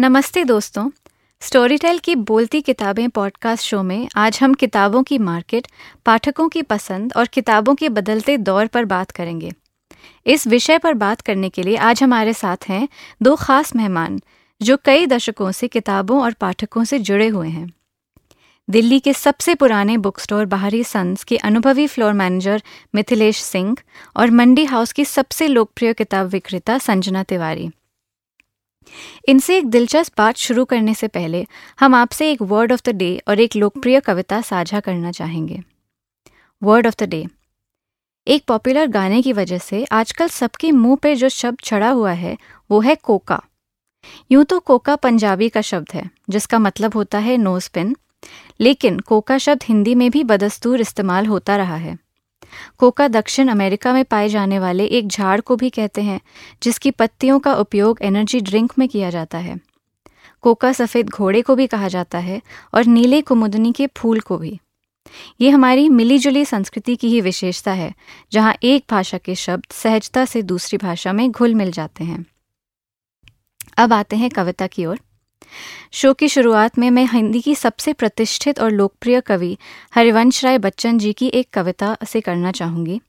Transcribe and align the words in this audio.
नमस्ते 0.00 0.44
दोस्तों। 0.44 0.90
Story 1.40 1.76
tell 1.76 1.98
की 1.98 2.14
बोलती 2.14 2.60
किताबें 2.60 3.10
पॉडकास्ट 3.10 3.64
शो 3.64 3.82
में 3.82 4.08
आज 4.16 4.38
हम 4.42 4.54
किताबों 4.54 5.02
की 5.02 5.18
मार्केट 5.18 5.66
पाठकों 6.06 6.48
की 6.48 6.62
पसंद 6.62 7.12
और 7.16 7.26
किताबों 7.26 7.74
के 7.74 7.88
बदलते 7.88 8.36
दौर 8.38 8.66
पर 8.66 8.84
बात 8.84 9.10
करेंगे। 9.10 9.52
इस 10.26 10.46
विषय 10.46 10.78
पर 10.78 10.94
बात 10.94 11.20
करने 11.20 11.48
के 11.48 11.62
लिए 11.62 11.76
आज 11.76 12.02
हमारे 12.02 12.34
साथ 12.34 12.56
हैं 12.68 12.88
दो 13.22 13.36
खास 13.36 13.76
मेहमान, 13.76 14.20
जो 14.62 14.76
कई 14.84 15.06
दशकों 15.06 15.52
से 15.52 15.68
किताबों 15.68 16.22
और 16.22 16.32
पाठकों 16.32 16.84
से 16.84 16.98
जुड़े 16.98 17.28
हुए 17.28 17.48
हैं। 17.48 17.72
दिल्ली 18.70 19.00
के 19.00 19.12
सबसे 19.12 19.54
पुराने 19.54 19.96
बुक 19.96 20.20
स्टोर 20.20 20.44
बाहरी 20.44 20.84
सन्स 20.84 21.24
के 21.24 21.36
अनुभवी 21.36 21.86
फ्लोर 21.86 22.12
मैनेजर 22.12 22.62
मिथिलेश 22.94 23.42
सिंह 23.42 23.76
और 24.16 24.30
मंडी 24.30 24.64
हाउस 24.64 24.92
की 24.92 25.04
सबसे 25.04 25.48
लोकप्रिय 25.48 25.92
किताब 25.92 26.26
विक्रेता 26.26 26.78
संजना 26.78 27.22
तिवारी। 27.22 27.70
इनसे 29.28 29.56
एक 29.58 29.66
दिलचस्प 29.66 30.18
बात 30.18 30.36
शुरू 30.36 30.64
करने 30.64 30.94
से 30.94 31.08
पहले 31.08 31.46
हम 31.80 31.94
आपसे 31.94 32.30
एक 32.30 32.42
वर्ड 32.42 32.72
ऑफ़ 32.72 32.82
द 32.86 32.94
डे 32.94 33.16
और 33.28 33.40
एक 33.40 33.56
लोकप्रिय 33.56 34.00
कविता 34.00 34.40
साझा 34.40 34.80
करना 34.80 35.12
चाहेंगे। 35.12 35.60
वर्ड 36.62 36.86
ऑफ़ 36.86 36.94
द 36.98 37.08
डे 37.08 37.24
एक 38.26 38.44
पॉपुलर 38.48 38.86
गाने 38.86 39.22
की 39.22 39.32
वजह 39.32 39.58
से 39.58 39.84
आजकल 39.84 40.28
सबके 40.28 40.70
मुँह 40.72 40.96
पर 40.96 41.14
जो 41.14 41.28
शब्द 41.28 41.58
चढ़ा 41.64 41.90
हुआ 41.90 42.12
है, 42.12 42.36
वो 42.70 42.80
है 42.80 42.94
कोका। 42.94 43.42
यूँ 44.32 44.44
तो 44.44 44.58
कोका 44.60 44.96
पंजाबी 44.96 45.48
का 45.48 45.60
शब्द 45.60 45.92
है, 45.94 46.08
जिसका 46.30 46.58
मतलब 46.58 46.94
होता 46.94 47.18
है 47.18 47.36
नोज़ 47.36 47.70
पिन 47.74 47.94
लेकिन 48.60 48.98
कोका 49.00 49.38
शब्द 49.38 49.64
हिंदी 49.64 49.94
में 49.94 50.10
भी 50.10 50.24
बदस्तूर 50.24 50.80
इस्तेमाल 50.80 51.26
होता 51.26 51.56
रहा 51.56 51.76
है। 51.76 51.96
कोका 52.78 53.08
दक्षिण 53.08 53.48
अमेरिका 53.48 53.92
में 53.92 54.04
पाए 54.04 54.28
जाने 54.28 54.58
वाले 54.58 54.84
एक 54.84 55.08
झाड़ 55.08 55.40
को 55.40 55.56
भी 55.56 55.70
कहते 55.70 56.02
हैं, 56.02 56.20
जिसकी 56.62 56.90
पत्तियों 56.90 57.38
का 57.38 57.54
उपयोग 57.54 57.98
एनर्जी 58.02 58.40
ड्रिंक 58.40 58.72
में 58.78 58.88
किया 58.88 59.10
जाता 59.10 59.38
है। 59.38 59.60
कोका 60.40 60.72
सफ़ेद 60.72 61.08
घोड़े 61.08 61.42
को 61.42 61.54
भी 61.54 61.66
कहा 61.66 61.88
जाता 61.88 62.18
है 62.18 62.42
और 62.74 62.84
नीले 62.84 63.20
कुमुदनी 63.20 63.72
के 63.72 63.86
फूल 63.86 64.20
को 64.20 64.38
भी। 64.38 64.60
ये 65.40 65.50
हमारी 65.50 65.88
मिलीजुली 65.88 66.44
संस्कृति 66.44 66.96
की 66.96 67.08
ही 67.08 67.20
विशेषता 67.20 67.72
है, 67.72 67.94
जहाँ 68.32 68.54
एक 68.62 68.84
भाषा 68.90 69.18
के 69.18 69.34
शब्द 69.34 69.64
सहजता 69.72 70.24
से 70.24 70.42
दूसरी 70.42 70.78
भाषा 70.78 71.12
में 71.12 71.30
घुल 71.30 71.54
मिल 71.54 71.70
जाते 71.70 72.04
हैं। 72.04 72.26
अब 73.76 73.92
आते 73.92 74.16
हैं 74.16 74.30
कविता 74.30 74.66
की 74.66 74.86
ओर। 74.86 75.00
शो 75.92 76.14
की 76.14 76.28
शुरुआत 76.28 76.78
में 76.78 76.90
मैं 76.90 77.06
हिंदी 77.06 77.40
की 77.40 77.54
सबसे 77.54 77.92
प्रतिष्ठित 77.92 78.60
और 78.60 78.70
लोकप्रिय 78.70 79.20
कवि 79.20 79.58
हरिवंश 79.94 80.44
राय 80.44 80.58
बच्चन 80.58 80.98
जी 80.98 81.12
की 81.12 81.26
एक 81.26 81.50
कविता 81.52 81.96
से 82.06 82.20
करना 82.20 82.52
चाहूँगी। 82.52 83.00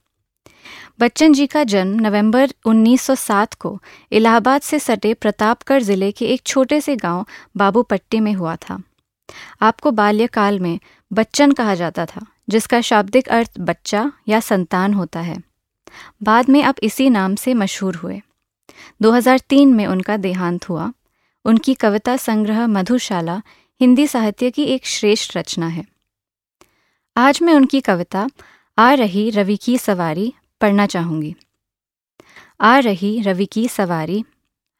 बच्चन 0.99 1.33
जी 1.33 1.47
का 1.47 1.63
जन्म 1.63 1.99
नवंबर 1.99 2.53
1907 2.65 3.53
को 3.53 3.81
इलाहाबाद 4.11 4.61
से 4.61 4.79
सटे 4.79 5.13
प्रतापगढ़ 5.13 5.81
ज़िले 5.81 6.11
के 6.11 6.25
एक 6.25 6.41
छोटे 6.45 6.81
से 6.81 6.95
गाँव 6.95 7.25
बाबूपट्टी 7.57 8.19
में 8.19 8.33
हुआ 8.33 8.55
था। 8.55 8.81
आपको 9.61 9.91
बाल्यकाल 9.91 10.59
में 10.59 10.79
बच्चन 11.13 11.51
कहा 11.51 11.75
जाता 11.75 12.05
था, 12.05 12.25
जिसका 12.49 12.81
शाब्दिक 12.81 13.27
अर्थ 13.27 13.51
बच्चा 13.59 14.11
या 14.27 14.39
संतान 14.39 14.93
होता 14.93 15.19
है। 15.19 15.37
बाद 16.23 16.49
में 16.49 16.63
आप 16.63 16.75
इसी 16.83 17.09
नाम 17.09 17.35
से 17.35 17.53
मशहूर 17.53 17.95
हुए। 17.95 18.21
2003 19.01 19.73
में 19.73 19.85
उनका 19.87 20.17
देहांत 20.17 20.69
हुआ। 20.69 20.91
उनकी 21.45 21.73
कविता 21.73 22.17
संग्रह 22.17 22.67
मधुशाला 22.67 23.41
हिंदी 23.81 24.07
साहित्य 24.07 24.51
की 24.51 24.63
एक 24.63 24.85
श्रेष्ठ 24.85 25.37
रचना 25.37 25.67
है। 25.67 25.85
आज 27.17 27.39
मैं 27.41 27.53
उनकी 27.53 27.81
कविता 27.81 28.29
आ 28.77 28.93
रही 28.93 29.29
रवि 29.29 29.57
की 29.57 29.77
सवारी 29.77 30.33
पढ़ना 30.61 30.85
चाहूँगी। 30.85 31.35
आ 32.61 32.79
रही 32.79 33.21
रवि 33.21 33.45
की 33.45 33.67
सवारी, 33.67 34.23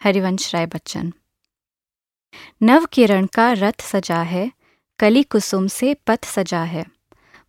हरिवंश 0.04 0.54
राय 0.54 0.66
बच्चन। 0.66 1.14
नव 2.64 2.86
किरण 2.86 3.26
का 3.26 3.52
रथ 3.52 3.82
सजा 3.82 4.22
है, 4.22 4.52
कली 5.00 5.24
कुसुम 5.24 5.68
से 5.68 5.94
पथ 5.94 6.26
सजा 6.26 6.64
है। 6.64 6.86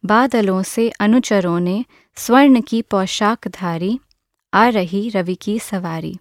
बादलों 0.05 0.62
से 0.62 0.91
अनुचरों 0.91 1.61
ने 1.61 1.85
स्वर्ण 2.17 2.61
की 2.61 2.83
पोशाक 2.83 3.48
धारी, 3.48 4.01
आ 4.55 4.68
रही 4.68 5.08
रवि 5.08 5.35
की 5.35 5.58
सवारी। 5.58 6.18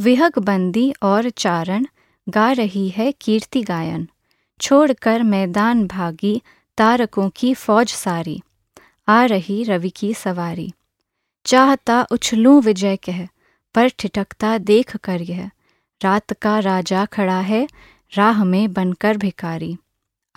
विहग 0.00 0.38
बंदी 0.38 0.94
और 1.02 1.30
चारण 1.30 1.86
गा 2.28 2.52
रही 2.52 2.88
है 2.88 3.12
कीर्ति 3.12 3.62
गायन। 3.62 4.08
छोड़कर 4.60 5.22
मैदान 5.22 5.86
भागी 5.86 6.42
तारकों 6.76 7.30
की 7.30 7.54
फौज 7.54 7.92
सारी। 7.92 8.42
आ 9.08 9.24
रही 9.24 9.64
रवि 9.64 9.90
की 9.90 10.14
सवारी। 10.14 10.72
चाहता 11.44 12.06
उछलूं 12.10 12.62
विजय 12.62 12.96
कह, 12.96 13.26
पर 13.74 13.88
ठिठकता 13.88 14.58
देख 14.58 14.96
कर 14.96 15.22
यह। 15.22 15.50
रात 16.02 16.32
का 16.32 16.58
राजा 16.58 17.04
खड़ा 17.04 17.40
है, 17.40 17.68
राह 18.14 18.44
में 18.44 18.72
बनकर 18.72 19.16
भिकारी 19.16 19.76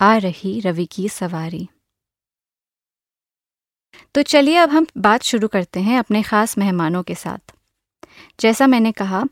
आ 0.00 0.16
रही 0.16 0.60
रवि 0.60 0.86
की 0.86 1.08
सवारी। 1.08 1.68
तो 4.14 4.22
चलिए 4.22 4.56
अब 4.56 4.70
हम 4.70 4.86
बात 4.96 5.22
शुरू 5.22 5.48
करते 5.48 5.80
हैं 5.80 5.98
अपने 5.98 6.22
खास 6.22 6.58
मेहमानों 6.58 7.02
के 7.02 7.14
साथ। 7.14 7.57
जैसा 8.40 8.66
मैंने 8.66 8.92
कहा, 8.92 9.24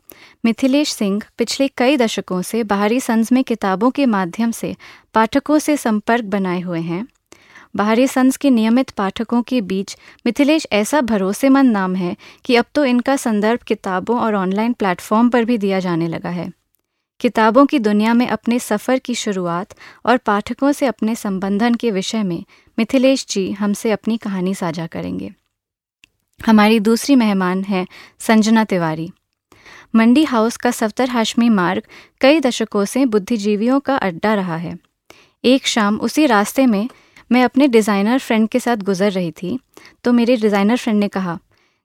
मिथिलेश 0.45 0.93
सिंह 0.93 1.21
पिछले 1.37 1.67
कई 1.67 1.97
दशकों 1.97 2.41
से 2.41 2.63
बाहरी 2.63 2.99
संस 2.99 3.31
में 3.31 3.43
किताबों 3.43 3.91
के 3.91 4.05
माध्यम 4.05 4.51
से 4.51 4.75
पाठकों 5.13 5.59
से 5.59 5.77
संपर्क 5.77 6.25
बनाए 6.25 6.59
हुए 6.61 6.79
हैं। 6.79 7.07
बाहरी 7.75 8.07
संस 8.07 8.37
के 8.37 8.49
नियमित 8.49 8.89
पाठकों 8.89 9.41
के 9.41 9.61
बीच 9.61 9.97
मिथिलेश 10.25 10.67
ऐसा 10.71 11.01
भरोसेमंद 11.01 11.71
नाम 11.71 11.95
है 11.95 12.15
कि 12.45 12.55
अब 12.55 12.65
तो 12.75 12.85
इनका 12.85 13.15
संदर्भ 13.15 13.59
किताबों 13.59 14.19
और 14.19 14.35
ऑनलाइन 14.35 14.73
प्लेटफॉर्म 14.73 15.29
पर 15.29 15.45
भी 15.45 15.57
दिया 15.57 15.79
जाने 15.79 16.07
लगा 16.07 16.29
है। 16.29 16.51
किताबों 17.19 17.65
की 17.65 17.79
दुनिया 17.79 18.13
में 18.13 18.27
अपने 18.27 18.59
सफ़र 18.59 18.99
की 18.99 19.15
शुरुआत 19.15 19.75
और 20.05 20.17
पाठकों 20.17 20.71
से 20.71 20.85
अपने 20.85 21.15
संबंधन 21.15 21.73
के 21.73 21.91
विषय 21.91 22.23
में 22.23 22.43
मिथिलेश 22.79 23.25
जी 23.29 23.51
हमसे 23.51 23.91
अपनी 23.91 24.17
कहानी 24.17 24.55
साझा 24.55 24.87
करेंगे। 24.87 25.31
हमारी 26.39 26.79
दूसरी 26.79 27.15
मेहमान 27.15 27.63
है 27.63 27.85
संजना 28.19 28.63
तिवारी। 28.65 29.09
मंडी 29.95 30.23
हाउस 30.25 30.57
का 30.57 30.71
सफ्तर 30.71 31.09
हाशमी 31.09 31.49
मार्ग 31.51 31.83
कई 32.21 32.39
दशकों 32.39 32.85
से 32.85 33.05
बुद्धिजीवियों 33.07 33.79
का 33.79 33.95
अड्डा 33.97 34.33
रहा 34.33 34.55
है। 34.57 34.77
एक 35.43 35.67
शाम 35.67 35.97
उसी 35.99 36.25
रास्ते 36.25 36.65
में 36.65 36.87
मैं 37.31 37.43
अपने 37.43 37.67
डिज़ाइनर 37.67 38.19
फ्रेंड 38.19 38.47
के 38.49 38.59
साथ 38.59 38.77
गुजर 38.83 39.11
रही 39.11 39.31
थी 39.33 39.57
तो 40.03 40.13
मेरे 40.13 40.35
डिज़ाइनर 40.37 40.77
फ्रेंड 40.77 40.99
ने 40.99 41.07
कहा, 41.07 41.37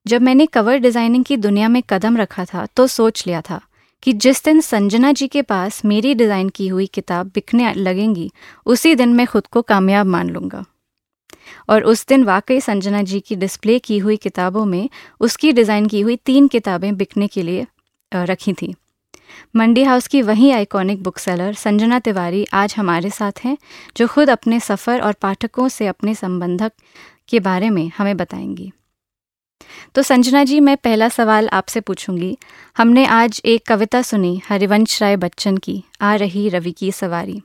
जब 0.06 0.22
मैंने 0.22 0.46
कवर 0.48 0.78
डिज़ाइनिंग 0.78 1.24
की 1.24 1.36
दुनिया 1.38 1.68
में 1.68 1.82
कदम 1.90 2.16
रखा 2.16 2.44
था 2.44 2.66
तो 2.66 2.86
सोच 2.88 3.26
लिया 3.26 3.40
था 3.40 3.60
कि 4.02 4.12
जिस 4.14 4.44
दिन 4.44 4.60
संजना 4.60 5.12
जी 5.12 5.28
के 5.28 5.42
पास 5.42 5.84
मेरी 5.84 6.14
डिज़ाइन 6.14 6.48
की 6.48 6.68
हुई 6.68 6.86
किताब 6.86 7.30
बिकने 7.34 7.72
लगेंगी, 7.74 8.30
उसी 8.66 8.94
दिन 8.94 9.12
मैं 9.14 9.26
खुद 9.26 9.46
को 9.46 9.62
कामयाब 9.62 10.06
मान 10.06 10.30
लूँगा। 10.30 10.64
और 11.68 11.84
उस 11.84 12.06
दिन 12.06 12.24
वाकई 12.24 12.60
संजना 12.60 13.02
जी 13.02 13.20
की 13.20 13.36
डिस्प्ले 13.36 13.78
की 13.78 13.98
हुई 13.98 14.16
किताबों 14.16 14.64
में, 14.64 14.88
उसकी 15.20 15.52
डिज़ाइन 15.52 15.86
की 15.86 16.00
हुई 16.00 16.16
तीन 16.16 16.48
किताबें 16.48 16.96
बिकने 16.96 17.26
के 17.26 17.42
लिए 17.42 17.66
रखी 18.12 18.52
थी। 18.52 18.74
मंडी 19.56 19.82
हाउस 19.82 20.06
की 20.06 20.20
वही 20.22 20.50
iconic 20.50 21.02
book 21.02 21.18
seller 21.18 21.54
Sanjana 21.54 21.98
Tiwari 21.98 22.46
आज 22.52 22.74
हमारे 22.78 23.10
साथ 23.10 23.44
हैं, 23.44 23.56
जो 23.96 24.06
खुद 24.06 24.30
अपने 24.30 24.60
सफ़र 24.60 25.00
और 25.00 25.12
पाठकों 25.12 25.68
से 25.68 25.86
अपने 25.86 26.14
संबंधक 26.14 26.72
के 27.28 27.40
बारे 27.40 27.70
में 27.70 27.90
हमें 27.98 28.16
बताएँगी। 28.16 28.72
तो 29.94 30.02
संजना 30.02 30.42
जी, 30.44 30.58
मैं 30.60 30.76
पहला 30.76 31.08
सवाल 31.08 31.48
आपसे 31.48 31.80
पूछूँगी। 31.80 32.36
हमने 32.76 33.04
आज 33.06 33.40
एक 33.44 33.66
कविता 33.66 34.02
सुनी, 34.02 34.40
हरिवंश 34.48 35.00
राय 35.02 35.16
बच्चन 35.16 35.56
की, 35.56 35.82
आ 36.00 36.14
रही 36.14 36.48
रवि 36.48 36.72
की 36.72 36.90
सवारी। 36.92 37.40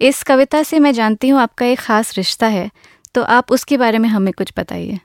इस 0.00 0.22
कविता 0.22 0.62
से 0.62 0.78
मैं 0.78 0.92
जानती 0.92 1.28
हूँ 1.28 1.40
आपका 1.40 1.66
एक 1.66 1.78
ख़ास 1.78 2.16
रिश्ता 2.16 2.46
है 2.46 2.70
तो 3.14 3.22
आप 3.22 3.52
उसके 3.52 3.76
बारे 3.76 3.98
में 3.98 4.08
हमें 4.08 4.32
कुछ 4.34 4.52
बताइए। 4.58 4.98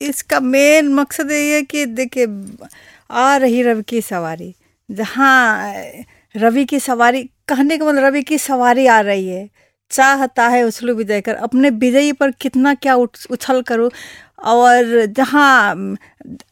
इसका 0.00 0.40
मेन 0.40 0.88
मकसद 0.88 1.30
ये 1.30 1.54
है 1.54 1.62
कि 1.62 1.86
देखिए, 1.86 2.26
आ 3.10 3.36
रही 3.36 3.62
रवि 3.62 3.82
की 3.82 4.00
सवारी। 4.02 4.54
जहाँ, 4.90 5.72
रवि 6.36 6.64
की 6.64 6.80
सवारी, 6.80 7.22
कहने 7.48 7.78
का 7.78 7.84
मतलब 7.84 8.04
रवि 8.04 8.22
की 8.22 8.38
सवारी 8.38 8.86
आ 8.86 9.00
रही 9.00 9.28
है। 9.28 9.48
चाहता 9.90 10.48
है 10.48 10.62
उछलू 10.62 10.94
विजय 10.94 11.20
कर। 11.20 11.34
अपने 11.34 11.70
विजयी 11.70 12.12
पर 12.12 12.30
कितना 12.30 12.74
क्या 12.74 12.94
उछल 12.96 13.62
करो 13.62 13.90
और 14.38 15.04
जहाँ 15.06 15.74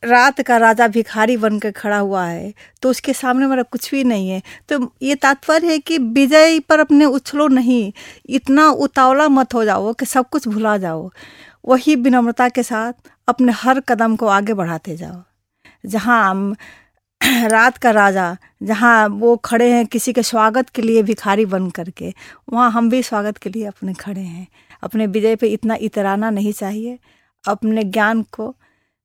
रात 0.05 0.41
का 0.43 0.57
राजा 0.57 0.87
भिखारी 0.89 1.37
बन 1.37 1.59
कर 1.59 1.71
खड़ा 1.71 1.99
हुआ 1.99 2.25
है 2.27 2.53
तो 2.83 2.91
उसके 2.91 3.13
सामने 3.13 3.47
मेरा 3.47 3.63
कुछ 3.63 3.91
भी 3.91 4.03
नहीं 4.05 4.29
है। 4.31 4.43
तो 4.69 4.93
ये 5.03 5.15
तात्पर्य 5.15 5.67
है 5.67 5.79
कि 5.79 5.99
विजय 5.99 6.59
पर 6.61 6.81
अपने 6.81 7.05
उछलो 7.05 7.49
नहीं, 7.49 7.93
इतना 8.29 8.69
उतावला 8.71 9.29
मत 9.29 9.55
हो 9.55 9.65
जाओ 9.65 9.93
कि 9.93 10.07
सब 10.07 10.29
कुछ 10.29 10.49
भुला 10.49 10.77
जाओ। 10.79 11.11
वही 11.69 11.97
विनम्रता 11.97 12.49
के 12.49 12.63
साथ 12.63 12.93
अपने 13.29 13.53
हर 13.53 13.81
कदम 13.81 14.17
को 14.17 14.27
आगे 14.27 14.55
बढ़ाते 14.55 14.97
जाओ। 14.97 15.23
जहाँ 15.87 16.57
रात 17.51 17.77
का 17.77 17.91
राजा, 17.91 18.37
जहाँ 18.63 19.09
वो 19.09 19.37
खड़े 19.37 19.71
हैं 19.73 19.87
किसी 19.87 20.13
के 20.13 20.23
स्वागत 20.23 20.69
के 20.71 20.83
लिए 20.83 21.03
भिखारी 21.03 21.45
बन 21.47 21.71
करके, 21.71 22.13
वहाँ 22.53 22.71
हम 22.73 22.91
भी 22.91 23.03
स्वागत 23.03 23.37
के 23.39 23.51
लिए 23.51 23.65
अपने 23.67 23.95
खड़े 23.95 24.21
हैं। 24.21 24.47
अपने 24.83 25.07
विजय 25.07 25.37
पे 25.37 25.49
इतना 25.49 25.77
इतराना 25.81 26.31
नहीं 26.31 26.53
चाहिए। 26.53 26.99
अपने 27.45 27.85
ज्ञान 27.85 28.23
को 28.23 28.55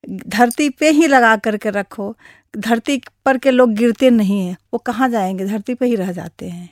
धरती 0.09 0.69
पे 0.69 0.89
ही 0.89 1.07
लगा 1.07 1.35
करके 1.37 1.69
रखो। 1.69 2.15
धरती 2.57 3.01
पर 3.25 3.37
के 3.37 3.51
लोग 3.51 3.73
गिरते 3.73 4.09
नहीं 4.09 4.39
हैं 4.47 4.57
वो 4.73 4.77
कहाँ 4.77 5.09
जाएँगे? 5.09 5.45
धरती 5.45 5.73
पर 5.73 5.85
ही 5.85 5.95
रह 5.95 6.11
जाते 6.11 6.49
हैं। 6.49 6.69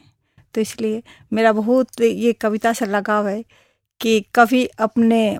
तो 0.53 0.61
इसलिए 0.61 1.03
मेरा 1.33 1.51
बहुत 1.53 2.01
ये 2.01 2.33
कविता 2.33 2.73
से 2.73 2.85
लगाव 2.85 3.27
है 3.27 3.43
कि 4.01 4.19
कभी 4.35 4.65
अपने 4.65 5.37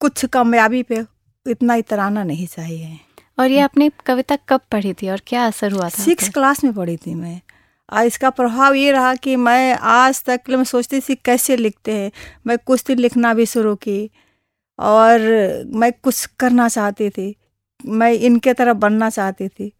कुछ 0.00 0.24
कामयाबी 0.24 0.82
पे 0.82 1.04
इतना 1.46 1.74
इतराना 1.74 2.24
नहीं 2.24 2.46
चाहिए। 2.46 2.98
और 3.38 3.50
ये 3.50 3.60
आपने 3.60 3.90
कविता 4.06 4.36
कब 4.48 4.60
पढ़ी 4.70 4.92
थी 4.92 5.08
और 5.08 5.20
क्या 5.26 5.46
असर 5.46 5.72
हुआ 5.72 5.84
था 5.84 6.02
सिक्स 6.04 6.28
क्लास 6.28 6.64
में 6.64 6.72
पढ़ी 6.72 6.96
थी 6.96 7.14
मैं। 7.14 7.40
और 7.92 8.04
इसका 8.04 8.30
प्रभाव 8.30 8.74
ये 8.74 8.92
रहा 8.92 9.14
कि 9.14 9.36
मैं 9.36 9.74
आज 9.74 10.22
तक 10.24 10.40
मैं 10.50 10.64
सोचती 10.64 11.00
थी 11.00 11.14
कैसे 11.14 11.56
लिखते 11.56 11.92
हैं। 11.92 12.10
मैं 12.46 12.58
कुछ 12.58 12.84
दिन 12.84 12.98
लिखना 12.98 13.34
भी 13.34 13.46
शुरू 13.46 13.74
की 13.74 14.10
और 14.80 15.20
मैं 15.74 15.92
कुछ 15.94 16.24
करना 16.40 16.68
चाहती 16.68 17.08
थी। 17.10 17.34
मैं 17.80 18.12
इनके 18.12 18.52
तरह 18.54 18.72
बनना 18.74 19.08
चाहती 19.10 19.48
थी 19.48 19.72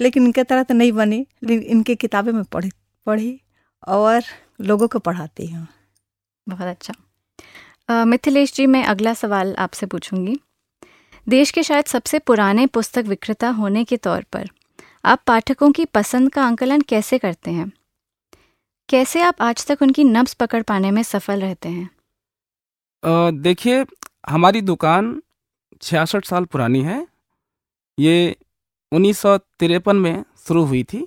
लेकिन 0.00 0.24
इनके 0.26 0.44
तरह 0.44 0.62
तो 0.62 0.74
नहीं 0.74 0.92
बनी 0.92 1.26
लेकिन 1.44 1.62
इनकी 1.68 1.94
किताबें 1.96 2.32
मैं 2.32 2.44
पढ़ी 2.44 2.70
पढ़ी 3.06 3.40
और 3.88 4.22
लोगों 4.60 4.88
को 4.88 4.98
पढ़ाती 5.00 5.46
हूँ। 5.46 5.66
बहुत 6.46 6.68
अच्छा। 6.68 8.04
मिथिलेश 8.04 8.54
जी 8.54 8.66
मैं 8.66 8.84
अगला 8.84 9.14
सवाल 9.14 9.54
आपसे 9.58 9.86
पूछूँगी। 9.86 10.36
देश 11.26 11.50
के 11.50 11.62
शायद 11.62 11.84
सबसे 11.84 12.18
पुराने 12.20 12.66
पुस्तक 12.68 13.04
विक्रेता 13.04 13.48
होने 13.50 13.84
के 13.84 13.96
तौर 13.98 14.24
पर 14.32 14.48
आप 15.04 15.22
पाठकों 15.26 15.70
की 15.72 15.84
पसंद 15.84 16.32
का 16.32 16.44
आंकलन 16.44 16.80
कैसे 16.80 17.18
करते 17.18 17.50
हैं? 17.50 17.70
कैसे 18.88 19.20
आप 19.22 19.42
आज 19.42 19.66
तक 19.66 19.82
उनकी 19.82 20.04
नब्स 20.04 20.34
पकड़ 20.34 20.62
पाने 20.62 20.90
में 20.90 21.02
सफल 21.04 21.40
रहते 21.40 21.68
हैं? 21.68 21.88
देखिए 23.32 23.84
हमारी 24.26 24.60
दुकान 24.60 25.20
छियासठ 25.82 26.24
साल 26.24 26.44
पुरानी 26.44 26.80
है। 26.82 27.06
ये 27.98 28.36
उन्नीस 28.92 29.18
सौ 29.18 29.36
तिरपन 29.58 29.96
में 29.96 30.24
शुरू 30.46 30.64
हुई 30.64 30.82
थी 30.84 31.06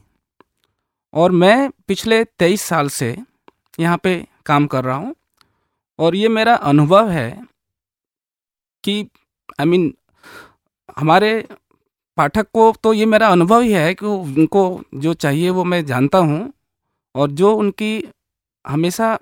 और 1.13 1.31
मैं 1.31 1.69
पिछले 1.88 2.24
तेईस 2.39 2.62
साल 2.62 2.89
से 2.89 3.16
यहाँ 3.80 3.98
पे 3.98 4.16
काम 4.45 4.68
कर 4.68 4.83
रहा 4.83 4.95
हूँ 4.95 5.13
और 6.00 6.16
ये 6.16 6.27
मेरा 6.30 6.56
अनुभव 6.71 7.10
है 7.10 7.30
कि 8.83 9.00
आई 9.00 9.65
I 9.65 9.69
मीन 9.69 9.81
mean, 9.81 9.95
हमारे 10.98 11.31
पाठक 12.18 12.48
को 12.54 12.72
तो 12.83 12.94
ये 12.94 13.06
मेरा 13.06 13.27
अनुभव 13.27 13.62
ही 13.62 13.72
है 13.74 13.94
कि 13.94 14.06
उनको 14.06 14.63
जो 14.95 15.13
चाहिए 15.15 15.50
वो 15.50 15.63
मैं 15.63 15.86
जानता 15.86 16.18
हूँ 16.19 16.42
और 17.15 17.31
जो 17.31 17.54
उनकी 17.56 17.92
हमेशा 18.65 19.13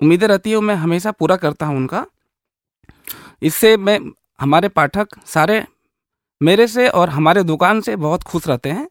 उम्मीदें 0.00 0.26
रहती 0.28 0.50
है 0.50 0.56
वो 0.56 0.62
मैं 0.62 0.74
हमेशा 0.76 1.10
पूरा 1.12 1.36
करता 1.36 1.66
हूँ 1.66 1.76
उनका। 1.76 2.06
इससे 3.42 3.76
मैं 3.76 3.98
हमारे 4.40 4.68
पाठक 4.68 5.08
सारे 5.26 5.64
मेरे 6.40 6.66
से 6.66 6.88
और 6.88 7.10
हमारे 7.10 7.42
दुकान 7.42 7.80
से 7.80 7.96
बहुत 7.96 8.22
खुश 8.22 8.46
रहते 8.48 8.70
हैं। 8.70 8.88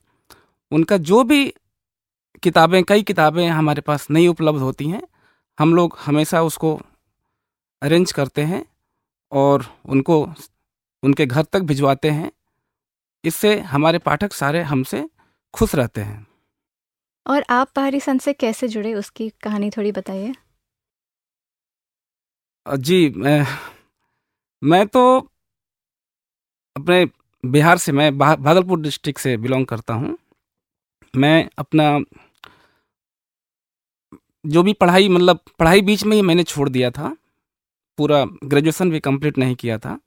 उनका 0.72 0.98
जो 0.98 1.24
भी 1.24 1.54
किताबें 2.44 2.84
कई 2.84 3.04
किताबें 3.04 3.48
हमारे 3.48 3.82
पास 3.82 4.10
नहीं 4.12 4.28
उपलब्ध 4.28 4.60
होती 4.60 4.90
हैं 4.90 5.02
हम 5.58 5.74
लोग 5.76 5.98
हमेशा 6.00 6.42
उसको 6.44 6.82
अरेंज 7.82 8.12
करते 8.12 8.42
हैं 8.42 8.66
और 9.32 9.66
उनको 9.86 10.22
उनके 11.04 11.26
घर 11.26 11.44
तक 11.44 11.60
भिजवाते 11.60 12.10
हैं। 12.10 12.32
इससे 13.24 13.60
हमारे 13.60 13.98
पाठक 13.98 14.34
सारे 14.34 14.62
हमसे 14.62 15.10
खुश 15.54 15.76
रहते 15.76 16.02
हैं। 16.02 16.26
और 17.26 17.46
आप 17.50 17.72
पहाड़ी 17.76 18.00
संत 18.00 18.22
से 18.22 18.34
कैसे 18.34 18.68
जुड़े 18.68 18.94
उसकी 18.94 19.30
कहानी 19.30 19.70
थोड़ी 19.70 19.92
बताइए। 19.92 20.34
जी 22.66 23.10
मैं 23.10 23.44
मैं 24.62 24.86
तो 24.88 25.18
अपने 26.76 27.06
बिहार 27.44 27.78
से, 27.78 27.92
मैं 27.92 28.18
भागलपुर 28.18 28.80
डिस्ट्रिक्ट 28.82 29.20
से 29.20 29.36
बिलोंग 29.38 29.66
करता 29.66 29.94
हूँ। 29.94 30.18
मैं 31.14 31.50
अपना 31.58 32.00
जो 34.46 34.64
भी 34.64 34.74
पढ़ाई 34.74 35.10
मतलब 35.10 35.40
पढ़ाई 35.60 35.82
बीच 35.82 36.04
में 36.04 36.16
ही 36.16 36.22
मैंने 36.22 36.44
छोड़ 36.44 36.68
दिया 36.70 36.92
था। 36.92 37.16
पूरा 37.98 38.24
ग्रेजुएशन 38.44 38.92
भी 38.92 39.00
कंप्लीट 39.00 39.38
नहीं 39.38 39.56
किया 39.56 39.78
था। 39.78 39.98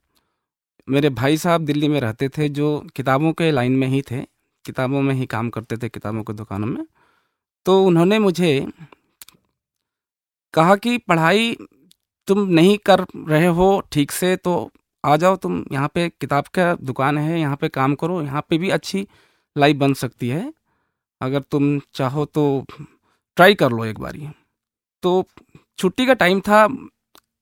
मेरे 0.87 1.09
भाई 1.09 1.37
साहब 1.37 1.65
दिल्ली 1.65 1.87
में 1.87 1.99
रहते 2.01 2.29
थे, 2.29 2.49
जो 2.49 2.79
किताबों 2.95 3.31
के 3.33 3.51
लाइन 3.51 3.71
में 3.71 3.87
ही 3.87 4.01
थे। 4.01 4.21
किताबों 4.65 5.01
में 5.01 5.13
ही 5.15 5.25
काम 5.25 5.49
करते 5.49 5.77
थे, 5.77 5.89
किताबों 5.89 6.23
की 6.23 6.33
दुकानों 6.33 6.67
में। 6.67 6.85
तो 7.65 7.83
उन्होंने 7.85 8.19
मुझे 8.19 8.67
कहा 10.53 10.75
कि 10.75 10.97
पढ़ाई 10.97 11.55
तुम 12.31 12.39
नहीं 12.49 12.77
कर 12.85 13.05
रहे 13.27 13.47
हो 13.47 13.67
ठीक 13.91 14.11
से 14.11 14.35
तो 14.37 14.53
आ 15.03 15.15
जाओ, 15.17 15.35
तुम 15.35 15.63
यहाँ 15.71 15.89
पे 15.93 16.07
किताब 16.11 16.45
का 16.53 16.73
दुकान 16.81 17.17
है, 17.17 17.39
यहाँ 17.39 17.55
पे 17.55 17.69
काम 17.69 17.95
करो, 17.95 18.21
यहाँ 18.21 18.45
पे 18.49 18.57
भी 18.57 18.69
अच्छी 18.69 19.07
लाइफ 19.55 19.77
बन 19.77 19.93
सकती 19.95 20.29
है। 20.29 20.51
अगर 21.21 21.41
तुम 21.41 21.79
चाहो 21.93 22.25
तो 22.27 22.43
ट्राई 23.37 23.55
कर 23.55 23.71
लो 23.71 23.85
एक 23.85 23.99
बारी 23.99 24.27
तो 25.03 25.23
छुट्टी 25.79 26.05
का 26.05 26.13
टाइम 26.13 26.39
था, 26.41 26.67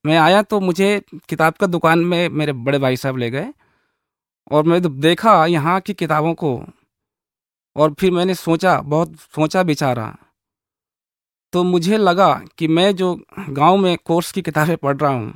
मैं 0.05 0.17
आया 0.17 0.41
तो 0.43 0.59
मुझे 0.59 1.01
किताब 1.29 1.53
का 1.53 1.67
दुकान 1.67 1.99
में 2.01 2.29
मेरे 2.31 2.53
बड़े 2.53 2.79
भाई 2.79 2.97
साहब 2.97 3.17
ले 3.17 3.29
गए 3.29 3.47
और 4.51 4.63
मैं 4.63 4.81
तो 4.81 4.89
देखा 4.89 5.45
यहाँ 5.47 5.79
की 5.81 5.93
किताबों 5.95 6.33
को 6.35 6.51
और 7.75 7.93
फिर 7.99 8.11
मैंने 8.11 8.35
सोचा, 8.35 8.79
बहुत 8.81 9.15
सोचा 9.35 9.63
बिचारा 9.63 10.15
तो 11.53 11.63
मुझे 11.63 11.97
लगा 11.97 12.33
कि 12.57 12.67
मैं 12.67 12.95
जो 12.95 13.15
गाँव 13.49 13.77
में 13.77 13.97
कोर्स 13.97 14.31
की 14.31 14.41
किताबें 14.41 14.75
पढ़ 14.77 14.97
रहा 14.97 15.11
हूँ, 15.11 15.33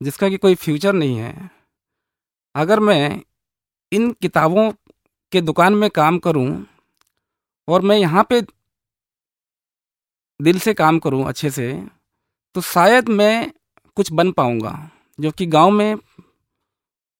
जिसका 0.00 0.28
कि 0.28 0.36
कोई 0.36 0.54
फ्यूचर 0.54 0.92
नहीं 0.92 1.16
है, 1.16 1.50
अगर 2.54 2.80
मैं 2.80 3.20
इन 3.92 4.10
किताबों 4.12 4.70
के 5.32 5.40
दुकान 5.40 5.74
में 5.74 5.88
काम 5.90 6.18
करूँ 6.18 6.64
और 7.68 7.82
मैं 7.82 7.96
यहाँ 7.98 8.26
पे 8.30 8.40
दिल 10.40 10.58
से 10.58 10.74
काम 10.74 10.98
करूँ 10.98 11.24
अच्छे 11.24 11.50
से 11.50 11.72
तो 12.54 12.60
शायद 12.62 13.08
मैं 13.08 13.50
कुछ 13.96 14.12
बन 14.12 14.30
पाऊँगा, 14.32 14.90
जो 15.18 15.30
कि 15.30 15.46
गाँव 15.46 15.70
में 15.70 15.96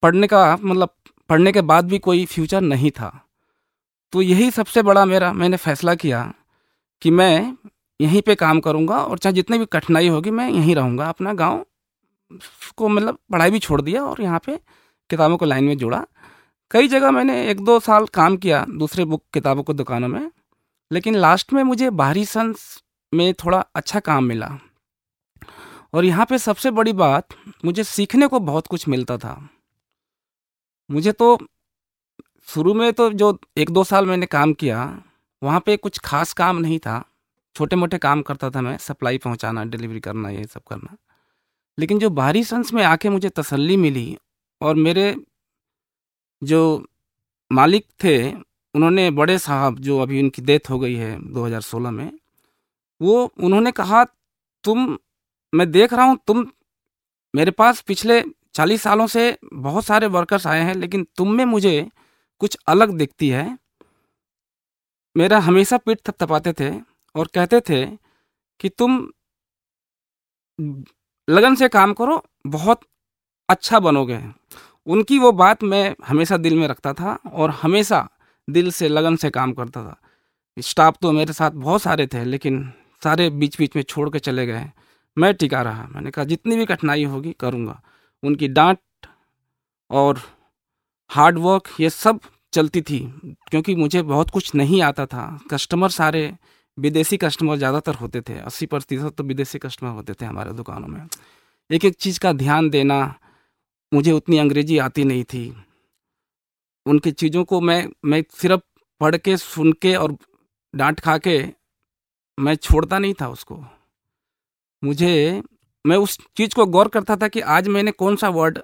पढ़ने 0.03 0.27
का 0.27 0.57
मतलब 0.57 0.95
पढ़ने 1.31 1.53
के 1.53 1.61
बाद 1.63 1.89
भी 1.89 1.99
कोई 1.99 2.25
फ्यूचर 2.27 2.61
नहीं 2.61 2.91
था। 2.91 3.09
तो 4.13 4.23
यही 4.23 4.51
सबसे 4.51 4.83
बड़ा 4.83 5.05
मेरा, 5.05 5.33
मैंने 5.33 5.57
फैसला 5.57 5.95
किया 5.95 6.33
कि 7.03 7.11
मैं 7.11 7.57
यहीं 8.01 8.23
पे 8.23 8.35
काम 8.35 8.61
करूँगा 8.61 8.97
और 8.99 9.19
चाहे 9.19 9.35
जितनी 9.35 9.59
भी 9.59 9.67
कठिनाई 9.67 10.09
होगी, 10.09 10.31
मैं 10.31 10.49
यहीं 10.51 10.75
रहूँगा। 10.75 11.09
अपना 11.09 11.33
गाँव 11.35 11.65
को 12.77 12.89
मतलब 12.89 13.19
पढ़ाई 13.33 13.51
भी 13.51 13.59
छोड़ 13.59 13.81
दिया 13.83 14.05
और 14.05 14.21
यहाँ 14.23 14.41
पे 14.47 14.57
किताबों 15.11 15.37
को 15.37 15.45
लाइन 15.45 15.65
में 15.65 15.77
जोड़ा। 15.79 16.05
कई 16.71 16.89
जगह 16.89 17.11
मैंने 17.11 17.49
एक 17.51 17.61
दो 17.61 17.79
साल 17.81 18.07
काम 18.07 18.37
किया 18.37 18.65
दूसरे 18.71 19.05
बुक 19.05 19.23
किताबों 19.35 19.63
को 19.63 19.73
दुकानों 19.73 20.09
में, 20.09 20.31
लेकिन 20.91 21.15
लास्ट 21.15 21.53
में 21.53 21.63
मुझे 21.63 21.91
बाहरी 21.91 22.25
संस 22.25 22.83
में 23.13 23.33
थोड़ा 23.35 23.65
अच्छा 23.75 24.01
काम 24.01 24.25
मिला। 24.25 24.51
और 25.95 26.05
यहाँ 26.05 26.27
पे 26.27 26.39
सबसे 26.39 26.71
बड़ी 26.71 26.93
बात, 26.93 27.29
मुझे 27.65 27.85
सीखने 27.85 28.27
को 28.27 28.41
बहुत 28.41 28.67
कुछ 28.67 28.89
मिलता 28.89 29.17
था। 29.19 29.49
मुझे 30.91 31.13
तो 31.13 31.39
शुरू 32.49 32.75
में 32.75 32.93
तो 32.93 33.11
जो 33.13 33.39
एक 33.57 33.71
दो 33.71 33.85
साल 33.85 34.07
मैंने 34.07 34.27
काम 34.27 34.53
किया, 34.53 35.03
वहाँ 35.43 35.61
पे 35.61 35.77
कुछ 35.77 35.99
खास 35.99 36.33
काम 36.33 36.57
नहीं 36.57 36.79
था। 36.79 37.05
छोटे 37.57 37.77
मोटे 37.77 37.99
काम 37.99 38.23
करता 38.23 38.51
था 38.51 38.61
मैं, 38.61 38.79
सप्लाई 38.79 39.19
पहुँचाना, 39.19 39.65
डिलीवरी 39.65 40.01
करना, 40.01 40.31
ये 40.31 40.45
सब 40.45 40.61
करना। 40.63 40.97
लेकिन 41.79 41.99
जो 41.99 42.11
बाहरी 42.11 42.45
संस 42.45 42.73
में 42.73 42.85
आके 42.85 43.09
मुझे 43.09 43.29
तसल्ली 43.29 43.77
मिली 43.77 44.19
और 44.61 44.75
मेरे 44.75 45.17
जो 46.45 46.87
मालिक 47.53 47.87
थे, 48.05 48.33
उन्होंने 48.75 49.11
बड़े 49.11 49.39
साहब 49.39 49.79
जो 49.79 49.99
अभी 49.99 50.23
उनकी 50.23 50.43
डेथ 50.43 50.71
हो 50.71 50.79
गई 50.79 50.95
है 50.95 51.33
2016 51.33 51.91
में, 51.91 52.13
वो, 53.03 53.33
उन्होंने 53.41 53.73
कहा, 53.73 54.05
तुम, 54.65 54.99
मैं 55.55 55.71
देख 55.71 55.93
रहा 55.93 56.05
हूँ, 56.05 56.19
तुम, 56.27 56.47
मेरे 57.35 57.51
पास 57.51 57.81
पिछले 57.81 58.25
चालीस 58.55 58.83
सालों 58.83 59.07
से 59.07 59.39
बहुत 59.53 59.85
सारे 59.85 60.07
वर्कर्स 60.07 60.47
आए 60.47 60.61
हैं, 60.61 60.75
लेकिन 60.75 61.07
तुम 61.17 61.33
में 61.33 61.45
मुझे 61.45 61.89
कुछ 62.39 62.59
अलग 62.67 62.91
दिखती 62.91 63.29
है। 63.29 63.59
मेरा 65.17 65.39
हमेशा 65.39 65.77
पीठ 65.77 65.99
थपथपाते 66.07 66.53
थे 66.53 66.96
और 67.17 67.29
कहते 67.35 67.61
थे 67.61 67.85
कि 68.61 68.69
तुम 68.69 69.09
लगन 71.29 71.55
से 71.55 71.69
काम 71.69 71.93
करो, 71.93 72.23
बहुत 72.47 72.81
अच्छा 73.49 73.79
बनोगे। 73.81 74.21
उनकी 74.87 75.19
वो 75.19 75.33
बात 75.33 75.63
मैं 75.63 75.95
हमेशा 76.07 76.37
दिल 76.37 76.59
में 76.59 76.67
रखता 76.69 76.93
था 76.93 77.19
और 77.33 77.51
हमेशा 77.51 78.09
दिल 78.49 78.71
से 78.71 78.89
लगन 78.89 79.17
से 79.17 79.31
काम 79.31 79.53
करता 79.53 79.83
था। 79.83 80.01
स्टाफ 80.57 80.99
तो 81.03 81.13
मेरे 81.13 81.33
साथ 81.33 81.51
बहुत 81.51 81.83
सारे 81.83 82.07
थे, 82.07 82.25
लेकिन 82.25 82.73
सारे 83.03 83.31
बीच 83.31 83.59
बीच 83.59 83.77
में 83.77 83.83
छोड़ 83.83 84.11
के 84.11 84.19
चले 84.19 84.47
गए। 84.47 84.71
मैं 85.17 85.35
टिका 85.35 85.63
रहा। 85.63 85.87
मैंने 85.87 86.11
कहा, 86.11 86.25
जितनी 86.25 86.57
भी 86.57 86.67
कठिनाई 86.67 87.05
होगी, 87.05 87.33
करूँगा। 87.41 87.81
उनकी 88.23 88.49
डांट 88.49 88.79
और 89.91 90.21
हार्ड 91.11 91.39
वर्क 91.39 91.69
ये 91.81 91.91
सब 91.91 92.21
चलती 92.53 92.83
थी, 92.83 92.99
क्योंकि 93.51 93.75
मुझे 93.75 94.03
बहुत 94.03 94.31
कुछ 94.31 94.55
नहीं 94.55 94.83
आता 94.83 95.07
था। 95.07 95.41
कस्टमर 95.51 95.89
सारे 95.89 96.33
विदेशी 96.79 97.17
कस्टमर 97.17 97.57
ज़्यादातर 97.57 97.95
होते 97.95 98.21
थे, 98.21 98.39
अस्सी 98.41 98.67
प्रतिशत 98.67 99.15
तो 99.17 99.25
विदेशी 99.25 99.59
कस्टमर 99.59 99.91
होते 99.91 100.15
थे 100.15 100.25
हमारे 100.25 100.53
दुकानों 100.55 100.89
में। 100.89 101.09
एक 101.71 101.85
एक 101.85 101.95
चीज़ 101.97 102.21
का 102.21 102.33
ध्यान 102.35 102.69
देना, 102.71 103.15
मुझे 103.93 104.13
उतनी 104.13 104.39
अंग्रेज़ी 104.39 104.79
आती 104.79 105.05
नहीं 105.05 105.25
थी। 105.25 105.53
उनकी 106.87 107.11
चीज़ों 107.13 107.45
को 107.45 107.61
मैं 107.61 107.87
मैं 108.05 108.23
सिर्फ़ 108.33 108.61
पढ़ 109.01 109.17
के 109.17 109.37
सुन 109.37 109.73
के 109.73 109.95
और 109.97 110.17
डांट 110.75 111.01
खा 111.01 111.17
के 111.19 111.39
मैं 112.39 112.55
छोड़ता 112.57 112.99
नहीं 112.99 113.15
था 113.15 113.29
उसको। 113.29 113.57
मुझे, 114.83 115.43
मैं 115.85 115.97
उस 115.97 116.19
चीज़ 116.37 116.55
को 116.55 116.67
गौर 116.69 116.89
करता 116.89 117.17
था 117.17 117.29
कि 117.29 117.41
आज 117.41 117.69
मैंने 117.69 117.91
कौन 117.93 118.17
सा 118.17 118.29
वर्ड 118.31 118.59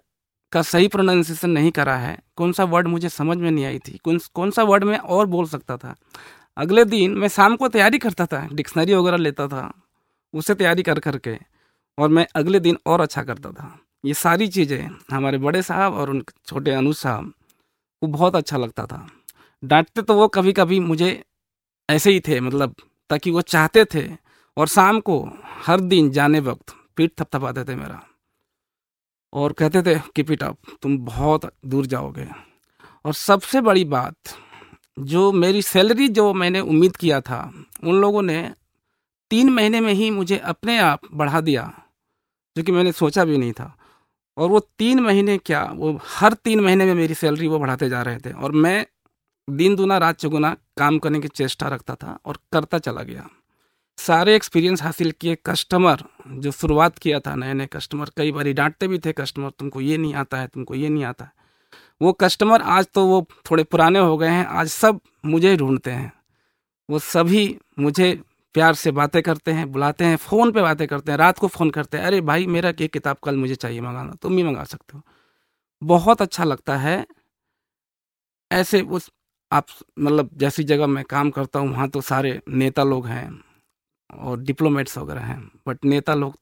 का 0.52 0.62
सही 0.64 0.88
प्रोनाउंसिएशन 0.88 1.50
नहीं 1.50 1.70
करा 1.72 1.96
है 1.96 2.16
कौन 2.36 2.52
सा 2.52 2.64
वर्ड 2.66 2.88
मुझे 2.88 3.08
समझ 3.08 3.36
में 3.38 3.50
नहीं 3.50 3.64
आई 3.64 3.78
थी, 3.78 3.98
कौन 3.98 4.18
कौन 4.34 4.50
सा 4.50 4.62
वर्ड 4.62 4.84
मैं 4.84 4.98
और 4.98 5.26
बोल 5.26 5.46
सकता 5.48 5.76
था। 5.76 5.94
अगले 6.56 6.84
दिन 6.84 7.14
मैं 7.14 7.28
शाम 7.28 7.56
को 7.56 7.68
तैयारी 7.68 7.98
करता 7.98 8.26
था, 8.26 8.46
डिक्शनरी 8.52 8.94
वगैरह 8.94 9.16
लेता 9.16 9.46
था 9.48 9.72
उससे 10.34 10.54
तैयारी 10.54 10.82
कर 10.82 10.98
कर 11.00 11.18
के 11.18 11.36
और 11.98 12.08
मैं 12.08 12.26
अगले 12.36 12.60
दिन 12.60 12.76
और 12.86 13.00
अच्छा 13.00 13.22
करता 13.22 13.50
था। 13.52 13.78
ये 14.04 14.14
सारी 14.14 14.48
चीज़ें 14.48 14.88
हमारे 15.12 15.38
बड़े 15.38 15.62
साहब 15.62 15.94
और 15.94 16.10
उन 16.10 16.22
छोटे 16.46 16.70
अनुज 16.72 16.96
साहब 16.96 17.32
को 18.02 18.06
बहुत 18.08 18.36
अच्छा 18.36 18.56
लगता 18.56 18.86
था। 18.86 19.06
डांटते 19.62 20.02
तो 20.02 20.14
वो 20.14 20.28
कभी 20.28 20.52
कभी 20.52 20.80
मुझे 20.80 21.22
ऐसे 21.88 22.10
ही 22.10 22.20
थे 22.20 22.40
मतलब 22.40 22.74
ताकि 23.10 23.30
वो 23.30 23.40
चाहते 23.42 23.84
थे, 23.84 24.06
और 24.56 24.68
शाम 24.68 25.00
को 25.00 25.18
हर 25.66 25.80
दिन 25.82 26.10
जाने 26.10 26.40
वक्त 26.40 26.74
पीठ 26.96 27.10
थपथपाते 27.18 27.64
थे 27.64 27.74
मेरा। 27.76 28.00
और 29.32 29.52
कहते 29.52 29.82
थे, 29.82 29.98
कीप 30.16 30.30
इट 30.30 30.42
अप, 30.42 30.56
तुम 30.82 30.98
बहुत 31.00 31.52
दूर 31.66 31.86
जाओगे। 31.86 32.26
और 33.04 33.14
सबसे 33.14 33.60
बड़ी 33.60 33.84
बात 33.86 34.16
जो 34.96 35.30
मेरी 35.32 35.62
सैलरी 35.62 36.08
जो 36.08 36.32
मैंने 36.34 36.60
उम्मीद 36.60 36.96
किया 36.96 37.20
था, 37.20 37.52
उन 37.84 38.00
लोगों 38.00 38.22
ने 38.22 38.50
तीन 39.30 39.50
महीने 39.50 39.80
में 39.80 39.92
ही 39.92 40.10
मुझे 40.10 40.38
अपने 40.38 40.78
आप 40.78 41.00
बढ़ा 41.14 41.40
दिया, 41.40 41.72
जो 42.56 42.62
कि 42.62 42.72
मैंने 42.72 42.92
सोचा 42.92 43.24
भी 43.24 43.38
नहीं 43.38 43.52
था। 43.52 43.76
और 44.36 44.48
वो 44.48 44.60
तीन 44.78 45.00
महीने 45.00 45.38
क्या, 45.38 45.62
वो 45.74 45.98
हर 46.08 46.32
तीन 46.34 46.60
महीने 46.60 46.84
में 46.84 46.94
मेरी 46.94 47.14
सैलरी 47.14 47.48
वो 47.48 47.58
बढ़ाते 47.58 47.88
जा 47.88 48.02
रहे 48.02 48.18
थे 48.18 48.32
और 48.32 48.52
मैं 48.52 48.86
दिन 49.48 49.76
दुना, 49.76 49.98
रात 49.98 50.18
चौगुना 50.18 50.56
काम 50.78 50.98
करने 50.98 51.20
की 51.20 51.28
चेष्टा 51.28 51.68
रखता 51.68 51.94
था 51.94 52.18
और 52.26 52.38
करता 52.52 52.78
चला 52.78 53.02
गया। 53.02 53.28
सारे 53.98 54.34
एक्सपीरियंस 54.36 54.82
हासिल 54.82 55.10
किए 55.10 55.36
कस्टमर 55.46 56.02
जो 56.28 56.50
शुरुआत 56.50 56.98
किया 56.98 57.20
था 57.20 57.34
नए 57.34 57.54
नए 57.54 57.66
कस्टमर 57.66 58.10
कई 58.16 58.32
बार 58.32 58.52
डांटते 58.52 58.88
भी 58.88 58.98
थे 58.98 59.12
कस्टमर 59.12 59.50
तुमको 59.50 59.80
ये 59.80 59.96
नहीं 59.96 60.14
आता 60.14 60.36
है, 60.36 60.46
तुमको 60.46 60.74
ये 60.74 60.88
नहीं 60.88 61.04
आता 61.04 61.24
है। 61.24 61.41
वो 62.02 62.12
कस्टमर 62.12 62.62
आज 62.62 62.86
तो 62.94 63.06
वो 63.06 63.26
थोड़े 63.50 63.64
पुराने 63.64 63.98
हो 63.98 64.16
गए 64.18 64.28
हैं, 64.28 64.44
आज 64.46 64.68
सब 64.68 65.00
मुझे 65.24 65.56
ढूंढते 65.56 65.90
हैं। 65.90 66.12
वो 66.88 66.98
सभी 66.98 67.58
मुझे 67.78 68.22
प्यार 68.54 68.74
से 68.74 68.90
बातें 68.90 69.22
करते 69.22 69.52
हैं, 69.52 69.72
बुलाते 69.72 70.04
हैं, 70.04 70.16
फ़ोन 70.16 70.52
पे 70.52 70.62
बातें 70.62 70.86
करते 70.88 71.12
हैं, 71.12 71.18
रात 71.18 71.38
को 71.38 71.48
फ़ोन 71.48 71.70
करते 71.70 71.98
हैं, 71.98 72.04
अरे 72.04 72.20
भाई, 72.20 72.46
मेरा 72.46 72.72
ये 72.80 72.88
किताब 72.88 73.16
कल 73.24 73.36
मुझे 73.36 73.54
चाहिए 73.54 73.80
मंगाना, 73.80 74.12
तुम 74.12 74.36
भी 74.36 74.42
मंगा 74.42 74.64
सकते 74.64 74.96
हो। 74.96 75.02
बहुत 75.82 76.22
अच्छा 76.22 76.44
लगता 76.44 76.76
है। 76.76 77.06
ऐसे 78.50 78.80
उस, 78.80 79.10
आप 79.52 79.66
मतलब 79.98 80.30
जैसी 80.34 80.64
जगह 80.64 80.86
मैं 80.86 81.04
काम 81.04 81.30
करता 81.30 81.58
हूँ, 81.58 81.70
वहाँ 81.70 81.88
तो 81.88 82.00
सारे 82.00 82.40
नेता 82.48 82.84
लोग 82.84 83.06
हैं 83.06 83.40
और 84.18 84.40
डिप्लोमेट्स 84.40 84.98
वगैरह 84.98 85.20
हैं, 85.20 85.50
बट 85.68 85.84
नेता 85.84 86.14
लोग 86.14 86.38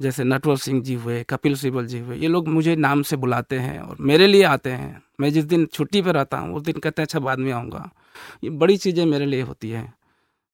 जैसे 0.00 0.24
नटवर 0.24 0.56
सिंह 0.56 0.82
जी 0.82 0.94
हुए, 0.94 1.22
कपिल 1.24 1.54
सिब्बल 1.54 1.86
जी 1.86 1.98
हुए, 1.98 2.16
ये 2.16 2.28
लोग 2.28 2.48
मुझे 2.48 2.76
नाम 2.76 3.02
से 3.02 3.16
बुलाते 3.16 3.58
हैं 3.58 3.78
और 3.80 3.96
मेरे 4.00 4.26
लिए 4.26 4.42
आते 4.42 4.70
हैं। 4.70 5.02
मैं 5.20 5.32
जिस 5.32 5.44
दिन 5.44 5.66
छुट्टी 5.66 6.02
पर 6.02 6.14
रहता 6.14 6.38
हूँ, 6.38 6.54
उस 6.56 6.62
दिन 6.62 6.78
कहते 6.78 7.02
हैं 7.02 7.06
अच्छा 7.06 7.18
बाद 7.18 7.38
में 7.38 7.52
आऊँगा। 7.52 7.90
ये 8.44 8.50
बड़ी 8.50 8.76
चीज़ें 8.76 9.04
मेरे 9.06 9.26
लिए 9.26 9.42
होती 9.42 9.70
हैं। 9.70 9.92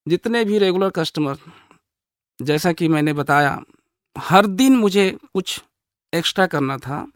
जितने 0.06 0.44
भी 0.44 0.58
रेगुलर 0.58 0.90
कस्टमर 0.90 1.36
जैसा 2.40 2.72
कि 2.72 2.88
मैंने 2.88 3.12
बताया, 3.12 3.60
हर 4.16 4.46
दिन 4.46 4.76
मुझे 4.76 5.10
कुछ 5.34 5.62
एक्स्ट्रा 6.12 6.46
करना 6.46 6.76
था, 6.78 7.06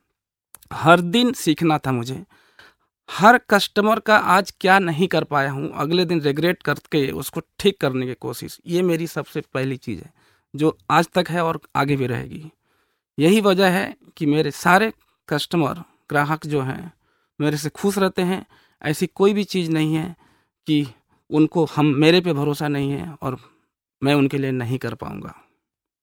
हर 0.72 1.00
दिन 1.00 1.32
सीखना 1.32 1.78
था 1.78 1.92
मुझे। 1.92 2.22
हर 3.08 3.38
कस्टमर 3.50 3.98
का 3.98 4.16
आज 4.16 4.52
क्या 4.60 4.78
नहीं 4.78 5.08
कर 5.08 5.24
पाया 5.24 5.50
हूँ, 5.50 5.70
अगले 5.74 6.04
दिन 6.04 6.20
रिग्रेट 6.20 6.62
करके 6.62 7.10
उसको 7.10 7.40
ठीक 7.58 7.80
करने 7.80 8.06
की 8.06 8.14
कोशिश, 8.14 8.58
ये 8.66 8.82
मेरी 8.82 9.06
सबसे 9.06 9.40
पहली 9.54 9.76
चीज़ 9.76 10.00
है। 10.00 10.12
जो 10.54 10.76
आज 10.90 11.08
तक 11.14 11.30
है 11.30 11.44
और 11.44 11.60
आगे 11.76 11.96
भी 11.96 12.06
रहेगी। 12.06 12.50
यही 13.18 13.40
वजह 13.40 13.68
है 13.68 13.94
कि 14.16 14.26
मेरे 14.26 14.50
सारे 14.50 14.92
कस्टमर 15.28 15.82
ग्राहक 16.10 16.46
जो 16.46 16.60
हैं 16.62 16.92
मेरे 17.40 17.56
से 17.56 17.68
खुश 17.70 17.98
रहते 17.98 18.22
हैं। 18.22 18.44
ऐसी 18.82 19.06
कोई 19.06 19.32
भी 19.34 19.44
चीज़ 19.44 19.70
नहीं 19.70 19.94
है 19.94 20.14
कि 20.66 20.86
उनको 21.30 21.64
हम 21.74 21.86
मेरे 21.96 22.20
पे 22.20 22.32
भरोसा 22.32 22.68
नहीं 22.68 22.90
है 22.90 23.14
और 23.22 23.36
मैं 24.02 24.14
उनके 24.14 24.38
लिए 24.38 24.50
नहीं 24.52 24.78
कर 24.78 24.94
पाऊँगा। 24.94 25.34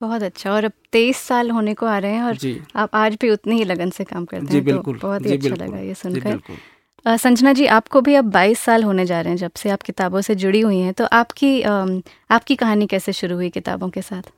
बहुत 0.02 0.24
अच्छा। 0.24 0.52
और 0.52 0.64
अब 0.64 0.72
तेईस 0.92 1.18
साल 1.18 1.52
होने 1.52 1.74
को 1.74 1.86
आ 1.86 1.98
रहे 1.98 2.14
हैं 2.14 2.24
और 2.24 2.38
आप 2.76 2.96
आज 2.96 3.18
भी 3.22 3.30
उतनी 3.30 3.56
ही 3.56 3.64
लगन 3.64 3.90
से 3.90 4.04
काम 4.04 4.26
करते 4.26 4.48
जी 4.48 4.72
हैं 4.72 4.82
तो 4.84 4.94
बहुत 4.94 5.26
ही 5.26 5.38
अच्छा 5.38 5.56
लगा 5.56 5.80
ये 5.80 5.94
सुनकर। 5.94 7.18
संजना 7.18 7.54
जी 7.54 7.66
आपको 7.66 8.02
भी 8.02 8.16
अब 8.16 8.26
22 8.32 8.60
साल 8.60 8.84
होने 8.84 9.06
जा 9.06 9.22
रहे 9.22 9.30
हैं 9.30 9.38
जब 9.38 9.52
से 9.56 9.70
आप 9.70 9.82
किताबों 9.82 10.22
से 10.22 10.36
जुड़ी 10.36 10.62
हुई 10.62 10.80
हैं 10.80 10.94
तो 10.94 11.06
आपकी 11.14 11.62
आपकी 11.62 12.56
कहानी 12.56 12.88
कैसे 12.88 13.14
शुरू 13.14 13.36
हुई 13.36 13.50
किताबों 13.50 13.90
के 13.90 14.02
साथ? 14.02 14.32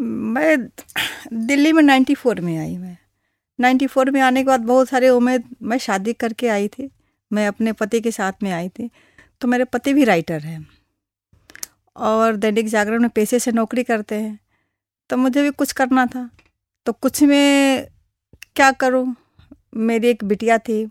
मैं 0.00 0.68
दिल्ली 1.32 1.72
में 1.72 1.82
94 1.82 2.40
में 2.40 2.58
आई 2.58 2.78
मैं। 2.78 2.98
94 3.60 4.10
में 4.10 4.20
आने 4.20 4.42
के 4.42 4.46
बाद 4.46 4.60
बहुत 4.60 4.88
सारे 4.88 5.08
उम्मीद, 5.08 5.56
मैं 5.62 5.78
शादी 5.78 6.12
करके 6.12 6.48
आई 6.48 6.68
थी। 6.68 6.90
मैं 7.32 7.48
अपने 7.48 7.72
पति 7.72 8.00
के 8.00 8.10
साथ 8.10 8.32
में 8.42 8.52
आई 8.52 8.68
थी। 8.68 8.90
तो 9.40 9.48
मेरे 9.48 9.64
पति 9.64 9.94
भी 9.94 10.04
राइटर 10.04 10.40
हैं। 10.40 10.68
और 11.96 12.36
दैनिक 12.36 12.68
जागरण 12.68 13.00
में 13.00 13.10
पेशे 13.10 13.38
से 13.38 13.52
नौकरी 13.52 13.82
करते 13.82 14.14
हैं। 14.14 14.40
तो 15.10 15.16
मुझे 15.16 15.42
भी 15.42 15.50
कुछ 15.50 15.72
करना 15.72 16.06
था। 16.06 16.30
तो 16.86 16.92
कुछ 16.92 17.22
में 17.22 17.86
क्या 18.56 18.72
करूँ? 18.72 19.16
मेरी 19.76 20.08
एक 20.08 20.24
बिटिया 20.24 20.58
थी। 20.58 20.90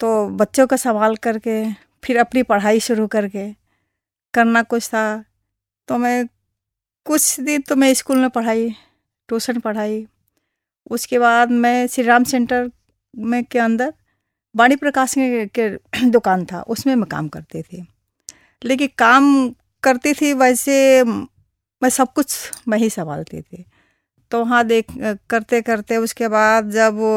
तो 0.00 0.28
बच्चों 0.28 0.66
का 0.66 0.76
संभाल 0.76 1.16
करके, 1.16 1.72
फिर 2.04 2.18
अपनी 2.18 2.42
पढ़ाई 2.42 2.80
शुरू 2.80 3.06
करके 3.06 3.52
करना 4.34 4.62
कुछ 4.62 4.88
था। 4.88 5.24
तो 5.88 5.98
मैं 5.98 6.28
कुछ 7.08 7.40
दिन 7.40 7.62
तो 7.68 7.76
मैं 7.76 7.92
स्कूल 7.94 8.18
में 8.18 8.30
पढ़ाई 8.30 8.68
ट्यूशन 9.28 9.58
पढ़ाई। 9.60 10.06
उसके 10.90 11.18
बाद 11.18 11.50
मैं 11.50 11.86
श्री 11.86 12.04
राम 12.04 12.24
सेंटर 12.24 12.70
में 13.14 13.44
के 13.44 13.58
अंदर 13.58 13.92
वाणी 14.54 14.76
प्रकाश 14.76 15.14
के, 15.14 15.46
के 15.46 16.10
दुकान 16.10 16.44
था 16.46 16.60
उसमें 16.68 16.94
मैं 16.94 17.08
काम 17.08 17.28
करती 17.28 17.62
थी। 17.62 17.86
लेकिन 18.62 18.88
काम 18.98 19.48
करती 19.82 20.12
थी 20.14 20.32
वैसे 20.34 21.02
मैं 21.04 21.88
सब 21.88 22.12
कुछ 22.12 22.68
मैं 22.68 22.78
ही 22.78 22.90
संभालती 22.90 23.40
थी। 23.42 23.64
तो 24.30 24.44
वहाँ 24.44 24.64
देख 24.66 24.86
करते 25.30 25.62
करते 25.62 25.96
उसके 25.96 26.28
बाद 26.28 26.70
जब 26.70 26.94
वो 26.94 27.14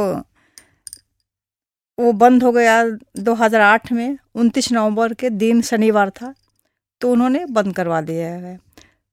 वो 1.98 2.12
बंद 2.14 2.44
हो 2.44 2.52
गया 2.52 2.82
2008 3.20 3.92
में 3.92 4.18
29 4.38 4.72
नवंबर 4.72 5.14
के 5.14 5.30
दिन 5.30 5.62
शनिवार 5.62 6.10
था 6.10 6.34
तो 7.02 7.12
उन्होंने 7.12 7.46
बंद 7.52 7.76
करवा 7.76 8.02
दिया 8.02 8.28
है। 8.28 8.60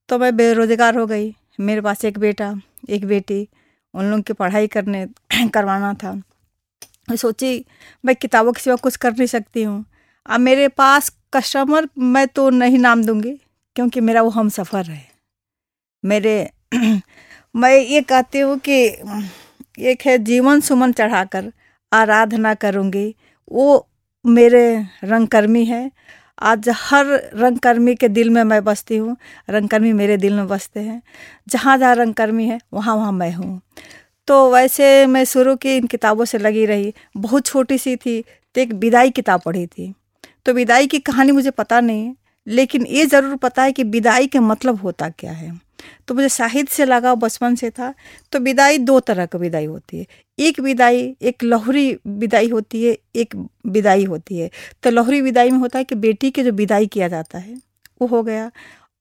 तो 0.09 0.19
मैं 0.19 0.37
बेरोजगार 0.37 0.97
हो 0.97 1.07
गई। 1.07 1.37
मेरे 1.61 1.81
पास 1.81 2.05
एक 2.05 2.19
बेटा, 2.19 2.55
एक 2.89 3.05
बेटी। 3.05 3.49
उन 3.95 4.05
लोगों 4.05 4.23
की 4.23 4.33
पढ़ाई 4.33 4.67
करने, 4.67 5.07
करवाना 5.49 5.95
था। 5.95 6.13
मैं 7.11 7.17
सोची, 7.17 7.65
मैं 8.05 8.17
किताबों 8.17 8.53
के 8.53 8.61
सिवा 8.61 8.77
कुछ 8.77 8.97
कर 8.97 9.13
नहीं 9.13 9.27
सकती 9.27 9.63
हूँ। 9.63 9.85
अब 10.27 10.41
मेरे 10.41 10.69
पास 10.69 11.17
कस्टमर, 11.33 11.89
मैं 11.99 12.29
तो 12.29 12.51
नहीं 12.51 12.79
नाम 12.79 13.05
दूँगी, 13.05 13.41
क्योंकि 13.77 14.01
मेरा 14.01 14.23
वो 14.23 14.31
हम 14.31 14.49
सफ़र 14.49 14.85
है। 14.85 15.09
मेरे 16.05 16.51
मैं 17.57 17.77
ये 17.77 18.03
कहती 18.03 18.39
हूँ 18.39 18.59
कि 18.69 18.87
एक 19.79 20.03
है 20.07 20.19
जीवन 20.19 20.61
सुमन 20.61 20.93
चढ़ाकर, 20.93 21.53
आराधना 21.93 22.55
करूँगी। 22.55 23.15
वो 23.53 23.89
मेरे 24.27 24.87
रंगकर्मी 25.05 25.65
है। 25.65 25.91
आज 26.39 26.69
हर 26.69 27.07
रंगकर्मी 27.35 27.95
के 27.95 28.09
दिल 28.09 28.31
में 28.31 28.45
मैं 28.45 28.65
बसती 28.65 28.97
हूँ। 28.97 29.17
रंगकर्मी 29.51 29.93
मेरे 29.93 30.17
दिल 30.17 30.35
में 30.35 30.47
बसते 30.49 30.81
हैं। 30.81 31.03
जहाँ 31.49 31.79
जहाँ 31.79 31.95
रंगकर्मी 31.95 32.47
है, 32.47 32.61
वहाँ 32.75 32.97
वहाँ 32.97 33.13
मैं 33.13 33.33
हूँ। 33.33 33.61
तो 34.29 34.53
वैसे 34.53 35.07
मैं 35.07 35.25
शुरू 35.25 35.57
की 35.57 35.77
इन 35.77 35.87
किताबों 35.87 36.25
से 36.25 36.39
लगी 36.39 36.67
रही। 36.67 36.95
बहुत 37.17 37.47
छोटी 37.47 37.79
सी 37.79 37.97
थी 37.97 38.25
तो 38.55 38.61
एक 38.61 38.73
विदाई 38.73 39.11
किताब 39.11 39.41
पढ़ी 39.41 39.67
थी। 39.67 39.95
तो 40.47 40.53
विदाई 40.53 40.87
की 40.87 40.99
कहानी 40.99 41.33
मुझे 41.33 41.51
पता 41.51 41.81
नहीं। 41.81 42.15
लेकिन 42.49 42.87
ये 42.87 43.07
ज़रूर 43.07 43.37
पता 43.37 43.63
है 43.63 43.73
कि 43.73 43.83
विदाई 43.85 44.27
का 44.27 44.41
मतलब 44.41 44.81
होता 44.81 45.09
क्या 45.11 45.33
है। 45.33 45.51
तो 46.09 46.15
मुझे 46.15 46.29
साहित्य 46.29 46.75
से 46.75 46.85
लगाव, 46.85 47.17
बचपन 47.17 47.55
से 47.55 47.71
था 47.71 47.93
तो 48.33 48.39
विदाई 48.41 48.79
दो 48.79 48.99
तरह 49.01 49.27
की 49.27 49.39
विदाई 49.39 49.65
होती 49.65 49.99
है। 49.99 50.07
एक 50.39 50.61
विदाई, 50.61 51.03
एक 51.23 51.45
लहरी 51.45 51.99
विदाई 52.07 52.49
होती 52.49 52.85
है, 52.85 52.97
एक 53.17 53.35
विदाई 53.67 54.05
होती 54.05 54.39
है। 54.39 54.51
तो 54.83 54.91
लहरी 54.91 55.21
विदाई 55.21 55.51
में 55.51 55.59
होता 55.59 55.79
है 55.79 55.85
कि 55.85 55.95
बेटी 55.97 56.31
के 56.31 56.45
जो 56.45 56.53
विदाई 56.53 56.87
किया 56.87 57.09
जाता 57.09 57.39
है, 57.39 57.55
वो 58.01 58.07
हो 58.09 58.23
गया। 58.23 58.51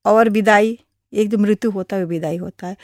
और 0.06 0.30
विदाई, 0.30 0.78
एक 1.14 1.30
जो 1.30 1.38
मृत्यु 1.38 1.72
होता 1.72 1.96
है, 1.96 2.04
वो 2.04 2.10
विदाई 2.10 2.38
होता 2.38 2.68
है। 2.68 2.78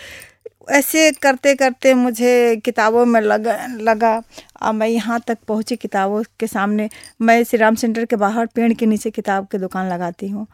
ऐसे 0.67 1.12
करते 1.22 1.53
करते 1.55 1.93
मुझे 1.93 2.55
किताबों 2.65 3.05
में 3.05 3.20
लगा 3.22 3.55
लगा। 3.82 4.15
और 4.62 4.74
मैं 4.74 4.88
यहाँ 4.88 5.20
तक 5.27 5.38
पहुँची 5.48 5.75
किताबों 5.75 6.24
के 6.39 6.48
सामने। 6.48 6.89
मैं 7.22 7.43
श्री 7.43 7.60
राम 7.60 7.75
सेंटर 7.75 8.05
के 8.05 8.15
बाहर 8.15 8.46
पेड़ 8.55 8.74
के 8.74 8.86
नीचे 8.86 9.12
किताब 9.12 9.48
की 9.51 9.58
दुकान 9.58 9.89
लगाती 9.89 10.27
हूँ। 10.29 10.48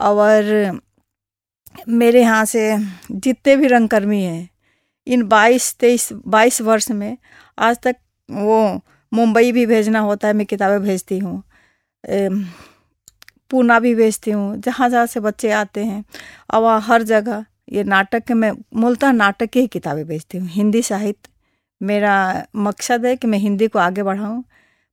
और 0.00 0.80
मेरे 1.88 2.20
यहाँ 2.22 2.44
से 2.44 2.76
जितने 3.10 3.56
भी 3.56 3.66
रंगकर्मी 3.66 4.22
हैं, 4.22 4.48
इन 5.06 5.22
बाईस, 5.28 5.74
तेईस, 5.80 6.08
बाईस 6.26 6.60
वर्ष 6.62 6.90
में 6.92 7.16
आज 7.58 7.78
तक 7.82 7.96
वो 8.28 8.80
मुंबई 9.12 9.52
भी 9.52 9.64
भेजना 9.66 10.00
होता 10.00 10.28
है, 10.28 10.34
मैं 10.34 10.46
किताबें 10.46 10.80
भेजती 10.82 11.18
हूँ। 11.18 11.42
पूना 13.50 13.78
भी 13.80 13.94
भेजती 13.94 14.30
हूँ 14.30 14.56
जहाँ 14.58 14.88
जहाँ 14.90 15.06
से 15.06 15.20
बच्चे 15.20 15.50
आते 15.52 15.84
हैं। 15.84 16.04
और 16.54 16.80
हर 16.82 17.02
जगह 17.04 17.44
ये 17.68 17.84
नाटक 17.84 18.32
मैं, 18.32 18.52
मूलतः 18.74 19.12
नाटक 19.12 19.46
की 19.46 19.60
ही 19.60 19.66
किताबें 19.68 20.04
भेजती 20.06 20.38
हूँ। 20.38 20.48
हिंदी 20.48 20.82
साहित्य 20.82 21.30
मेरा 21.80 22.46
मकसद 22.56 23.06
है 23.06 23.14
कि 23.16 23.26
मैं 23.26 23.38
हिंदी 23.38 23.68
को 23.68 23.78
आगे 23.78 24.02
बढ़ाऊँ। 24.02 24.44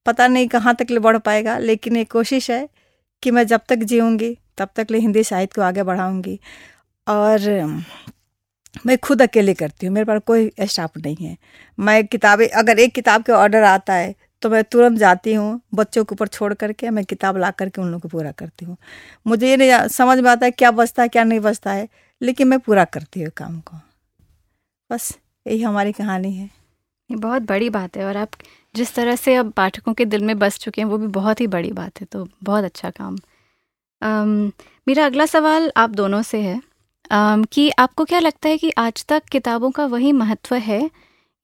पता 0.06 0.28
नहीं 0.28 0.48
कहाँ 0.48 0.76
तक 0.76 0.92
ले 0.92 1.00
बढ़ 1.00 1.18
पाएगा, 1.20 1.58
लेकिन 1.60 1.98
एक 1.98 2.12
कोशिश 2.12 2.50
है 2.52 2.68
कि 3.24 3.32
मैं 3.32 3.46
जब 3.48 3.62
तक 3.70 3.84
जीऊँगी, 3.84 4.38
तब 4.58 4.70
तक 4.76 4.88
ले 4.92 5.00
हिंदी 5.00 5.24
साहित्य 5.24 5.54
को 5.56 5.62
आगे 5.62 5.84
बढ़ाऊँगी। 5.84 6.40
और 7.08 7.50
मैं 8.86 8.98
खुद 8.98 9.22
अकेले 9.22 9.54
करती 9.54 9.86
हूँ, 9.86 9.94
मेरे 9.94 10.06
पास 10.06 10.22
कोई 10.28 10.52
स्टाफ 10.62 10.98
नहीं 10.98 11.28
है। 11.28 11.38
मैं 11.78 12.06
किताबें, 12.08 12.48
अगर 12.50 12.80
एक 12.80 12.94
किताब 12.96 13.24
के 13.24 13.32
ऑर्डर 13.34 13.64
आता 13.66 13.94
है 13.94 14.14
तो 14.42 14.50
मैं 14.50 14.64
तुरंत 14.64 14.98
जाती 15.00 15.34
हूँ 15.34 15.62
बच्चों 15.76 16.04
के 16.04 16.14
ऊपर 16.14 16.28
छोड़ 16.28 16.54
करके, 16.54 16.90
मैं 16.90 17.04
किताब 17.06 17.38
ला 17.38 17.50
करके 17.52 17.82
उन 17.82 17.88
लोगों 17.88 18.00
को 18.00 18.08
पूरा 18.10 18.32
करती 18.32 18.66
हूँ। 18.66 18.78
मुझे 19.28 19.50
ये 19.50 19.58
नहीं, 19.58 19.88
समझ 19.90 20.18
में 20.20 20.30
आता 20.32 20.46
है 20.46 20.52
क्या 20.54 20.72
बचता 20.72 21.04
है, 21.04 21.10
क्या 21.10 21.24
नहीं 21.24 21.40
बचता 21.40 21.72
है। 21.72 21.88
लेकिन 22.22 22.48
मैं 22.48 22.60
पूरा 22.60 22.86
करती 22.86 23.22
हूँ 23.22 23.32
काम 23.38 23.60
को। 23.60 23.78
बस 24.92 25.18
यही 25.48 25.62
हमारी 25.62 25.92
कहानी 25.92 26.34
है। 26.34 26.50
ये 27.12 27.16
बहुत 27.16 27.42
बड़ी 27.42 27.70
बात 27.70 27.98
है 27.98 28.06
और 28.06 28.18
आप 28.18 28.30
जिस 28.76 28.96
तरह 28.96 29.16
से 29.16 29.36
अब 29.36 29.52
पाठकों 29.52 29.94
के 29.94 30.06
दिल 30.06 30.24
में 30.24 30.40
बस 30.40 30.60
चुके 30.60 30.82
हैं 30.82 30.88
वो 30.90 30.98
भी 30.98 31.08
बहुत 31.08 31.42
ही 31.42 31.48
बड़ी 31.48 31.72
बात 31.72 32.02
है 32.02 32.08
तो 32.12 32.28
बहुत 32.44 32.64
अच्छा 32.64 32.90
काम। 32.90 33.16
um, 34.02 34.52
मेरा 34.88 35.06
अगला 35.06 35.26
सवाल 35.26 35.72
आप 35.78 35.90
दोनों 35.90 36.22
से 36.22 36.42
है। 36.42 36.62
um, 37.12 37.48
कि 37.52 37.70
आपको 37.70 38.06
क्या 38.06 38.20
लगता 38.20 38.50
है 38.50 38.58
कि 38.58 38.72
आज 38.78 39.06
तक 39.06 39.24
किताबों 39.24 39.72
का 39.72 39.86
वही 39.86 40.12
महत्व 40.12 40.56
है? 40.56 40.92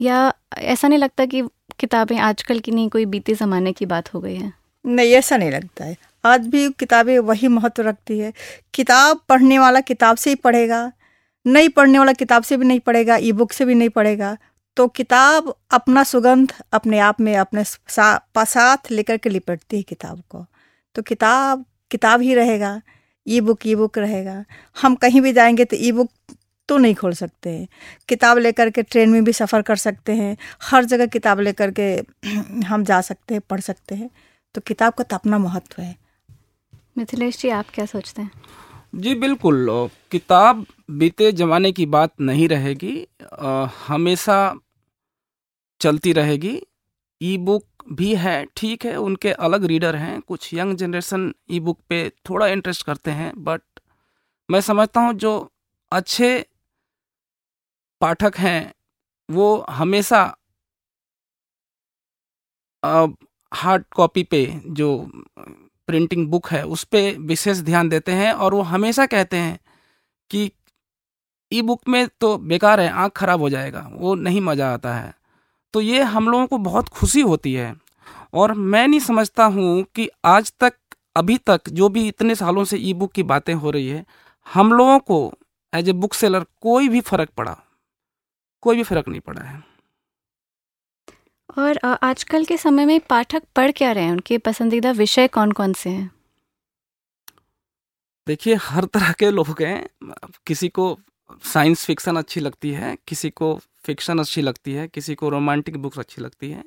या 0.01 0.33
ऐसा 0.57 0.87
नहीं 0.87 0.99
लगता 0.99 1.25
कि 1.25 1.41
किताबें 1.79 2.17
आजकल 2.17 2.59
की 2.59 2.71
नहीं 2.71 2.89
कोई 2.89 3.05
बीते 3.05 3.33
ज़माने 3.33 3.73
की 3.73 3.85
बात 3.85 4.13
हो 4.13 4.21
गई 4.21 4.35
है? 4.35 4.53
नहीं 4.85 5.11
ऐसा 5.11 5.37
नहीं 5.37 5.51
लगता 5.51 5.85
है। 5.85 5.97
आज 6.27 6.47
भी 6.47 6.69
किताबें 6.71 7.17
वही 7.21 7.47
महत्व 7.49 7.83
रखती 7.83 8.19
है। 8.19 8.33
किताब 8.73 9.21
पढ़ने 9.29 9.59
वाला 9.59 9.79
किताब 9.81 10.17
से 10.17 10.29
ही 10.29 10.35
पढ़ेगा, 10.37 10.91
नहीं 11.45 11.69
पढ़ने 11.69 11.99
वाला 11.99 12.13
किताब 12.13 12.43
से 12.43 12.57
भी 12.57 12.65
नहीं 12.65 12.79
पढ़ेगा 12.79 13.17
ई 13.17 13.31
बुक 13.33 13.51
से 13.51 13.65
भी 13.65 13.75
नहीं 13.75 13.89
पढ़ेगा। 13.89 14.37
तो 14.77 14.87
किताब 14.89 15.53
अपना 15.71 16.03
सुगंध 16.03 16.53
अपने 16.73 16.99
आप 16.99 17.21
में 17.21 17.35
अपने 17.37 17.63
साथ 17.63 18.91
लेकर 18.91 19.17
के 19.17 19.29
लिपटती 19.29 19.77
है 19.77 19.83
किताब 19.83 20.21
को। 20.29 20.45
तो 20.95 21.01
किताब 21.01 21.65
किताब 21.91 22.21
ही 22.21 22.33
रहेगा 22.35 22.81
ई 23.27 23.39
बुक 23.41 23.67
ई 23.67 23.75
बुक 23.75 23.97
रहेगा। 23.97 24.43
हम 24.77 24.95
कहीं 24.95 25.21
भी 25.21 25.33
जाएँगे 25.33 25.65
तो 25.65 25.75
ई 25.75 25.91
बुक 25.91 26.09
तो 26.69 26.77
नहीं 26.77 26.95
खोल 26.95 27.13
सकते। 27.13 27.49
हैं 27.49 27.67
किताब 28.09 28.37
लेकर 28.37 28.69
के 28.69 28.83
ट्रेन 28.83 29.09
में 29.09 29.23
भी 29.23 29.33
सफ़र 29.33 29.61
कर 29.61 29.75
सकते 29.77 30.11
हैं, 30.11 30.35
हर 30.61 30.85
जगह 30.85 31.05
किताब 31.07 31.39
लेकर 31.39 31.71
के 31.71 31.89
हम 32.65 32.83
जा 32.83 32.99
सकते 33.01 33.33
हैं, 33.33 33.41
पढ़ 33.49 33.59
सकते 33.61 33.95
हैं। 33.95 34.09
तो 34.55 34.61
किताब 34.61 34.93
का 34.93 35.03
तो 35.03 35.15
अपना 35.15 35.37
महत्व 35.37 35.81
है। 35.81 35.95
मिथिलेश 36.97 37.37
जी, 37.37 37.49
आप 37.49 37.65
क्या 37.73 37.85
सोचते 37.85 38.21
हैं? 38.21 38.31
जी, 38.95 39.13
बिल्कुल। 39.15 39.67
किताब 40.11 40.65
बीते 40.91 41.31
ज़माने 41.31 41.71
की 41.71 41.85
बात 41.85 42.13
नहीं 42.21 42.47
रहेगी। 42.49 42.95
हमेशा 43.87 44.37
चलती 45.81 46.13
रहेगी। 46.13 46.61
ई 47.21 47.37
बुक 47.37 47.65
भी 47.91 48.13
है, 48.15 48.45
ठीक 48.57 48.85
है, 48.85 48.95
उनके 48.97 49.31
अलग 49.31 49.63
रीडर 49.65 49.95
हैं। 49.95 50.19
कुछ 50.21 50.53
यंग 50.53 50.75
जनरेशन 50.77 51.33
ई 51.51 51.59
बुक 51.59 51.79
पे 51.89 52.09
थोड़ा 52.29 52.47
इंटरेस्ट 52.47 52.85
करते 52.85 53.11
हैं, 53.11 53.31
बट 53.43 53.61
मैं 54.49 54.61
समझता 54.61 55.01
हूँ 55.01 55.13
जो 55.15 55.33
अच्छे 55.91 56.29
पाठक 58.01 58.37
हैं, 58.37 58.73
वो 59.29 59.65
हमेशा 59.69 60.23
हार्ड 63.51 63.83
कॉपी 63.95 64.23
पे 64.23 64.45
जो 64.67 64.89
प्रिंटिंग 65.87 66.27
बुक 66.27 66.47
है, 66.47 66.63
उस 66.65 66.83
पर 66.85 67.17
विशेष 67.19 67.59
ध्यान 67.61 67.89
देते 67.89 68.11
हैं 68.13 68.31
और 68.33 68.53
वो 68.53 68.61
हमेशा 68.63 69.05
कहते 69.05 69.37
हैं 69.37 69.59
कि 70.31 70.51
ई 71.51 71.61
बुक 71.61 71.87
में 71.87 72.07
तो 72.21 72.37
बेकार 72.39 72.79
है, 72.79 72.89
आँख 72.89 73.11
खराब 73.11 73.41
हो 73.41 73.49
जाएगा, 73.49 73.87
वो 73.91 74.15
नहीं 74.15 74.41
मज़ा 74.41 74.73
आता 74.73 74.93
है। 74.93 75.13
तो 75.73 75.81
ये 75.81 76.01
हम 76.03 76.27
लोगों 76.29 76.47
को 76.47 76.57
बहुत 76.59 76.89
खुशी 76.89 77.21
होती 77.21 77.53
है 77.53 77.73
और 78.33 78.53
मैं 78.53 78.87
नहीं 78.87 78.99
समझता 78.99 79.45
हूँ 79.45 79.83
कि 79.95 80.09
आज 80.25 80.51
तक, 80.59 80.73
अभी 81.15 81.37
तक 81.39 81.69
जो 81.69 81.89
भी 81.89 82.07
इतने 82.07 82.35
सालों 82.35 82.63
से 82.63 82.77
ई 82.79 82.93
बुक 82.93 83.11
की 83.11 83.23
बातें 83.23 83.53
हो 83.53 83.71
रही 83.71 83.87
है, 83.87 84.05
हम 84.47 84.73
लोगों 84.73 84.99
को 85.01 85.33
एज 85.73 85.89
ए 85.89 85.93
बुक 85.93 86.13
सेलर 86.13 86.45
कोई 86.61 86.89
भी 86.89 87.01
फ़र्क 87.01 87.29
पड़ा, 87.37 87.57
कोई 88.63 88.75
भी 88.75 88.83
फ़र्क 88.83 89.07
नहीं 89.07 89.21
पड़ा 89.21 89.41
है। 89.41 89.63
और 91.57 91.77
आजकल 92.03 92.45
के 92.45 92.57
समय 92.57 92.85
में 92.85 92.99
पाठक 92.99 93.43
पढ़ 93.55 93.71
क्या 93.71 93.91
रहे 93.91 94.03
हैं? 94.03 94.11
उनके 94.11 94.37
पसंदीदा 94.37 94.91
विषय 94.91 95.27
कौन 95.27 95.51
कौन 95.51 95.73
से 95.73 95.89
हैं? 95.89 96.09
देखिए 98.27 98.55
हर 98.55 98.85
तरह 98.85 99.11
के 99.11 99.29
लोग 99.31 99.61
हैं। 99.61 99.87
किसी 100.47 100.69
को 100.69 100.97
साइंस 101.43 101.85
फिक्शन 101.85 102.15
अच्छी 102.15 102.39
लगती 102.39 102.71
है 102.71 102.95
किसी 103.07 103.29
को 103.29 103.59
फिक्शन 103.85 104.19
अच्छी 104.19 104.41
लगती 104.41 104.73
है 104.73 104.87
किसी 104.87 105.15
को 105.15 105.29
रोमांटिक 105.29 105.77
बुक्स 105.77 105.99
अच्छी 105.99 106.21
लगती 106.21 106.49
है। 106.51 106.63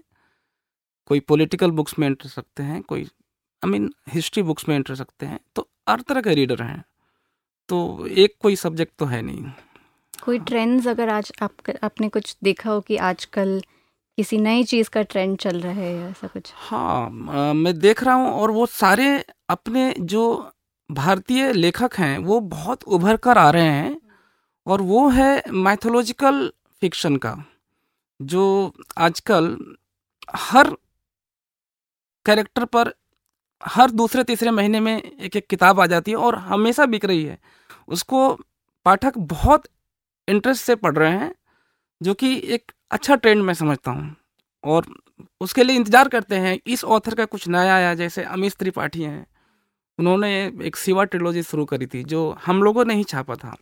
कोई 1.11 1.21
पॉलिटिकल 1.21 1.71
बुक्स 1.71 1.99
में 1.99 2.07
इंटरेस्ट 2.07 2.39
रखते 2.39 2.63
हैं 2.63 2.83
कोई 2.83 3.03
आई 3.63 3.71
मीन 3.71 3.91
हिस्ट्री 4.09 4.43
बुक्स 4.43 4.69
में 4.69 4.77
इंटरेस्ट 4.77 5.01
रखते 5.01 5.27
हैं 5.27 5.41
तो 5.57 5.69
हर 5.89 6.01
तरह 6.01 6.21
के 6.21 6.35
रीडर 6.35 6.63
हैं। 6.63 6.85
तो 7.69 8.07
एक 8.07 8.35
कोई 8.41 8.57
सब्जेक्ट 8.57 8.93
तो 8.99 9.07
है 9.07 9.21
नहीं। 9.23 9.45
कोई 10.25 10.39
ट्रेंड्स 10.39 10.87
अगर 10.89 11.09
आज 11.09 11.33
आप 11.43 11.71
आपने 11.85 12.09
कुछ 12.09 12.37
देखा 12.45 12.71
हो 12.71 12.81
कि 12.81 12.97
आजकल 12.97 13.63
किसी 14.19 14.39
नई 14.39 14.65
चीज़ 14.65 14.89
का 14.91 15.03
ट्रेंड 15.03 15.37
चल 15.39 15.61
रहा 15.61 15.73
है 15.73 15.95
या 15.97 16.09
ऐसा 16.09 16.27
कुछ? 16.27 16.53
हाँ 16.57 17.11
मैं 17.55 17.79
देख 17.79 18.03
रहा 18.05 18.15
हूँ 18.15 18.31
और 18.33 18.51
वो 18.51 18.67
सारे 18.67 19.25
अपने 19.49 19.95
जो 20.01 20.53
भारतीय 20.91 21.53
लेखक 21.53 21.95
हैं, 21.95 22.19
वो 22.19 22.41
बहुत 22.41 22.83
उभर 22.85 23.17
कर 23.17 23.39
आ 23.39 23.51
रहे 23.51 23.65
हैं 23.65 24.01
और 24.67 24.83
वो 24.83 25.09
है 25.09 25.43
मैथोलॉजिकल 25.49 26.51
फिक्शन 26.83 27.17
का, 27.17 27.37
जो 28.21 28.73
आजकल 28.99 29.57
हर 30.37 30.75
कैरेक्टर 32.27 32.65
पर 32.67 32.93
हर 33.61 33.91
दूसरे 33.91 34.25
तीसरे 34.25 34.51
महीने 34.51 34.81
में 34.81 34.97
एक 35.03 35.37
एक 35.37 35.47
किताब 35.47 35.81
आ 35.81 35.87
जाती 35.87 36.11
है 36.11 36.17
और 36.17 36.37
हमेशा 36.37 36.87
बिक 36.87 37.05
रही 37.05 37.25
है। 37.25 37.39
उसको 37.89 38.33
पाठक 38.87 39.19
बहुत 39.19 39.63
इंटरेस्ट 40.29 40.65
से 40.65 40.75
पढ़ 40.77 40.97
रहे 40.97 41.11
हैं 41.13 41.35
जो 42.01 42.15
कि 42.15 42.35
एक 42.47 42.73
अच्छा 42.91 43.15
ट्रेंड 43.17 43.43
मैं 43.43 43.55
समझता 43.55 43.91
हूँ। 43.91 44.15
और 44.65 44.87
उसके 45.41 45.65
लिए 45.65 45.77
इंतज़ार 45.77 46.09
करते 46.09 46.37
हैं, 46.37 46.59
इस 46.67 46.85
ऑथर 46.87 47.15
का 47.15 47.25
कुछ 47.25 47.49
नया 47.49 47.75
आया, 47.75 47.95
जैसे 47.95 48.23
अमित 48.25 48.53
त्रिपाठी 48.53 49.03
हैं। 49.03 49.27
उन्होंने 49.99 50.31
एक 50.65 50.77
सिवा 50.77 51.05
ट्रिलोजी 51.05 51.43
शुरू 51.43 51.65
करी 51.65 51.87
थी, 51.87 52.03
जो 52.05 52.37
हम 52.47 52.63
लोगों 52.63 52.85
ने 52.85 52.95
ही 52.95 53.05
छापा 53.05 53.35
था। 53.35 53.57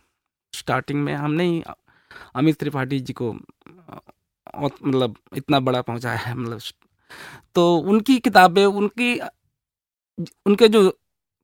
स्टार्टिंग 0.53 1.03
में 1.03 1.13
हमने 1.13 1.43
ही 1.45 1.63
अमित 2.35 2.59
त्रिपाठी 2.59 2.99
जी 2.99 3.13
को 3.13 3.33
मतलब 4.53 5.15
इतना 5.35 5.59
बड़ा 5.59 5.81
पहुँचाया 5.81 6.17
है 6.17 6.33
मतलब। 6.35 6.61
तो 7.55 7.75
उनकी 7.77 8.17
किताबें, 8.19 8.65
उनकी, 8.65 9.19
उनके 10.45 10.67
जो 10.67 10.81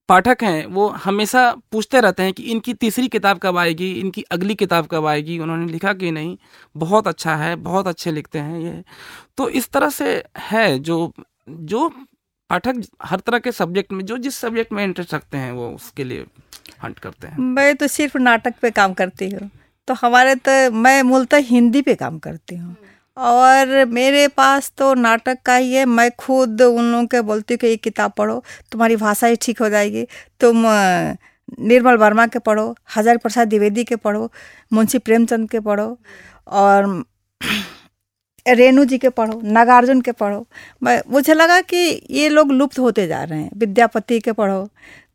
पाठक 0.10 0.38
हैं, 0.44 0.66
वो 0.66 0.88
हमेशा 0.88 1.56
पूछते 1.72 2.00
रहते 2.00 2.24
हैं 2.24 2.34
कि 2.34 2.44
इनकी 2.44 2.74
तीसरी 2.74 3.08
किताब 3.08 3.38
कब 3.38 3.58
आएगी, 3.58 3.92
इनकी 3.92 4.22
अगली 4.22 4.56
किताब 4.56 4.88
कब 4.88 5.06
आएगी, 5.06 5.40
उन्होंने 5.40 5.72
लिखा 5.72 5.94
कि 5.94 6.12
नहीं। 6.12 6.38
बहुत 6.78 7.08
अच्छा 7.08 7.36
है, 7.36 7.56
बहुत 7.56 7.88
अच्छे 7.88 8.12
लिखते 8.12 8.40
हैं 8.40 8.60
ये। 8.60 8.84
तो 9.38 9.50
इस 9.50 9.70
तरह 9.70 9.90
से 9.90 10.24
है 10.38 10.80
जो 10.80 11.14
जो 11.50 11.90
पाठक 12.50 12.82
हर 13.04 13.20
तरह 13.20 13.40
के 13.40 13.52
सब्जेक्ट 13.52 13.92
में, 13.92 14.06
जो 14.06 14.18
जिस 14.18 14.36
सब्जेक्ट 14.36 14.72
में 14.72 14.84
इंटरेस्ट 14.84 15.14
रखते 15.14 15.38
हैं, 15.38 15.52
वो 15.52 15.70
उसके 15.70 16.04
लिए 16.04 16.26
हंट 16.84 17.00
करते 17.00 17.28
हैं। 17.28 17.38
मैं 17.38 17.76
तो 17.76 17.88
सिर्फ़ 17.88 18.18
नाटक 18.18 18.54
पे 18.62 18.72
काम 18.72 18.94
करती 18.94 19.30
हूँ। 19.30 19.50
तो 19.88 19.94
हमारे 19.94 20.36
तो 20.36 20.72
मैं 20.72 21.04
मूलतः 21.04 21.38
हिंदी 21.38 21.82
पे 21.82 21.96
काम 21.96 22.20
करती 22.20 22.56
हूँ। 22.56 22.76
और 23.18 23.86
मेरे 23.88 24.28
पास 24.28 24.72
तो 24.78 24.94
नाटक 24.94 25.38
का 25.46 25.56
ही 25.56 25.74
है। 25.74 25.86
मैं 25.86 26.10
खुद 26.20 26.62
उन 26.62 26.92
लोगों 26.92 27.06
के 27.08 27.22
बोलती 27.22 27.54
हूँ 27.54 27.60
कि 27.60 27.68
ये 27.68 27.78
किताब 27.78 28.12
पढ़ो, 28.18 28.44
तुम्हारी 28.72 28.96
भाषा 28.96 29.28
ही 29.28 29.36
ठीक 29.42 29.62
हो 29.62 29.70
जाएगी। 29.70 30.06
तुम 30.42 30.66
निर्मल 31.62 31.98
वर्मा 31.98 32.26
के 32.28 32.40
पढ़ो, 32.40 32.76
हज़ार 32.96 33.18
प्रसाद 33.18 33.48
द्विवेदी 33.50 33.84
के 33.84 33.96
पढ़ो, 33.98 34.32
मुंशी 34.74 34.98
प्रेमचंद 35.00 35.50
के 35.50 35.60
पढ़ो 35.60 35.98
और 36.50 37.04
रेणु 38.48 38.84
जी 38.86 38.98
के 38.98 39.10
पढ़ो, 39.10 39.40
नागार्जुन 39.44 40.02
के 40.02 40.12
पढ़ो। 40.14 40.46
मैं, 40.84 41.02
मुझे 41.12 41.34
लगा 41.34 41.60
कि 41.64 41.78
ये 42.12 42.30
लोग 42.30 42.52
लुप्त 42.52 42.80
होते 42.80 43.08
जा 43.08 43.24
रहे 43.24 43.40
हैं। 43.42 43.50
विद्यापति 43.58 44.20
के 44.20 44.32
पढ़ो 44.34 44.68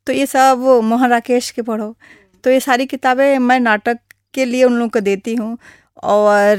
तो 0.07 0.13
ये 0.13 0.27
सब 0.27 0.59
मोहन 0.85 1.11
राकेश 1.11 1.51
के 1.51 1.63
पढ़ो। 1.63 1.95
तो 2.45 2.51
ये 2.51 2.61
सारी 2.61 2.87
किताबें 2.87 3.39
मैं 3.41 3.59
नाटक 3.61 3.99
के 4.35 4.45
लिए 4.45 4.65
उन 4.65 4.73
लोगों 4.75 4.89
को 4.91 5.01
देती 5.01 5.35
हूँ। 5.35 5.57
और 6.03 6.59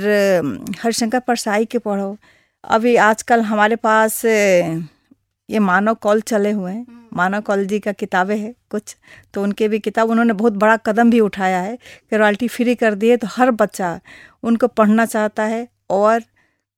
हरिशंकर 0.79 1.19
परसाई 1.19 1.65
के 1.65 1.77
पढ़ो। 1.79 2.15
अभी 2.63 2.95
आजकल 3.03 3.41
हमारे 3.41 3.75
पास 3.77 4.23
ये 4.25 5.59
मानव 5.61 5.93
कौल 6.01 6.21
चले 6.21 6.51
हुए 6.51 6.71
हैं। 6.71 6.79
हम्म। 6.79 7.17
मानव 7.17 7.41
कौल 7.41 7.65
जी 7.65 7.79
का 7.79 7.91
किताबें 7.91 8.37
हैं 8.37 8.53
कुछ 8.71 8.95
तो 9.33 9.43
उनके 9.43 9.67
भी 9.67 9.79
किताब 9.79 10.09
उन्होंने 10.09 10.33
बहुत 10.33 10.53
बड़ा 10.55 10.75
कदम 10.85 11.09
भी 11.11 11.19
उठाया 11.19 11.59
है 11.61 11.75
कि 11.75 12.17
रॉयल्टी 12.17 12.47
फ्री 12.47 12.75
कर 12.75 12.95
दिए 12.95 13.17
तो 13.17 13.27
हर 13.31 13.51
बच्चा 13.53 13.99
उनको 14.43 14.67
पढ़ना 14.69 15.05
चाहता 15.05 15.43
है 15.45 15.67
और 15.89 16.23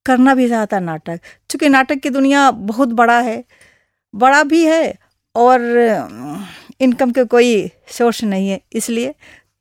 करना 0.06 0.36
भी 0.36 0.47
चाहता 0.49 0.78
है 0.78 0.84
नाटक। 0.84 1.19
क्योंकि 1.49 1.69
नाटक 1.69 1.99
की 1.99 2.10
दुनिया 2.10 2.49
बहुत 2.71 2.89
बड़ा 2.93 3.19
है 3.21 3.43
बड़ा 4.13 4.43
भी 4.43 4.65
है 4.65 4.93
और 5.36 5.62
इनकम 6.82 7.12
के 7.12 7.23
कोई 7.26 7.71
सोर्स 7.91 8.23
नहीं 8.23 8.49
है 8.49 8.60
इसलिए 8.73 9.13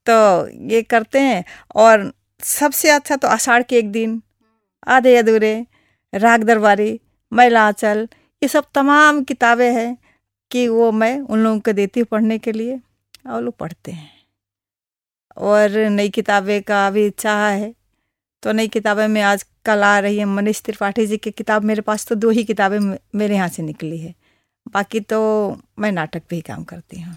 तो 0.07 0.17
ये 0.71 0.83
करते 0.85 1.21
हैं 1.21 1.45
और 1.75 2.13
सबसे 2.43 2.91
अच्छा 2.91 3.17
तो 3.17 3.29
आषाढ़ 3.29 3.63
के 3.63 3.79
एक 3.79 3.91
दिन, 3.93 4.21
आधे 4.87 5.17
अधूरे, 5.17 5.55
राग 6.13 6.43
दरबारी 6.45 7.01
आंचल, 7.33 8.09
ये 8.43 8.49
सब 8.49 8.65
तमाम 8.75 9.23
किताबें 9.25 9.71
हैं 9.73 9.97
कि 10.51 10.67
वो 10.69 10.91
मैं 10.93 11.19
उन 11.21 11.39
लोगों 11.39 11.61
को 11.61 11.73
देती 11.73 12.01
हूँ 12.01 12.07
पढ़ने 12.07 12.39
के 12.39 12.53
लिए 12.53 12.81
और 13.27 13.43
लोग 13.43 13.57
पढ़ते 13.59 13.93
हैं। 13.93 14.11
और 15.37 15.77
नई 15.91 16.09
किताबें 16.11 16.63
का 16.63 16.91
भी 16.91 17.09
चाह 17.13 17.47
है 17.47 17.73
तो 18.43 18.53
नई 18.53 18.69
किताबें 18.69 19.07
में 19.09 19.21
आज 19.23 19.45
कल 19.67 19.83
आ 19.85 19.99
रही 19.99 20.19
है 20.19 20.25
मनीष 20.27 20.63
त्रिपाठी 20.63 21.07
जी 21.07 21.17
की 21.17 21.31
किताब, 21.33 21.65
मेरे 21.65 21.83
पास 21.83 22.07
तो 22.07 22.15
दो 22.17 22.31
ही 22.31 22.45
किताबें 22.45 22.79
मेरे 23.15 23.35
यहाँ 23.35 23.49
से 23.49 23.63
निकली 23.63 23.99
है, 23.99 24.15
बाकी 24.67 25.01
तो 25.03 25.21
मैं 25.79 25.93
नाटक 25.93 26.23
पे 26.29 26.37
ही 26.37 26.43
काम 26.43 26.65
करती 26.65 27.01
हूँ। 27.01 27.15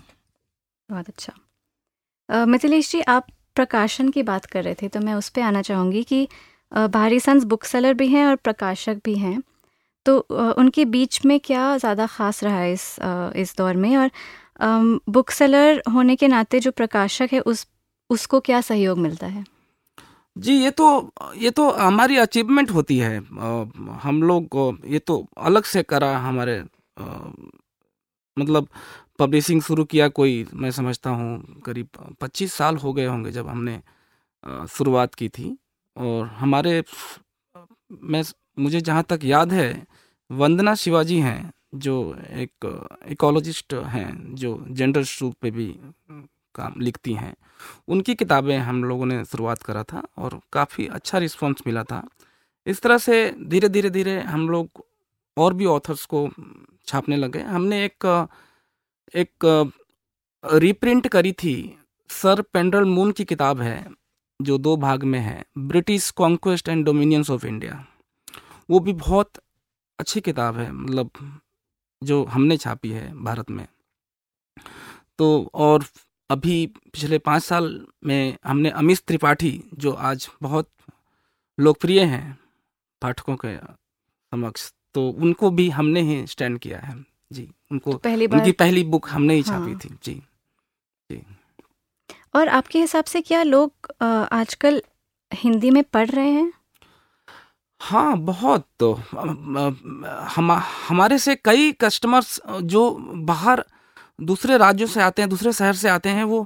बहुत 0.89 1.09
अच्छा। 1.09 2.45
मिथिलेश 2.45 2.91
जी, 2.91 3.01
आप 3.01 3.27
प्रकाशन 3.55 4.09
की 4.09 4.23
बात 4.23 4.45
कर 4.45 4.63
रहे 4.63 4.75
थे 4.81 4.87
तो 4.87 4.99
मैं 4.99 5.13
उस 5.13 5.29
पर 5.29 5.41
आना 5.43 5.61
चाहूँगी 5.61 6.03
कि 6.03 6.27
भारी 6.71 7.19
सन्स 7.19 7.43
बुक 7.45 7.63
सेलर 7.63 7.93
भी 7.93 8.07
हैं 8.07 8.25
और 8.27 8.35
प्रकाशक 8.37 9.01
भी 9.05 9.15
हैं। 9.15 9.41
तो 10.05 10.17
उनके 10.57 10.85
बीच 10.87 11.25
में 11.25 11.39
क्या 11.39 11.77
ज़्यादा 11.77 12.05
ख़ास 12.07 12.43
रहा 12.43 12.57
है 12.57 12.73
इस 12.73 12.95
इस 13.35 13.55
दौर 13.57 13.75
में? 13.75 13.95
और 13.97 14.09
बुक 15.09 15.29
सेलर 15.31 15.81
होने 15.93 16.15
के 16.15 16.27
नाते 16.27 16.59
जो 16.59 16.71
प्रकाशक 16.73 17.29
है, 17.33 17.39
उस, 17.41 17.67
उसको 18.09 18.39
क्या 18.39 18.61
सहयोग 18.61 18.97
मिलता 18.97 19.27
है? 19.27 19.43
जी, 20.35 20.53
ये 20.53 20.71
तो 20.71 21.11
ये 21.37 21.49
तो 21.51 21.69
हमारी 21.71 22.17
अचीवमेंट 22.17 22.71
होती 22.71 22.97
है। 22.97 23.17
हम 23.99 24.21
लोग, 24.23 24.79
ये 24.87 24.99
तो 24.99 25.25
अलग 25.39 25.63
से 25.65 25.83
करा 25.83 26.17
हमारे 26.19 26.63
मतलब 28.37 28.67
पब्लिशिंग 29.19 29.61
शुरू 29.61 29.83
किया 29.85 30.07
कोई, 30.09 30.45
मैं 30.53 30.71
समझता 30.71 31.09
हूँ, 31.09 31.61
करीब 31.61 31.87
पच्चीस 32.21 32.53
साल 32.53 32.77
हो 32.77 32.93
गए 32.93 33.05
होंगे 33.05 33.31
जब 33.31 33.47
हमने 33.47 33.81
शुरुआत 34.69 35.15
की 35.15 35.29
थी। 35.29 35.57
और 35.95 36.25
हमारे, 36.27 36.83
मैं, 38.03 38.23
मुझे 38.59 38.81
जहाँ 38.81 39.03
तक 39.03 39.19
याद 39.23 39.53
है, 39.53 39.85
वंदना 40.29 40.75
शिवाजी 40.75 41.19
हैं, 41.19 41.51
जो 41.75 42.15
एक 42.31 42.67
इकोलॉजिस्ट 43.07 43.73
हैं, 43.73 44.35
जो 44.35 44.65
जेंडर 44.69 44.99
इशू 44.99 45.33
पे 45.41 45.51
भी 45.51 45.67
काम 46.55 46.73
लिखती 46.79 47.13
हैं। 47.13 47.35
उनकी 47.87 48.15
किताबें 48.15 48.57
हम 48.57 48.83
लोगों 48.83 49.05
ने 49.05 49.23
शुरुआत 49.25 49.63
करा 49.63 49.83
था 49.83 50.03
और 50.17 50.39
काफ़ी 50.53 50.87
अच्छा 50.87 51.17
रिस्पॉन्स 51.17 51.63
मिला 51.67 51.83
था। 51.83 52.01
इस 52.67 52.81
तरह 52.81 52.97
से 52.97 53.35
धीरे 53.43 53.69
धीरे 53.69 53.89
धीरे 53.89 54.19
हम 54.21 54.49
लोग 54.49 54.83
और 55.37 55.53
भी 55.53 55.65
ऑथर्स 55.65 56.05
को 56.05 56.29
छापने 56.87 57.17
लगे। 57.17 57.39
हमने 57.39 57.83
एक 57.85 58.27
एक 59.13 59.73
रिप्रिंट 60.43 61.07
करी 61.07 61.31
थी 61.33 61.55
सर 62.09 62.41
पेंडल 62.43 62.83
मून 62.85 63.11
की 63.11 63.25
किताब 63.25 63.61
है, 63.61 63.85
जो 64.39 64.57
दो 64.57 64.75
भाग 64.77 65.03
में 65.03 65.19
है, 65.19 65.43
British 65.57 66.09
conquest 66.11 66.69
and 66.69 66.85
dominions 66.85 67.29
of 67.29 67.45
India. 67.45 67.85
वो 68.69 68.79
भी 68.79 68.93
बहुत 68.93 69.31
अच्छी 69.99 70.21
किताब 70.21 70.57
है 70.57 70.71
मतलब 70.71 71.11
जो 72.01 72.23
हमने 72.23 72.57
छापी 72.57 72.91
है 72.91 73.11
भारत 73.23 73.49
में। 73.49 73.67
तो 75.17 75.51
और 75.55 75.85
अभी 76.29 76.65
पिछले 76.67 77.17
पाँच 77.19 77.43
साल 77.43 77.85
में 78.05 78.37
हमने 78.45 78.69
अमित 78.71 78.99
त्रिपाठी, 79.07 79.63
जो 79.73 79.91
आज 79.91 80.29
बहुत 80.41 80.69
लोकप्रिय 81.57 82.03
हैं 82.03 82.37
पाठकों 83.01 83.35
के 83.35 83.55
समक्ष 83.57 84.71
तो 84.95 85.09
उनको 85.09 85.49
भी 85.51 85.69
हमने 85.69 86.01
ही 86.01 86.25
स्टैंड 86.27 86.59
किया 86.59 86.79
है। 86.79 87.03
जी। 87.31 87.49
उनको 87.75 87.91
तो 87.91 87.97
पहली 87.99 88.27
बार 88.27 88.39
उनकी 88.39 88.51
पहली 88.57 88.83
बुक 88.93 89.09
हमने 89.09 89.33
ही 89.35 89.43
छापी 89.43 89.71
हाँ। 89.71 89.79
थी। 89.79 89.89
जी। 90.03 90.13
जी। 91.09 91.21
और 92.35 92.47
आपके 92.49 92.79
हिसाब 92.79 93.03
से 93.05 93.21
क्या 93.21 93.43
लोग 93.43 93.71
आजकल 94.31 94.81
हिंदी 95.31 95.69
में 95.69 95.83
पढ़ 95.83 96.09
रहे 96.09 96.29
हैं? 96.29 96.51
हाँ 97.81 98.17
बहुत 98.17 98.65
तो। 98.79 98.91
हम 99.13 100.51
हमारे 100.87 101.17
से 101.19 101.35
कई 101.45 101.71
कस्टमर्स 101.81 102.39
जो 102.65 102.89
बाहर 103.25 103.63
दूसरे 104.19 104.57
राज्यों 104.57 104.87
से 104.87 105.01
आते 105.01 105.21
हैं 105.21 105.29
दूसरे 105.29 105.51
शहर 105.53 105.73
से 105.75 105.89
आते 105.89 106.09
हैं 106.09 106.23
वो 106.23 106.39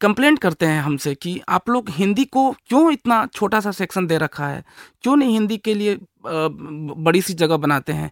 कंप्लेंट 0.00 0.38
करते 0.38 0.66
हैं 0.66 0.80
हमसे 0.82 1.14
कि 1.14 1.40
आप 1.48 1.68
लोग 1.68 1.88
हिंदी 1.90 2.24
को 2.26 2.50
क्यों 2.66 2.90
इतना 2.92 3.24
छोटा 3.34 3.60
सा 3.60 3.70
सेक्शन 3.70 4.06
दे 4.06 4.18
रखा 4.18 4.46
है? 4.46 4.62
क्यों 5.02 5.16
नहीं 5.16 5.32
हिंदी 5.32 5.56
के 5.58 5.74
लिए 5.74 5.98
बड़ी 6.26 7.20
सी 7.22 7.34
जगह 7.34 7.56
बनाते 7.56 7.92
हैं? 7.92 8.10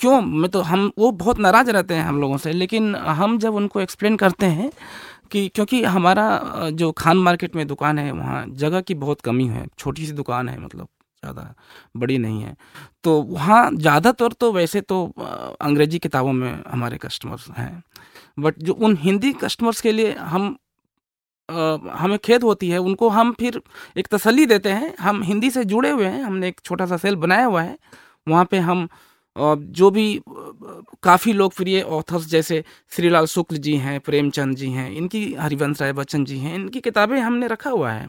क्यों? 0.00 0.20
मैं 0.20 0.50
तो 0.50 0.60
हम, 0.62 0.90
वो 0.98 1.10
बहुत 1.12 1.38
नाराज़ 1.38 1.70
रहते 1.70 1.94
हैं 1.94 2.04
हम 2.04 2.20
लोगों 2.20 2.36
से, 2.38 2.52
लेकिन 2.52 2.94
हम 2.96 3.38
जब 3.38 3.54
उनको 3.54 3.80
एक्सप्लेन 3.80 4.16
करते 4.16 4.46
हैं 4.48 4.70
कि, 5.32 5.48
क्योंकि 5.48 5.82
हमारा 5.84 6.68
जो 6.72 6.90
खान 6.94 7.18
मार्केट 7.18 7.56
में 7.56 7.66
दुकान 7.66 7.98
है, 7.98 8.10
वहाँ 8.12 8.44
जगह 8.48 8.80
की 8.80 8.94
बहुत 8.96 9.20
कमी 9.20 9.46
है, 9.48 9.66
छोटी 9.78 10.06
सी 10.06 10.12
दुकान 10.12 10.48
है 10.48 10.60
मतलब 10.60 10.88
ज़्यादा 11.22 11.54
बड़ी 11.96 12.16
नहीं 12.18 12.42
है 12.42 12.54
तो 13.04 13.20
वहाँ 13.22 13.70
ज़्यादातर 13.74 14.32
तो 14.32 14.52
वैसे 14.52 14.80
तो 14.80 15.04
अंग्रेज़ी 15.60 15.98
किताबों 15.98 16.32
में 16.32 16.62
हमारे 16.68 16.98
कस्टमर्स 16.98 17.48
हैं 17.58 17.82
बट 18.40 18.58
जो 18.58 18.72
उन 18.72 18.96
हिंदी 19.00 19.32
कस्टमर्स 19.32 19.80
के 19.80 19.92
लिए 19.92 20.12
हम 20.14 20.56
हमें 21.48 22.18
खेद 22.18 22.42
होती 22.42 22.68
है, 22.68 22.78
उनको 22.78 23.08
हम 23.08 23.32
फिर 23.32 23.60
एक 23.96 24.06
तसल्ली 24.06 24.46
देते 24.46 24.70
हैं। 24.70 24.94
हम 25.00 25.22
हिंदी 25.22 25.50
से 25.50 25.64
जुड़े 25.64 25.90
हुए 25.90 26.06
हैं, 26.06 26.22
हमने 26.22 26.48
एक 26.48 26.60
छोटा 26.64 26.86
सा 26.86 26.96
सेल 26.96 27.16
बनाया 27.16 27.44
हुआ 27.44 27.62
है। 27.62 27.76
वहाँ 28.26 28.44
पे 28.44 28.58
हम 28.58 28.88
जो 29.36 29.90
भी 29.90 30.20
काफ़ी 31.02 31.32
लोकप्रिय 31.32 31.80
ऑथर्स 31.82 32.26
जैसे 32.26 32.62
श्रीलाल 32.92 33.26
शुक्ल 33.26 33.56
जी 33.56 33.76
हैं, 33.76 33.98
प्रेमचंद 34.00 34.56
जी 34.56 34.70
हैं, 34.70 34.90
इनकी, 34.92 35.32
हरिवंश 35.34 35.82
राय 35.82 35.92
बच्चन 35.92 36.24
जी 36.24 36.38
हैं, 36.38 36.54
इनकी 36.54 36.80
किताबें 36.80 37.18
हमने 37.20 37.46
रखा 37.46 37.70
हुआ 37.70 37.90
है। 37.90 38.08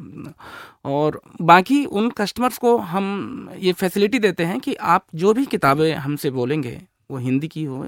और 0.85 1.21
बाकी 1.41 1.83
उन 1.85 2.09
कस्टमर्स 2.09 2.57
को 2.57 2.77
हम 2.77 3.49
ये 3.57 3.73
फैसिलिटी 3.73 4.19
देते 4.19 4.45
हैं 4.45 4.59
कि 4.59 4.75
आप 4.75 5.05
जो 5.15 5.33
भी 5.33 5.45
किताबें 5.45 5.93
हमसे 5.95 6.29
बोलेंगे, 6.31 6.81
वो 7.11 7.17
हिंदी 7.17 7.47
की 7.47 7.63
हो, 7.63 7.87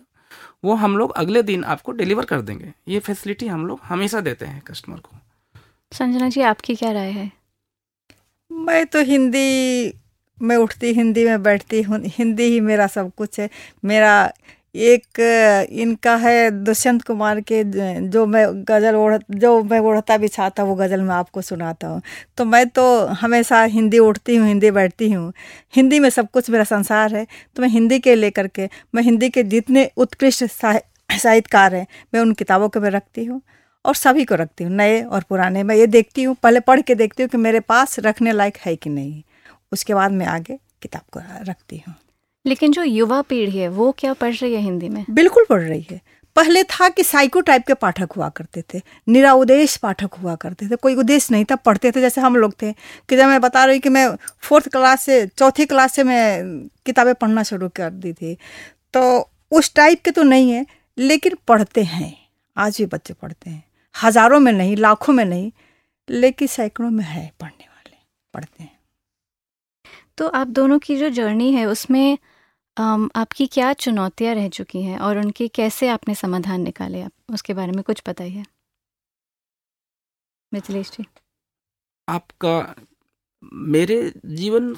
वो 0.64 0.74
हम 0.76 0.98
लोग 0.98 1.12
अगले 1.14 1.44
दिन 1.44 1.64
आपको 1.64 1.92
डिलीवर 1.92 2.26
कर 2.26 2.42
देंगे। 2.42 2.74
ये 2.88 3.00
फैसिलिटी 3.00 3.48
हम 3.48 3.66
लोग 3.68 3.80
हमेशा 3.84 4.22
देते 4.22 4.46
हैं 4.46 4.62
कस्टमर 4.68 4.98
को। 4.98 5.18
संजना 5.92 6.28
जी, 6.30 6.42
आपकी 6.42 6.76
क्या 6.76 6.92
राय 6.92 7.10
है? 7.12 7.32
मैं 8.52 8.86
तो 8.86 9.02
हिंदी, 9.04 9.94
मैं 10.38 10.58
उठती 10.58 10.92
हिंदी 10.94 11.24
में 11.26 11.42
बैठती 11.44 11.82
हूँ, 11.82 12.00
हिंदी 12.08 12.44
ही 12.44 12.60
मेरा 12.62 12.88
सब 12.88 13.12
कुछ 13.18 13.40
है। 13.40 13.50
मेरा 13.86 14.32
एक, 14.76 15.20
इनका 15.72 16.16
है 16.18 16.50
दुष्यंत 16.64 17.02
कुमार 17.04 17.42
के 17.42 17.64
जो 18.10 18.26
मैं 18.26 18.46
गज़ल 18.66 18.96
ओढ़, 18.96 19.18
जो 19.32 19.64
मैं 19.64 19.80
ओढ़ता 19.82 20.18
बिछाता 20.18 20.64
वो 20.64 20.76
गज़ल 20.76 21.02
मैं 21.02 21.16
आपको 21.16 21.42
सुनाता 21.42 21.88
हूँ। 21.88 22.02
तो 22.38 22.46
मैं 22.46 22.68
तो 22.70 22.86
हमेशा 23.22 23.64
हिंदी 23.66 24.00
उठती 24.00 24.36
हूँ, 24.36 24.48
हिंदी 24.48 24.72
बैठती 24.72 25.12
हूँ। 25.12 25.32
हिंदी 25.76 26.00
में 26.00 26.10
सब 26.10 26.30
कुछ 26.32 26.50
मेरा 26.50 26.64
संसार 26.66 27.16
है 27.16 27.26
तो 27.56 27.62
मैं 27.62 27.70
हिंदी 27.70 28.00
के 28.00 28.16
लेकर 28.16 28.48
के, 28.50 28.70
मैं 28.96 29.04
हिंदी 29.04 29.30
के 29.30 29.44
जितने 29.46 29.90
उत्कृष्ट 29.98 30.44
साहित्यकार 30.46 31.76
हैं, 31.76 31.88
मैं 32.14 32.22
उन 32.22 32.34
किताबों 32.34 32.70
को 32.70 32.80
मैं 32.82 32.92
रखती 32.92 33.26
हूँ। 33.26 33.42
और 33.86 33.96
सभी 33.96 34.26
को 34.26 34.36
रखती 34.36 34.64
हूँ 34.64 34.72
नए 34.74 35.02
और 35.02 35.24
पुराने। 35.30 35.64
मैं 35.64 35.76
ये 35.76 35.88
देखती 35.88 36.24
हूँ 36.24 36.36
पहले 36.44 36.60
पढ़ 36.60 36.82
के 36.82 36.96
देखती 36.96 37.24
हूँ 37.24 37.30
कि 37.30 37.38
मेरे 37.38 37.60
पास 37.60 38.00
रखने 38.00 38.32
लायक 38.32 38.58
है 38.58 38.76
कि 38.76 38.90
नहीं। 38.90 39.22
उसके 39.72 39.94
बाद 39.94 40.12
मैं 40.12 40.26
आगे 40.26 40.58
किताब 40.82 41.02
को 41.12 41.22
रखती 41.50 41.84
हूँ। 41.88 41.96
लेकिन 42.46 42.72
जो 42.72 42.84
युवा 42.84 43.22
पीढ़ी 43.22 43.58
है 43.58 43.68
वो 43.70 43.92
क्या 43.92 44.14
पढ़ 44.14 44.34
रही 44.34 44.54
है 44.54 44.62
हिंदी 44.62 44.90
में? 44.90 45.06
बिल्कुल 45.10 45.46
पढ़ 45.50 45.62
रही 45.62 45.86
है। 45.92 46.00
पहले 46.36 46.64
था 46.64 46.88
कि 46.90 47.04
साइको 47.04 47.42
टाइप 47.42 47.66
के 47.68 47.74
पाठक 47.74 48.12
हुआ 48.12 48.28
करते 48.30 48.64
थे 48.74 48.82
निराउदेश 49.08 49.76
पाठक 49.78 50.14
हुआ 50.14 50.36
करते 50.36 50.68
थे। 50.70 50.76
कोई 50.76 50.96
उद्देश्य 50.96 51.34
नहीं 51.36 51.46
था 51.46 51.56
पढ़ते 51.56 51.92
थे 51.92 52.02
जैसे 52.02 52.22
हम 52.22 52.36
लोग 52.36 52.54
थे 52.62 52.72
कि 53.10 53.18
जब 53.18 53.28
मैं 53.28 53.40
बता 53.42 53.64
रही 53.66 53.80
कि 53.80 53.90
मैं 53.90 54.08
फोर्थ 54.42 54.68
क्लास 54.68 55.04
से 55.04 55.26
चौथी 55.28 55.66
क्लास 55.66 55.94
से 55.94 56.04
मैं 56.04 56.68
किताबें 56.86 57.14
पढ़ना 57.16 57.44
शुरू 57.44 57.70
कर 57.76 57.90
दी 57.92 58.14
थी 58.14 58.36
तो 58.94 59.02
उस 59.52 59.74
टाइप 59.76 60.02
के 60.02 60.12
तो 60.12 60.24
नहीं 60.24 60.52
है 60.52 60.66
लेकिन 60.98 61.38
पढ़ते 61.48 61.84
हैं। 61.86 62.14
आज 62.58 62.78
भी 62.78 62.86
बच्चे 62.86 63.14
पढ़ते 63.14 63.50
हैं। 63.50 63.64
हज़ारों 64.04 64.40
में 64.40 64.52
नहीं 64.54 64.76
लाखों 64.78 65.14
में 65.14 65.26
नहीं 65.26 65.52
लेकिन 66.10 66.48
सैकड़ों 66.48 66.90
में 66.92 67.04
है 67.06 67.32
पढ़ने 67.40 67.66
वाले 67.66 67.96
पढ़ते 68.34 68.64
हैं। 68.64 68.78
तो 70.18 70.28
आप 70.30 70.48
दोनों 70.50 70.80
की 70.80 70.98
जो 70.98 71.10
जर्नी 71.12 71.52
है 71.54 71.66
उसमें 71.68 72.18
आपकी 72.78 73.46
क्या 73.48 73.72
चुनौतियाँ 73.76 74.34
रह 74.36 74.48
चुकी 74.50 74.82
हैं 74.84 74.98
और 75.00 75.18
उनके 75.18 75.48
कैसे 75.50 75.88
आपने 75.90 76.16
समाधान 76.16 76.62
निकाले? 76.62 77.02
आप 77.02 77.34
उसके 77.34 77.54
बारे 77.54 77.72
में 77.72 77.84
कुछ 77.84 78.02
बताइए 78.08 78.44
मिथिलेश 80.52 80.92
जी। 80.92 81.06
आपका 82.08 82.54
मेरे 83.70 83.98
जीवन 84.28 84.74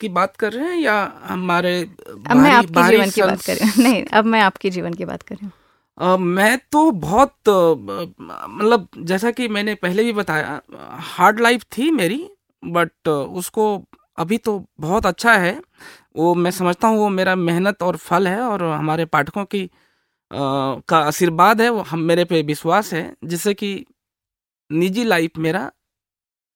की 0.00 0.08
बात 0.10 0.36
कर 0.36 0.52
रहे 0.52 0.68
हैं 0.68 0.76
या 0.78 0.96
हमारे 1.24 1.80
अब 1.80 2.36
मैं 2.36 2.52
आपके 2.52 2.82
जीवन 2.82 3.10
की 3.10 3.22
बात 3.22 3.40
कर 3.42 3.54
रही 3.54 3.68
हूँ। 3.68 3.84
नहीं 3.84 4.04
अब 4.12 4.24
मैं 4.26 4.40
आपके 4.40 4.70
जीवन 4.70 4.94
की 4.94 5.04
बात 5.04 5.22
कर 5.22 5.34
रही 5.34 5.46
हूँ। 5.46 5.52
Uh, 5.98 6.18
मैं 6.18 6.58
तो 6.72 6.90
बहुत 6.92 7.48
मतलब 7.48 8.88
जैसा 8.98 9.30
कि 9.30 9.48
मैंने 9.48 9.74
पहले 9.74 10.04
भी 10.04 10.12
बताया 10.12 10.60
हार्ड 11.06 11.40
लाइफ 11.40 11.64
थी 11.78 11.90
मेरी 11.90 12.18
बट 12.62 13.08
उसको 13.08 13.64
अभी 14.18 14.38
तो 14.38 14.64
बहुत 14.80 15.06
अच्छा 15.06 15.32
है। 15.34 15.60
वो 16.16 16.34
मैं 16.34 16.50
समझता 16.50 16.88
हूँ 16.88 16.98
वो 16.98 17.08
मेरा 17.08 17.34
मेहनत 17.36 17.82
और 17.82 17.96
फल 17.96 18.28
है 18.28 18.40
और 18.40 18.62
हमारे 18.64 19.04
पाठकों 19.04 19.44
की 19.44 19.64
आ, 19.64 19.70
का 20.30 20.98
आशीर्वाद 20.98 21.60
है 21.60 21.68
वो 21.70 21.82
हम 21.82 22.00
मेरे 22.02 22.24
पे 22.24 22.42
विश्वास 22.42 22.92
है 22.94 23.04
जिससे 23.24 23.54
कि 23.54 23.70
निजी 24.70 25.04
लाइफ 25.04 25.38
मेरा 25.38 25.70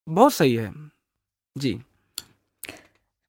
बहुत 0.06 0.32
सही 0.32 0.54
है। 0.54 0.72
जी। 1.56 1.80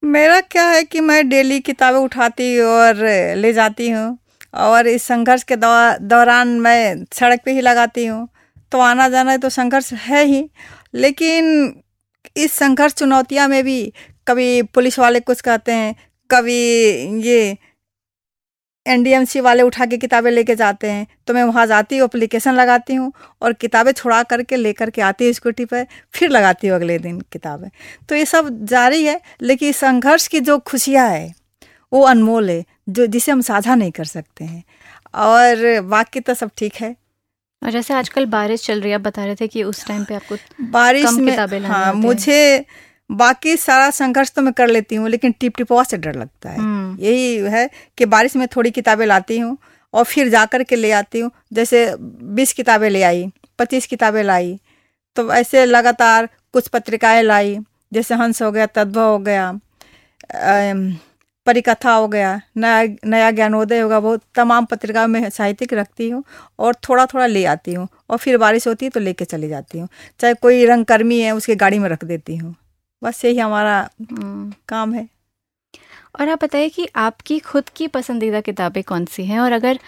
मेरा 0.03 0.39
क्या 0.41 0.65
है 0.69 0.83
कि 0.83 0.99
मैं 1.01 1.27
डेली 1.29 1.59
किताबें 1.61 1.99
उठाती 1.99 2.59
और 2.61 3.05
ले 3.37 3.53
जाती 3.53 3.89
हूँ। 3.89 4.17
और 4.53 4.87
इस 4.87 5.03
संघर्ष 5.03 5.43
के 5.43 5.55
दौरान 5.55 6.47
मैं 6.59 7.03
सड़क 7.13 7.41
पे 7.45 7.51
ही 7.51 7.61
लगाती 7.61 8.05
हूँ। 8.05 8.27
तो 8.71 8.79
आना 8.81 9.07
जाना 9.09 9.35
तो 9.37 9.49
संघर्ष 9.51 9.91
है 9.95 10.23
ही, 10.25 10.49
लेकिन 10.93 11.83
इस 12.37 12.53
संघर्ष 12.53 12.93
चुनौतियाँ 12.93 13.47
में 13.47 13.63
भी 13.63 13.93
कभी 14.27 14.61
पुलिस 14.73 14.97
वाले 14.99 15.19
कुछ 15.21 15.41
कहते 15.41 15.71
हैं, 15.71 15.95
कभी 16.29 16.55
ये 17.23 17.57
एनडीएमसी 18.85 19.39
वाले 19.39 19.63
उठा 19.63 19.85
के 19.85 19.97
किताबें 19.97 20.29
लेके 20.31 20.55
जाते 20.55 20.89
हैं 20.89 21.05
तो 21.27 21.33
मैं 21.33 21.43
वहाँ 21.43 21.65
जाती 21.67 21.97
हूँ 21.97 22.07
अप्लीकेशन 22.07 22.53
लगाती 22.53 22.95
हूँ 22.95 23.11
और 23.41 23.53
किताबें 23.53 23.91
छुड़ा 23.91 24.21
करके 24.23 24.55
लेकर 24.55 24.89
के 24.89 25.01
आती 25.01 25.25
हूँ 25.25 25.33
स्कूटी 25.33 25.65
पर 25.65 25.85
फिर 26.13 26.29
लगाती 26.29 26.67
हूँ 26.67 26.75
अगले 26.75 26.97
दिन 26.99 27.19
किताबें। 27.31 27.69
तो 28.09 28.15
ये 28.15 28.25
सब 28.25 28.49
जारी 28.65 29.03
है, 29.03 29.19
लेकिन 29.41 29.71
संघर्ष 29.73 30.27
की 30.27 30.39
जो 30.41 30.57
खुशियाँ 30.61 31.07
है 31.09 31.33
वो 31.93 32.01
अनमोल 32.05 32.49
है 32.49 32.63
जो 32.89 33.05
जिसे 33.07 33.31
हम 33.31 33.41
साझा 33.41 33.75
नहीं 33.75 33.91
कर 33.91 34.05
सकते 34.05 34.43
हैं। 34.45 34.63
और 35.23 35.81
बाकी 35.89 36.19
तो 36.19 36.33
सब 36.33 36.49
ठीक 36.57 36.75
है। 36.75 36.95
और 37.61 37.71
जैसे 37.71 37.93
आजकल 37.93 38.25
बारिश 38.25 38.65
चल 38.65 38.81
रही 38.81 38.89
है 38.91 38.95
आप 38.95 39.01
बता 39.01 39.25
रहे 39.25 39.35
थे 39.41 39.47
कि 39.47 39.63
उस 39.63 39.85
टाइम 39.87 40.03
पे 40.05 40.15
आपको 40.15 40.35
बारिश 40.71 41.11
में 41.13 41.35
हाँ 41.65 41.93
मुझे 41.93 42.65
बाकी 43.09 43.55
सारा 43.57 43.89
संघर्ष 43.91 44.31
तो 44.31 44.41
मैं 44.41 44.53
कर 44.53 44.67
लेती 44.67 44.95
हूँ 44.95 45.09
लेकिन 45.09 45.33
टिप 45.39 45.55
टिपवा 45.57 45.83
से 45.83 45.97
डर 45.97 46.15
लगता 46.15 46.49
है। 46.49 46.57
हम्म। 46.57 46.97
यही 47.03 47.35
है 47.53 47.69
कि 47.97 48.05
बारिश 48.05 48.35
में 48.35 48.47
थोड़ी 48.55 48.71
किताबें 48.71 49.05
लाती 49.05 49.37
हूँ 49.39 49.57
और 49.93 50.03
फिर 50.03 50.29
जा 50.29 50.45
कर 50.45 50.63
के 50.63 50.75
ले 50.75 50.91
आती 50.91 51.19
हूँ। 51.19 51.31
जैसे 51.53 51.85
बीस 51.99 52.53
किताबें 52.53 52.89
ले 52.89 53.03
आई 53.03 53.27
पच्चीस 53.59 53.85
किताबें 53.87 54.23
लाई 54.23 54.57
तो 55.15 55.31
ऐसे 55.33 55.65
लगातार 55.65 56.29
कुछ 56.53 56.67
पत्रिकाएँ 56.67 57.21
लाई 57.23 57.57
जैसे 57.93 58.15
हंस 58.15 58.41
हो 58.41 58.51
गया 58.51 58.65
तद्भव 58.65 59.09
हो 59.11 59.17
गया 59.19 59.51
परिकथा 61.47 61.93
हो 61.93 62.07
गया 62.07 62.39
नया 62.57 62.83
नया 63.05 63.31
ज्ञानोदय 63.31 63.79
होगा 63.79 63.97
वो 63.97 64.15
तमाम 64.35 64.65
पत्रिका 64.65 65.05
में 65.07 65.29
साहित्यिक 65.29 65.73
रखती 65.73 66.09
हूँ 66.09 66.23
और 66.59 66.75
थोड़ा 66.89 67.05
थोड़ा 67.05 67.25
ले 67.25 67.43
आती 67.45 67.73
हूँ 67.73 67.87
और 68.09 68.17
फिर 68.17 68.37
बारिश 68.37 68.67
होती 68.67 68.85
है 68.85 68.89
तो 68.89 68.99
लेके 68.99 69.25
चली 69.25 69.47
जाती 69.47 69.79
हूँ। 69.79 69.87
चाहे 70.19 70.33
कोई 70.33 70.65
रंगकर्मी 70.65 71.19
है 71.19 71.31
उसके 71.31 71.55
गाड़ी 71.55 71.79
में 71.79 71.89
रख 71.89 72.03
देती 72.05 72.35
हूँ। 72.37 72.55
बस 73.01 73.25
यही 73.25 73.37
हमारा 73.37 73.77
हम्म। 74.11 74.53
काम 74.69 74.93
है। 74.93 75.07
और 76.19 76.29
आप 76.29 76.43
बताइए 76.43 76.69
कि 76.69 76.87
आपकी 76.95 77.39
खुद 77.39 77.69
की 77.69 77.87
पसंदीदा 77.87 78.41
किताबें 78.41 78.83
कौन 78.83 79.05
सी 79.05 79.25
हैं? 79.25 79.39
और 79.39 79.51
अगर 79.51 79.79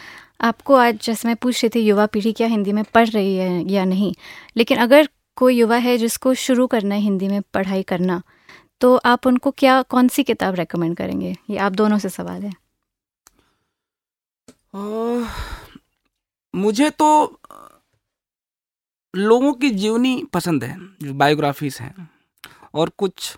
आपको 0.41 0.75
आज 0.75 0.99
जैसे 1.03 1.27
मैं 1.27 1.35
पूछ 1.35 1.63
रही 1.63 1.69
थी 1.75 1.85
युवा 1.85 2.05
पीढ़ी 2.05 2.31
क्या 2.33 2.47
हिंदी 2.47 2.71
में 2.71 2.83
पढ़ 2.93 3.07
रही 3.09 3.35
है 3.37 3.63
या 3.71 3.85
नहीं? 3.85 4.13
लेकिन 4.57 4.77
अगर 4.77 5.09
कोई 5.37 5.55
युवा 5.57 5.77
है 5.77 5.97
जिसको 5.97 6.33
शुरू 6.33 6.67
करना 6.67 6.95
है 6.95 7.01
हिंदी 7.01 7.27
में 7.27 7.41
पढ़ाई 7.53 7.83
करना 7.83 8.21
तो 8.81 8.95
आप 8.95 9.27
उनको 9.27 9.51
क्या 9.51 9.81
कौन 9.81 10.07
सी 10.07 10.23
किताब 10.23 10.55
रेकमेंड 10.55 10.97
करेंगे? 10.97 11.35
ये 11.49 11.57
आप 11.57 11.71
दोनों 11.71 11.97
से 11.99 12.09
सवाल 12.09 12.43
है। 12.43 12.53
आ, 14.75 15.27
मुझे 16.55 16.89
तो 16.89 17.39
लोगों 19.15 19.53
की 19.53 19.69
जीवनी 19.69 20.23
पसंद 20.33 20.63
है 20.63 20.77
जो 21.01 21.13
बायोग्राफीज 21.13 21.77
हैं 21.81 22.09
और 22.73 22.89
कुछ 22.97 23.37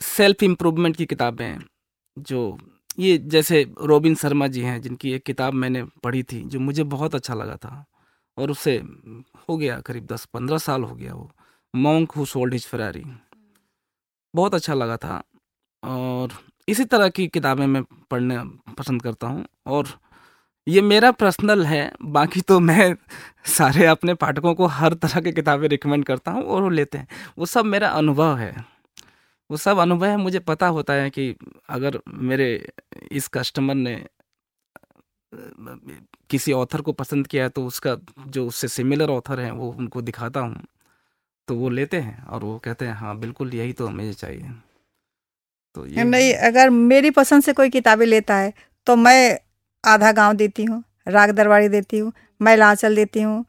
सेल्फ 0.00 0.42
इम्प्रूवमेंट 0.42 0.96
की 0.96 1.06
किताबें 1.06 1.44
हैं 1.46 1.66
जो 2.18 2.58
ये 2.98 3.18
जैसे 3.18 3.62
रोबिन 3.82 4.14
शर्मा 4.14 4.46
जी 4.46 4.60
हैं 4.60 4.80
जिनकी 4.82 5.12
एक 5.12 5.22
किताब 5.22 5.54
मैंने 5.54 5.84
पढ़ी 5.84 6.22
थी 6.22 6.40
जो 6.44 6.60
मुझे 6.60 6.84
बहुत 6.84 7.14
अच्छा 7.14 7.34
लगा 7.34 7.56
था 7.56 7.84
और 8.38 8.50
उससे 8.50 8.76
हो 9.48 9.56
गया 9.56 9.80
करीब 9.80 10.06
दस 10.06 10.24
पंद्रह 10.24 10.58
साल 10.58 10.82
हो 10.82 10.94
गया 10.94 11.14
वो 11.14 11.30
monk 11.74 12.12
who 12.12 12.24
sold 12.24 12.52
his 12.52 12.66
Ferrari 12.66 13.04
बहुत 14.36 14.54
अच्छा 14.54 14.74
लगा 14.74 14.96
था 14.96 15.22
और 15.82 16.32
इसी 16.68 16.84
तरह 16.86 17.08
की 17.08 17.26
किताबें 17.28 17.66
मैं 17.66 17.82
पढ़ना 18.10 18.42
पसंद 18.78 19.02
करता 19.02 19.26
हूँ 19.26 19.44
और 19.66 19.88
ये 20.66 20.80
मेरा 20.82 21.10
पर्सनल 21.12 21.64
है, 21.66 21.92
बाकी 22.02 22.40
तो 22.40 22.58
मैं 22.60 22.94
सारे 23.48 23.86
अपने 23.86 24.14
पाठकों 24.16 24.54
को 24.54 24.66
हर 24.68 24.94
तरह 24.94 25.20
की 25.20 25.32
किताबें 25.32 25.68
रिकमेंड 25.68 26.04
करता 26.04 26.30
हूँ 26.30 26.42
और 26.44 26.62
वो 26.62 26.68
लेते 26.70 26.98
हैं। 26.98 27.08
वो 27.38 27.46
सब 27.46 27.64
मेरा 27.64 27.88
अनुभव 27.92 28.36
है। 28.36 28.54
वो 29.50 29.56
सब 29.56 29.78
अनुभव 29.78 30.06
है, 30.06 30.16
मुझे 30.16 30.38
पता 30.40 30.66
होता 30.68 30.92
है 30.92 31.10
कि 31.10 31.34
अगर 31.70 31.98
मेरे 32.08 32.48
इस 33.12 33.28
कस्टमर 33.28 33.74
ने 33.76 33.94
किसी 36.30 36.52
ऑथर 36.52 36.80
को 36.80 36.92
पसंद 36.94 37.26
किया 37.26 37.42
है 37.42 37.48
तो 37.48 37.64
उसका 37.66 37.96
जो 38.28 38.46
उससे 38.46 38.68
सिमिलर 38.68 39.10
ऑथर 39.10 39.40
है, 39.40 39.50
वो 39.52 39.70
उनको 39.70 40.02
दिखाता 40.02 40.40
हूँ। 40.40 40.62
तो 41.48 41.54
वो 41.54 41.68
लेते 41.68 41.96
हैं 42.00 42.22
और 42.26 42.44
वो 42.44 42.58
कहते 42.64 42.84
हैं 42.84 42.94
हाँ 42.94 43.18
बिल्कुल 43.18 43.54
यही 43.54 43.72
तो 43.72 43.88
मुझे 43.88 44.12
चाहिए। 44.12 44.50
तो 45.74 45.86
ये 45.86 46.04
नहीं 46.04 46.32
अगर 46.48 46.70
मेरी 46.70 47.10
पसंद 47.10 47.42
से 47.42 47.52
कोई 47.52 47.70
किताबें 47.70 48.06
लेता 48.06 48.36
है 48.36 48.52
तो 48.86 48.96
मैं 48.96 49.38
आधा 49.84 50.10
गाँव 50.12 50.32
देती 50.36 50.64
हूँ, 50.64 50.82
राग 51.08 51.30
दरबारी 51.30 51.68
देती 51.68 51.98
हूँ, 51.98 52.12
मैं 52.40 52.56
लाचल 52.56 52.96
देती 52.96 53.22
हूँ 53.22 53.44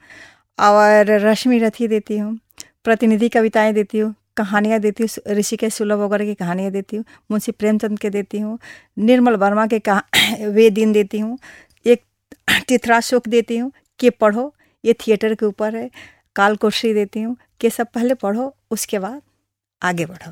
और 0.59 1.11
रश्मि 1.21 1.59
रथी 1.59 1.87
देती 1.87 2.17
हूँ, 2.17 2.37
प्रतिनिधि 2.83 3.29
कविताएँ 3.29 3.73
देती 3.73 3.99
हूँ, 3.99 4.13
कहानियाँ 4.37 4.79
देती 4.79 5.03
हूँ, 5.03 5.33
ऋषिकेश 5.37 5.73
सुलभ 5.73 5.99
वगैरह 6.01 6.25
की 6.25 6.33
कहानियाँ 6.35 6.71
देती 6.71 6.97
हूँ, 6.97 7.05
मुंशी 7.31 7.51
प्रेमचंद 7.53 7.99
के 7.99 8.09
देती 8.09 8.39
हूँ, 8.39 8.57
निर्मल 8.99 9.35
वर्मा 9.37 9.65
के 9.67 9.79
कहा 9.79 10.03
वे 10.49 10.69
दिन 10.69 10.91
देती 10.93 11.19
हूँ, 11.19 11.37
एक 11.85 12.03
चित्रा 12.69 12.99
सुख 13.01 13.27
देती 13.27 13.57
हूँ 13.57 13.71
कि 13.99 14.09
पढ़ो, 14.11 14.53
ये 14.83 14.93
थिएटर 15.01 15.35
के 15.35 15.45
ऊपर 15.45 15.75
है 15.75 15.89
काल 16.35 16.55
कोश्री 16.57 16.93
देती 16.93 17.21
हूँ 17.21 17.35
कि 17.61 17.69
सब 17.69 17.87
पहले 17.93 18.13
पढ़ो 18.15 18.53
उसके 18.71 18.99
बाद 18.99 19.21
आगे 19.81 20.05
बढ़ो। 20.05 20.31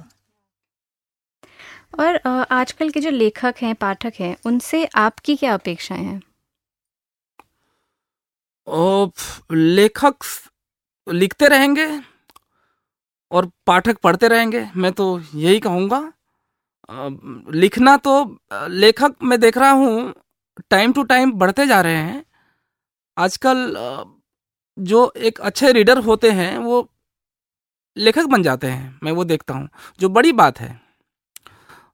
और 2.00 2.16
आजकल 2.52 2.90
के 2.90 3.00
जो 3.00 3.10
लेखक 3.10 3.56
हैं 3.62 3.74
पाठक 3.76 4.14
हैं 4.20 4.36
उनसे 4.46 4.86
आपकी 4.98 5.36
क्या 5.36 5.54
अपेक्षाएँ 5.54 6.04
हैं? 6.04 6.22
लेखक 9.52 10.24
लिखते 11.08 11.48
रहेंगे 11.48 11.88
और 13.32 13.50
पाठक 13.68 13.98
पढ़ते 13.98 14.28
रहेंगे 14.28 14.68
मैं 14.76 14.92
तो 14.94 15.08
यही 15.36 15.60
कहूँगा। 15.60 16.00
लिखना 17.54 17.96
तो 17.98 18.14
लेखक 18.52 19.16
मैं 19.24 19.40
देख 19.40 19.58
रहा 19.58 19.70
हूँ 19.72 20.14
टाइम 20.72 20.94
टू 20.94 21.04
टाइम 21.04 21.32
बढ़ते 21.34 21.66
जा 21.68 21.80
रहे 21.82 21.96
हैं। 21.96 22.24
आजकल 23.18 23.76
जो 24.78 25.12
एक 25.18 25.40
अच्छे 25.42 25.72
रीडर 25.72 25.98
होते 26.04 26.32
हैं 26.32 26.58
वो 26.58 26.82
लेखक 27.98 28.26
बन 28.28 28.44
जाते 28.44 28.68
हैं 28.68 29.00
मैं 29.04 29.12
वो 29.12 29.24
देखता 29.26 29.54
हूँ 29.54 29.68
जो 30.00 30.10
बड़ी 30.10 30.32
बात 30.34 30.60
है। 30.60 30.80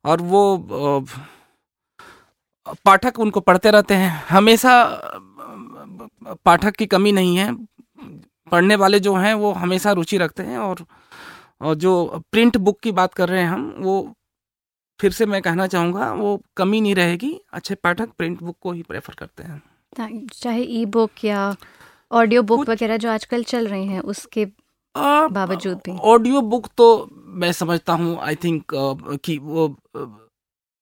और 0.05 0.21
वो 0.23 1.05
पाठक 2.85 3.19
उनको 3.19 3.39
पढ़ते 3.39 3.71
रहते 3.71 3.93
हैं। 3.93 4.11
हमेशा 4.29 4.73
पाठक 6.45 6.75
की 6.75 6.85
कमी 6.85 7.11
नहीं 7.11 7.35
है। 7.37 7.53
पढ़ने 8.51 8.75
वाले 8.75 8.99
जो 8.99 9.15
हैं 9.15 9.33
वो 9.33 9.51
हमेशा 9.53 9.91
रुचि 9.91 10.17
रखते 10.17 10.43
हैं 10.43 10.57
और 10.57 10.85
और 11.61 11.75
जो 11.75 12.23
प्रिंट 12.31 12.57
बुक 12.57 12.79
की 12.79 12.91
बात 12.91 13.13
कर 13.13 13.29
रहे 13.29 13.41
हैं 13.41 13.49
हम 13.49 13.73
वो 13.79 14.13
फिर 14.99 15.11
से 15.11 15.25
मैं 15.25 15.41
कहना 15.41 15.67
चाहूँगा 15.67 16.11
वो 16.13 16.41
कमी 16.57 16.81
नहीं 16.81 16.95
रहेगी। 16.95 17.33
अच्छे 17.53 17.75
पाठक 17.75 18.09
प्रिंट 18.17 18.41
बुक 18.43 18.57
को 18.61 18.71
ही 18.71 18.81
प्रेफर 18.83 19.13
करते 19.19 19.43
हैं। 19.43 19.61
चाहे 20.33 20.63
ई 20.63 20.85
बुक 20.87 21.23
या 21.25 21.55
ऑडियो 22.11 22.41
बुक 22.43 22.69
वगैरह 22.69 22.97
जो 22.97 23.09
आजकल 23.11 23.43
चल 23.43 23.67
रहे 23.67 23.83
हैं 23.85 23.99
उसके 24.01 24.45
बावजूद 24.95 25.77
भी। 25.77 25.97
ऑडियो 26.10 26.41
बुक 26.41 26.67
तो 26.77 26.88
मैं 27.41 27.51
समझता 27.51 27.93
हूँ 27.93 28.17
आई 28.21 28.36
थिंक 28.36 28.63
कि 29.25 29.38
वो 29.38 29.75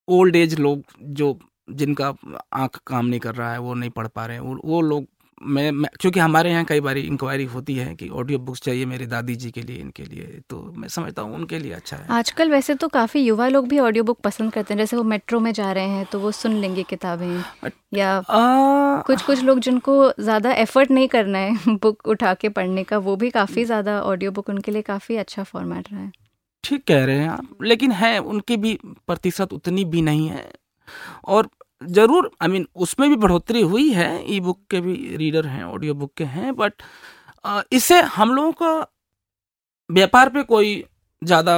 ओल्ड 0.07 0.35
एज 0.35 0.59
लोग 0.59 0.83
जो 1.03 1.37
जिनका 1.69 2.13
आँख 2.53 2.79
काम 2.87 3.05
नहीं 3.05 3.19
कर 3.19 3.35
रहा 3.35 3.51
है 3.51 3.59
वो 3.59 3.73
नहीं 3.73 3.89
पढ़ 3.89 4.07
पा 4.07 4.25
रहे 4.25 4.37
हैं 4.37 4.43
वो, 4.43 4.59
वो 4.65 4.81
लोग 4.81 5.05
मैं, 5.41 5.71
मैं 5.71 5.89
क्योंकि 5.99 6.19
हमारे 6.19 6.51
यहाँ 6.51 6.65
कई 6.65 6.79
बार 6.79 6.97
इंक्वायरी 6.97 7.43
होती 7.45 7.75
है 7.75 7.93
कि 7.95 8.07
ऑडियो 8.11 8.39
बुक्स 8.39 8.61
चाहिए 8.61 8.85
मेरी 8.85 9.05
दादी 9.07 9.35
जी 9.35 9.51
के 9.51 9.61
लिए 9.61 9.77
इनके 9.77 10.03
लिए 10.05 10.41
तो 10.49 10.61
मैं 10.77 10.87
समझता 10.87 11.21
हूँ 11.21 11.35
उनके 11.35 11.59
लिए 11.59 11.71
अच्छा 11.73 11.97
है। 11.97 12.07
आजकल 12.11 12.51
वैसे 12.51 12.75
तो 12.75 12.87
काफ़ी 12.87 13.21
युवा 13.21 13.47
लोग 13.47 13.67
भी 13.67 13.79
ऑडियो 13.79 14.03
बुक 14.03 14.19
पसंद 14.21 14.51
करते 14.53 14.73
हैं 14.73 14.77
जैसे 14.79 14.97
वो 14.97 15.03
मेट्रो 15.05 15.39
में 15.39 15.51
जा 15.53 15.71
रहे 15.71 15.87
हैं 15.89 16.05
तो 16.05 16.19
वो 16.19 16.31
सुन 16.31 16.53
लेंगे 16.53 16.83
किताबें 16.83 17.43
या 17.93 18.11
आ, 18.19 19.01
कुछ 19.01 19.21
कुछ 19.21 19.43
लोग 19.43 19.59
जिनको 19.59 20.11
ज़्यादा 20.19 20.51
एफर्ट 20.53 20.91
नहीं 20.91 21.07
करना 21.07 21.37
है 21.37 21.75
बुक 21.77 22.07
उठा 22.07 22.33
के 22.33 22.49
पढ़ने 22.49 22.83
का 22.83 22.97
वो 22.99 23.15
भी 23.15 23.29
काफ़ी 23.29 23.65
ज़्यादा 23.65 24.01
ऑडियो 24.03 24.31
बुक 24.31 24.49
उनके 24.49 24.71
लिए 24.71 24.81
काफ़ी 24.83 25.15
अच्छा 25.17 25.43
फॉर्मेट 25.43 25.91
रहा 25.91 26.01
है। 26.01 26.11
ठीक 26.63 26.83
कह 26.83 27.03
रहे 27.05 27.17
हैं 27.17 27.29
आप 27.29 27.63
लेकिन 27.63 27.91
है 27.91 28.17
उनकी 28.19 28.57
भी 28.57 28.77
प्रतिशत 29.07 29.53
उतनी 29.53 29.85
भी 29.85 30.01
नहीं 30.01 30.27
है 30.29 30.51
और 31.27 31.49
ज़रूर 31.81 32.29
आई 32.41 32.47
मीन 32.47 32.67
उसमें 32.75 33.09
भी 33.09 33.15
बढ़ोतरी 33.15 33.61
हुई 33.63 33.89
है 33.93 34.09
ई 34.35 34.39
बुक 34.39 34.59
के 34.71 34.81
भी 34.81 34.93
रीडर 35.17 35.45
हैं 35.47 35.63
ऑडियो 35.63 35.93
बुक 35.93 36.13
के 36.17 36.23
हैं 36.33 36.55
बट 36.55 36.73
इससे 37.73 37.99
हम 38.15 38.33
लोगों 38.35 38.51
का 38.61 38.71
व्यापार 39.89 40.29
पे 40.29 40.43
कोई 40.43 40.83
ज़्यादा 41.21 41.57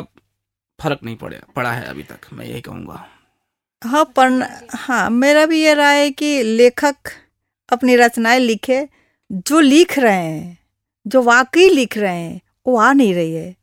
फ़र्क 0.80 1.00
नहीं 1.04 1.16
पड़े 1.16 1.42
पड़ा 1.56 1.72
है 1.72 1.86
अभी 1.86 2.04
तक 2.04 2.28
मैं 2.34 2.46
यही 2.46 2.62
कहूँगा। 2.62 3.06
हाँ 3.82 4.04
पढ़ना 4.16 4.48
हाँ 4.76 5.10
मेरा 5.10 5.46
भी 5.46 5.62
ये 5.64 5.74
राय 5.74 6.02
है 6.02 6.10
कि 6.12 6.42
लेखक 6.44 7.10
अपनी 7.70 7.96
रचनाएँ 7.96 8.40
लिखे 8.40 8.88
जो 9.30 9.60
लिख 9.60 9.98
रहे 10.00 10.16
हैं 10.16 10.58
जो 11.06 11.22
वाकई 11.24 11.68
लिख 11.70 11.98
रहे 11.98 12.16
हैं 12.16 12.40
वो 12.68 12.78
आ 12.78 12.92
नहीं 12.94 13.14
रही 13.14 13.34
है। 13.34 13.56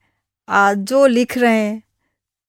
आ, 0.48 0.72
जो 0.74 1.06
लिख 1.06 1.36
रहे 1.38 1.60
हैं 1.60 1.82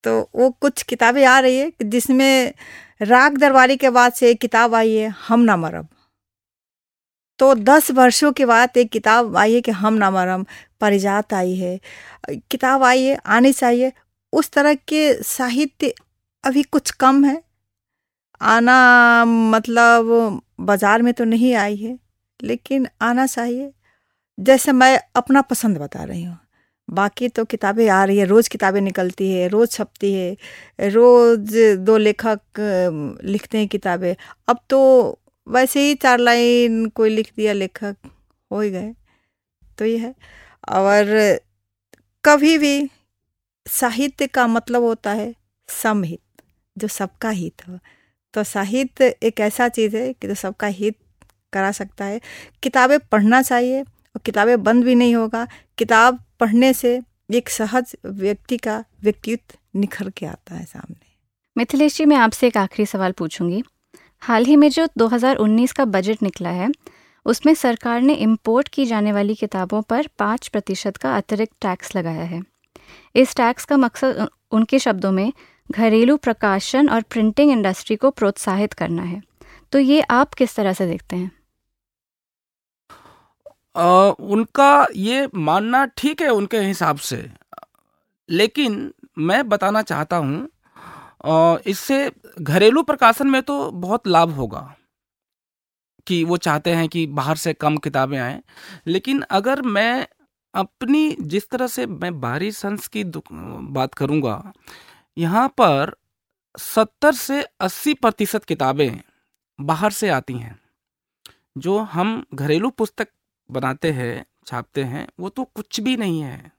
तो 0.04 0.19
वो 0.36 0.50
कुछ 0.62 0.84
किताबें 0.84 1.24
आ 1.26 1.39
रही 1.39 1.58
है 1.58 1.72
जिसमें 1.84 2.54
राग 3.01 3.38
दरबारी 3.38 3.77
के 3.77 3.89
बाद 3.89 4.13
से 4.13 4.29
एक 4.31 4.39
किताब 4.41 4.75
आई 4.75 4.95
है, 4.95 5.07
हम 5.19 5.39
ना 5.41 5.55
मरम। 5.57 5.85
तो 7.39 7.53
दस 7.55 7.89
वर्षों 7.91 8.31
के 8.31 8.45
बाद 8.45 8.77
एक 8.77 8.89
किताब 8.91 9.38
आई 9.38 9.53
है 9.53 9.62
कि 9.62 9.71
हम 9.73 9.93
ना 9.93 10.09
मरम, 10.12 10.45
परिजात 10.81 11.33
आई 11.33 11.55
है। 11.55 11.79
किताब 12.51 12.83
आई 12.83 13.03
है, 13.03 13.15
आनी 13.17 13.51
चाहिए 13.53 13.91
उस 14.33 14.51
तरह 14.51 14.73
के 14.73 15.13
साहित्य 15.23 15.93
अभी 16.43 16.63
कुछ 16.65 16.91
कम 16.91 17.23
है। 17.25 17.41
आना 18.41 19.23
मतलब 19.25 20.41
बाज़ार 20.62 21.01
में 21.01 21.13
तो 21.13 21.23
नहीं 21.23 21.53
आई 21.55 21.75
है, 21.75 21.97
लेकिन 22.39 22.88
आना 23.01 23.25
चाहिए। 23.27 23.71
जैसे 24.38 24.71
मैं 24.71 24.99
अपना 25.15 25.41
पसंद 25.43 25.77
बता 25.77 26.03
रही 26.03 26.23
हूँ। 26.23 26.38
बाकी 26.89 27.28
तो 27.30 27.43
किताबें 27.45 27.88
आ 27.89 28.04
रही 28.04 28.17
है, 28.17 28.25
रोज़ 28.25 28.49
किताबें 28.49 28.80
निकलती 28.82 29.32
है, 29.32 29.47
रोज़ 29.47 29.69
छपती 29.71 30.13
है, 30.13 30.36
रोज़ 30.89 31.58
दो 31.80 31.97
लेखक 31.97 33.19
लिखते 33.25 33.58
हैं 33.58 33.67
किताबें। 33.67 34.15
अब 34.47 34.60
तो 34.69 34.80
वैसे 35.47 35.82
ही 35.82 35.95
चार 35.95 36.19
लाइन 36.19 36.86
कोई 36.91 37.10
लिख 37.10 37.32
दिया 37.38 37.54
लेखक, 37.54 37.95
हो 38.52 38.62
ही 38.62 38.69
गए 38.71 38.93
तो 39.78 39.86
ये 39.86 39.97
है। 39.97 40.13
और 40.69 41.39
कभी 42.23 42.58
भी 42.58 42.89
साहित्य 43.65 44.28
का 44.28 44.47
मतलब 44.47 44.84
होता 44.84 45.12
है 45.12 45.34
समहित, 45.69 46.19
जो 46.75 46.88
सबका 46.88 47.30
हित 47.32 47.67
हो। 47.67 47.78
तो 48.34 48.43
साहित्य 48.45 49.08
एक 49.23 49.39
ऐसा 49.39 49.67
चीज़ 49.69 49.95
है 49.97 50.12
कि 50.13 50.28
जो 50.28 50.36
सबका 50.36 50.67
हित 50.69 50.95
करा 51.54 51.71
सकता 51.71 52.06
है। 52.06 52.19
किताबें 52.63 52.99
पढ़ना 53.02 53.41
चाहिए, 53.41 53.82
और 53.82 54.21
किताबें 54.25 54.62
बंद 54.63 54.84
भी 54.84 54.95
नहीं 54.95 55.15
होगा। 55.15 55.47
किताब 55.78 56.19
पढ़ने 56.39 56.73
से 56.73 57.02
एक 57.32 57.49
सहज 57.49 57.95
व्यक्ति 58.06 58.58
का 58.58 58.84
व्यक्तित्व 59.04 59.80
निखर 59.80 60.10
के 60.10 60.25
आता 60.25 60.56
है 60.56 60.65
सामने। 60.65 61.06
मिथिलेश 61.58 61.97
जी, 61.97 62.06
मैं 62.06 62.17
आपसे 62.17 62.47
एक 62.47 62.58
आखिरी 62.58 62.86
सवाल 62.86 63.12
पूछूँगी। 63.12 63.63
हाल 64.19 64.45
ही 64.45 64.56
में 64.56 64.69
जो 64.69 64.88
2019 64.97 65.71
का 65.71 65.86
बजट 65.86 66.23
निकला 66.23 66.49
है, 66.49 66.69
उसमें 67.25 67.54
सरकार 67.54 68.02
ने 68.02 68.13
इम्पोर्ट 68.13 68.67
की 68.67 68.86
जाने 68.86 69.12
वाली 69.12 69.36
किताबों 69.36 69.82
पर 69.82 70.08
पाँच 70.19 70.47
प्रतिशत 70.47 70.97
का 70.97 71.17
अतिरिक्त 71.17 71.54
टैक्स 71.62 71.95
लगाया 71.95 72.23
है। 72.23 72.41
इस 73.15 73.36
टैक्स 73.36 73.65
का 73.65 73.78
मकसद 73.78 74.30
उनके 74.52 74.80
शब्दों 74.80 75.12
में 75.12 75.34
घरेलू 75.71 76.17
प्रकाशन 76.17 76.89
और 76.89 77.02
प्रिंटिंग 77.02 77.52
इंडस्ट्री 77.52 77.95
को 77.95 78.10
प्रोत्साहित 78.10 78.73
करना 78.73 79.04
है। 79.04 79.21
तो 79.71 79.80
ये 79.80 80.02
आप 80.02 80.34
किस 80.34 80.56
तरह 80.56 80.73
से 80.73 80.88
देखते 80.88 81.15
हैं? 81.15 81.38
उनका 83.80 84.88
ये 84.96 85.28
मानना 85.36 85.86
ठीक 85.98 86.22
है 86.22 86.30
उनके 86.32 86.60
हिसाब 86.60 86.98
से। 87.00 87.30
लेकिन 88.30 88.92
मैं 89.20 89.48
बताना 89.50 89.82
चाहता 89.82 90.18
हूँ 90.18 91.62
इससे 91.68 92.12
घरेलू 92.42 92.84
प्रकाशन 92.84 93.28
में 93.28 93.42
तो 93.44 93.70
बहुत 93.72 94.08
लाभ 94.08 94.32
होगा 94.32 94.62
कि 96.08 96.24
वो 96.24 96.38
चाहते 96.39 96.72
हैं 96.72 96.88
कि 96.89 97.06
बाहर 97.10 97.38
से 97.38 97.54
कम 97.56 97.78
किताबें 97.78 98.18
आए। 98.20 98.42
लेकिन 98.88 99.22
अगर 99.32 99.62
मैं 99.62 100.08
अपनी 100.54 101.15
जिस 101.22 101.50
तरह 101.50 101.68
से 101.68 101.86
मैं 101.86 102.20
बाहरी 102.22 102.52
संस 102.52 102.88
की 102.88 103.04
बात 103.06 103.94
करूँगा, 103.94 104.52
यहाँ 105.18 105.48
पर 105.58 105.96
सत्तर 106.56 107.13
से 107.13 107.42
अस्सी 107.62 107.94
प्रतिशत 107.96 108.44
किताबें 108.44 109.00
बाहर 109.60 109.92
से 109.92 110.10
आती 110.10 110.34
हैं, 110.34 110.58
जो 111.58 111.78
हम 111.78 112.24
घरेलू 112.34 112.70
पुस्तक 112.72 113.08
बनाते 113.49 113.91
हैं, 113.91 114.25
छापते 114.47 114.83
हैं, 114.83 115.07
वो 115.19 115.29
तो 115.29 115.43
कुछ 115.45 115.79
भी 115.79 115.95
नहीं 115.97 116.21
है। 116.21 116.51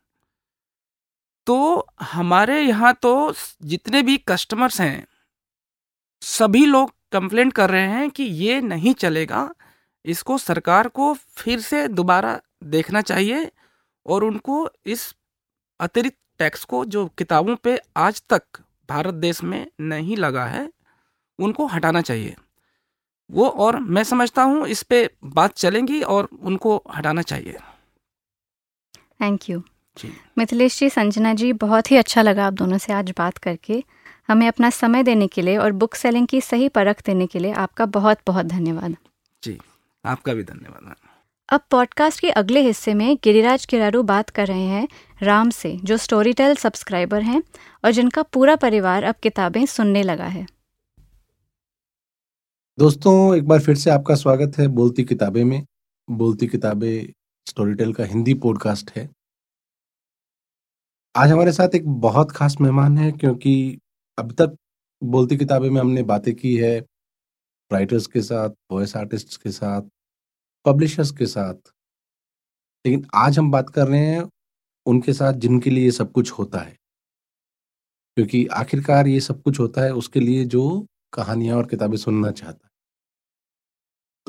तो 1.46 1.86
हमारे 2.02 2.60
यहाँ 2.60 2.92
तो 2.94 3.34
जितने 3.64 4.02
भी 4.02 4.16
कस्टमर्स 4.28 4.80
हैं, 4.80 5.06
सभी 6.22 6.64
लोग 6.66 6.92
कंप्लेंट 7.12 7.52
कर 7.52 7.70
रहे 7.70 7.86
हैं 7.88 8.10
कि 8.10 8.22
ये 8.22 8.60
नहीं 8.60 8.94
चलेगा, 8.94 9.48
इसको 10.04 10.38
सरकार 10.38 10.88
को 10.88 11.12
फिर 11.14 11.60
से 11.60 11.86
दोबारा 11.88 12.40
देखना 12.64 13.00
चाहिए 13.02 13.50
और 14.06 14.24
उनको 14.24 14.68
इस 14.86 15.14
अतिरिक्त 15.80 16.18
टैक्स 16.38 16.64
को, 16.64 16.84
जो 16.84 17.06
किताबों 17.08 17.56
पे 17.56 17.78
आज 17.96 18.22
तक 18.30 18.62
भारत 18.88 19.14
देश 19.14 19.42
में 19.42 19.66
नहीं 19.80 20.16
लगा 20.16 20.44
है, 20.46 20.70
उनको 21.38 21.66
हटाना 21.66 22.00
चाहिए। 22.02 22.36
वो 23.30 23.46
और 23.46 23.78
मैं 23.78 24.04
समझता 24.04 24.42
हूँ 24.42 24.66
इस 24.68 24.82
पे 24.82 25.08
बात 25.24 25.56
चलेंगी 25.56 26.00
और 26.04 26.28
उनको 26.42 26.76
हटाना 26.96 27.22
चाहिए। 27.22 27.56
थैंक 29.20 29.48
यू 29.50 29.62
मिथिलेश 30.38 30.78
जी 30.78 30.88
संजना 30.90 31.34
जी 31.34 31.52
बहुत 31.54 31.90
ही 31.90 31.96
अच्छा 31.96 32.22
लगा 32.22 32.46
आप 32.46 32.52
दोनों 32.52 32.78
से 32.78 32.92
आज 32.92 33.12
बात 33.18 33.38
करके। 33.38 33.82
हमें 34.28 34.46
अपना 34.48 34.70
समय 34.70 35.02
देने 35.02 35.26
के 35.26 35.42
लिए 35.42 35.56
और 35.56 35.72
बुक 35.74 35.94
सेलिंग 35.94 36.26
की 36.26 36.40
सही 36.40 36.68
परख 36.68 37.02
देने 37.06 37.26
के 37.26 37.38
लिए 37.38 37.52
आपका 37.52 37.86
बहुत 37.88 38.18
बहुत 38.26 38.46
धन्यवाद। 38.46 38.96
जी 39.42 39.58
आपका 40.04 40.34
भी 40.34 40.42
धन्यवाद 40.44 40.94
अब 41.48 41.60
पॉडकास्ट 41.70 42.20
के 42.20 42.30
अगले 42.30 42.60
हिस्से 42.60 42.92
में 42.94 43.16
गिरिराज 43.24 43.64
किरारू 43.66 44.02
बात 44.02 44.28
कर 44.30 44.46
रहे 44.46 44.66
हैं 44.66 44.86
राम 45.22 45.50
से 45.50 45.76
जो 45.84 45.96
स्टोरी 45.96 46.32
टेल 46.32 46.54
सब्सक्राइबर 46.54 47.22
हैं 47.22 47.42
और 47.84 47.90
जिनका 47.90 48.22
पूरा 48.22 48.54
परिवार 48.56 49.04
अब 49.04 49.14
किताबें 49.22 49.64
सुनने 49.66 50.02
लगा 50.02 50.26
है। 50.26 50.46
दोस्तों, 52.80 53.36
एक 53.36 53.44
बार 53.44 53.60
फिर 53.60 53.76
से 53.76 53.90
आपका 53.90 54.14
स्वागत 54.14 54.58
है 54.58 54.68
बोलती 54.68 55.04
किताबें 55.04 55.44
में। 55.44 55.66
बोलती 56.10 56.46
किताबें 56.46 57.12
स्टोरी 57.48 57.74
टेल 57.74 57.92
का 57.92 58.04
हिंदी 58.04 58.34
पॉडकास्ट 58.34 58.90
है। 58.90 59.10
आज 61.16 61.30
हमारे 61.30 61.52
साथ 61.52 61.74
एक 61.74 61.88
बहुत 61.88 62.30
खास 62.30 62.56
मेहमान 62.60 62.98
है 62.98 63.12
क्योंकि 63.12 63.78
अब 64.18 64.32
तक 64.32 64.56
बोलती 65.04 65.36
किताबें 65.36 65.70
में 65.70 65.80
हमने 65.80 66.02
बातें 66.02 66.34
की 66.34 66.56
है 66.56 66.80
राइटर्स 67.72 68.06
के 68.06 68.22
साथ 68.22 68.50
वॉइस 68.70 68.96
आर्टिस्ट 68.96 69.42
के 69.42 69.50
साथ 69.50 69.82
पब्लिशर्स 70.64 71.10
के 71.10 71.26
साथ। 71.26 71.54
लेकिन 72.86 73.06
आज 73.14 73.38
हम 73.38 73.50
बात 73.50 73.70
कर 73.70 73.88
रहे 73.88 74.06
हैं 74.06 74.30
उनके 74.86 75.12
साथ 75.12 75.32
जिनके 75.32 75.70
लिए 75.70 75.90
सब 75.90 76.12
कुछ 76.12 76.32
होता 76.32 76.58
है। 76.58 76.76
क्योंकि 78.16 78.46
आखिरकार 78.46 79.06
ये 79.06 79.20
सब 79.20 79.42
कुछ 79.42 79.60
होता 79.60 79.80
है 79.80 79.94
उसके 79.94 80.20
लिए 80.20 80.44
जो 80.44 80.86
कहानियाँ 81.12 81.56
और 81.56 81.66
किताबें 81.66 81.96
सुनना 81.96 82.30
चाहता 82.30 82.60
है। 82.64 82.69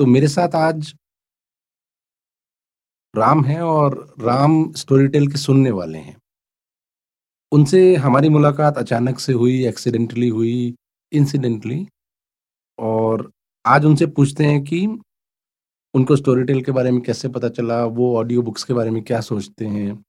तो 0.02 0.06
मेरे 0.06 0.28
साथ 0.28 0.54
आज 0.54 0.94
राम 3.14 3.44
है 3.44 3.60
और 3.62 3.94
राम 4.20 4.72
स्टोरी 4.72 5.08
टेल 5.08 5.28
के 5.28 5.38
सुनने 5.38 5.70
वाले 5.70 5.98
हैं। 5.98 6.16
उनसे 7.52 7.94
हमारी 7.96 8.28
मुलाकात 8.28 8.78
अचानक 8.78 9.18
से 9.18 9.32
हुई 9.32 9.64
एक्सीडेंटली 9.66 10.28
हुई 10.28 10.74
इंसिडेंटली 11.12 11.86
और 12.78 13.30
आज 13.66 13.84
उनसे 13.84 14.06
पूछते 14.06 14.44
हैं 14.44 14.64
कि 14.64 14.86
उनको 15.94 16.16
स्टोरी 16.16 16.44
टेल 16.44 16.62
के 16.62 16.72
बारे 16.72 16.90
में 16.90 17.00
कैसे 17.02 17.28
पता 17.28 17.48
चला, 17.48 17.84
वो 17.84 18.16
ऑडियो 18.18 18.42
बुक्स 18.42 18.64
के 18.64 18.74
बारे 18.74 18.90
में 18.90 19.02
क्या 19.04 19.20
सोचते 19.20 19.66
हैं, 19.66 20.04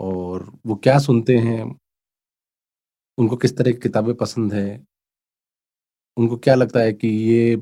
और 0.00 0.52
वो 0.66 0.76
क्या 0.76 0.98
सुनते 0.98 1.38
हैं, 1.38 1.62
उनको 3.18 3.36
किस 3.36 3.56
तरह 3.56 3.72
की 3.72 3.78
किताबें 3.78 4.14
पसंद 4.14 4.54
है, 4.54 4.84
उनको 6.16 6.36
क्या 6.36 6.54
लगता 6.54 6.80
है 6.80 6.92
कि 6.92 7.08
ये 7.08 7.56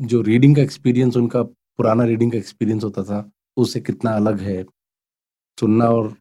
जो 0.00 0.20
रीडिंग 0.22 0.56
का 0.56 0.62
एक्सपीरियंस 0.62 1.16
उनका 1.16 1.42
पुराना 1.42 2.04
रीडिंग 2.04 2.32
का 2.32 2.38
एक्सपीरियंस 2.38 2.84
होता 2.84 3.02
था 3.02 3.30
उससे 3.56 3.80
कितना 3.80 4.10
अलग 4.10 4.40
है? 4.40 4.64
सुनना 5.60 5.84
और 5.84 6.14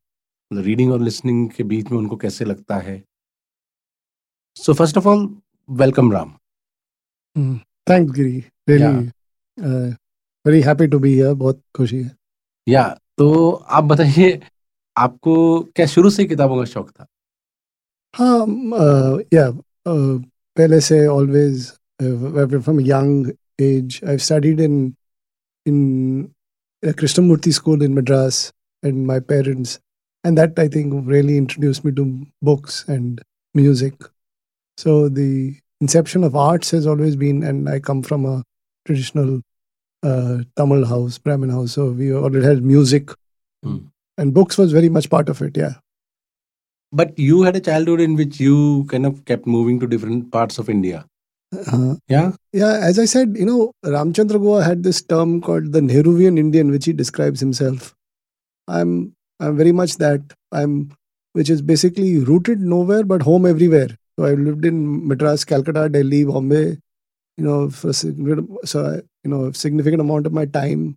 रीडिंग 0.51 0.91
और 0.93 1.01
लिसनिंग 1.01 1.49
के 1.49 1.63
बीच 1.63 1.91
में 1.91 1.97
उनको 1.97 2.17
कैसे 2.17 2.45
लगता 2.45 2.75
है? 2.77 3.03
So 4.55 4.73
first 4.73 4.97
of 4.97 5.07
all 5.07 5.27
welcome 5.69 6.11
Ram 6.11 6.33
thanks 7.89 8.13
Giri 8.13 8.43
really 8.69 9.11
very 10.45 10.61
happy 10.61 10.87
to 10.87 10.99
be 10.99 11.13
here 11.13 11.33
बहुत 11.33 11.61
खुशी 11.75 12.01
है। 12.03 12.11
या 12.67 12.87
तो 13.17 13.51
आप 13.51 13.83
बताइए 13.83 14.39
आपको 14.97 15.63
क्या 15.75 15.85
शुरू 15.85 16.09
से 16.09 16.25
किताबों 16.25 16.57
का 16.57 16.65
शौक 16.65 16.89
था? 16.89 17.05
हाँ 18.15 18.39
या 19.33 19.47
uh, 19.47 19.55
uh, 19.87 20.23
पहले 20.57 20.79
से 20.81 21.05
always 21.07 21.71
from 22.01 22.79
young 22.81 23.31
age. 23.59 24.03
I've 24.03 24.21
studied 24.21 24.59
in 24.59 24.95
in 25.65 26.33
a 26.83 26.93
Krishnamurti 26.93 27.53
school 27.53 27.81
in 27.81 27.95
Madras 27.95 28.51
and 28.83 29.07
my 29.07 29.19
parents. 29.19 29.79
And 30.23 30.37
that 30.37 30.57
I 30.57 30.67
think 30.67 31.07
really 31.07 31.37
introduced 31.37 31.83
me 31.85 31.91
to 31.93 32.25
books 32.41 32.85
and 32.87 33.21
music. 33.53 33.93
So 34.77 35.09
the 35.09 35.55
inception 35.81 36.23
of 36.23 36.35
arts 36.35 36.71
has 36.71 36.87
always 36.87 37.15
been, 37.15 37.43
and 37.43 37.69
I 37.69 37.79
come 37.79 38.01
from 38.03 38.25
a 38.25 38.43
traditional 38.85 39.41
uh, 40.03 40.39
Tamil 40.55 40.85
house, 40.85 41.17
Brahmin 41.17 41.49
house. 41.49 41.73
So 41.73 41.91
we 41.91 42.13
already 42.13 42.45
had 42.45 42.63
music, 42.63 43.09
mm. 43.63 43.87
and 44.17 44.33
books 44.33 44.57
was 44.57 44.71
very 44.71 44.89
much 44.89 45.09
part 45.09 45.29
of 45.29 45.41
it. 45.41 45.55
Yeah. 45.55 45.75
But 46.91 47.17
you 47.19 47.43
had 47.43 47.55
a 47.55 47.59
childhood 47.59 47.99
in 47.99 48.15
which 48.15 48.39
you 48.39 48.85
kind 48.85 49.05
of 49.05 49.25
kept 49.25 49.45
moving 49.45 49.79
to 49.79 49.87
different 49.87 50.31
parts 50.31 50.57
of 50.57 50.69
India. 50.69 51.05
Uh, 51.71 51.95
Yeah. 52.07 52.31
yeah, 52.53 52.73
as 52.89 52.99
I 52.99 53.05
said, 53.05 53.35
you 53.37 53.45
know, 53.45 53.71
Ramchandra 53.83 54.39
Goa 54.39 54.63
had 54.63 54.83
this 54.83 55.01
term 55.01 55.41
called 55.41 55.71
the 55.71 55.81
Nehruvian 55.81 56.37
Indian, 56.39 56.71
which 56.71 56.85
he 56.85 56.93
describes 56.93 57.39
himself. 57.39 57.93
I'm 58.67 59.13
I'm 59.39 59.57
very 59.57 59.71
much 59.71 59.97
that. 59.97 60.21
I'm 60.51 60.91
which 61.33 61.49
is 61.49 61.61
basically 61.61 62.19
rooted 62.19 62.61
nowhere 62.61 63.03
but 63.03 63.21
home 63.21 63.45
everywhere. 63.45 63.89
So 64.17 64.25
I 64.25 64.33
lived 64.33 64.65
in 64.65 65.07
Madras, 65.07 65.43
Calcutta, 65.43 65.89
Delhi, 65.89 66.23
Bombay, 66.23 66.77
you 67.37 67.43
know, 67.43 67.69
for 67.69 67.89
a 67.89 67.93
significant, 67.93 68.49
so 68.63 68.85
I, 68.85 68.93
you 69.25 69.29
know, 69.31 69.51
significant 69.51 69.99
amount 69.99 70.25
of 70.25 70.31
my 70.31 70.45
time. 70.45 70.95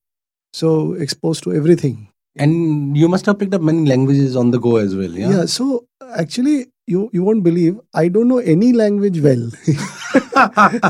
So 0.53 0.93
exposed 0.95 1.43
to 1.45 1.53
everything. 1.53 2.09
And 2.37 2.97
you 2.97 3.09
must 3.09 3.27
have 3.27 3.39
picked 3.41 3.55
up 3.55 3.61
many 3.63 3.85
languages 3.89 4.37
on 4.37 4.53
the 4.53 4.61
go 4.61 4.77
as 4.77 4.95
well. 4.95 5.11
Yeah. 5.11 5.31
Yeah. 5.31 5.45
so 5.47 5.87
actually, 6.17 6.67
you 6.87 7.11
you 7.13 7.25
won't 7.25 7.43
believe 7.43 7.81
I 7.93 8.07
don't 8.09 8.29
know 8.29 8.39
any 8.39 8.73
language 8.73 9.21
well. 9.21 9.51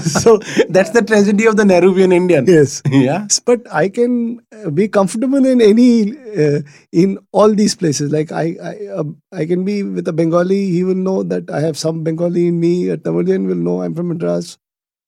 so 0.02 0.38
that's 0.70 0.91
the 0.91 1.04
tragedy 1.06 1.46
of 1.46 1.58
the 1.58 1.64
Nehruvian 1.64 2.14
Indian. 2.14 2.46
yes. 2.48 2.82
Yeah. 2.89 3.28
but 3.46 3.62
I 3.72 3.89
can 3.89 4.41
uh, 4.52 4.70
be 4.70 4.88
comfortable 4.88 5.46
in 5.46 5.62
any 5.62 6.18
uh, 6.38 6.62
in 6.91 7.18
all 7.32 7.54
these 7.54 7.76
places. 7.76 8.12
Like 8.12 8.32
I 8.32 8.56
I, 8.72 8.74
uh, 8.88 9.04
I 9.32 9.46
can 9.46 9.64
be 9.64 9.84
with 9.84 10.08
a 10.08 10.14
Bengali. 10.14 10.72
He 10.72 10.84
will 10.84 10.96
know 10.96 11.24
that 11.24 11.50
I 11.50 11.62
have 11.62 11.78
some 11.78 12.04
Bengali 12.04 12.48
in 12.48 12.60
me. 12.60 12.89
A 12.89 12.98
Tamilian 12.98 13.48
will 13.48 13.64
know 13.70 13.82
I'm 13.82 13.96
from 13.96 14.10
Madras. 14.10 14.58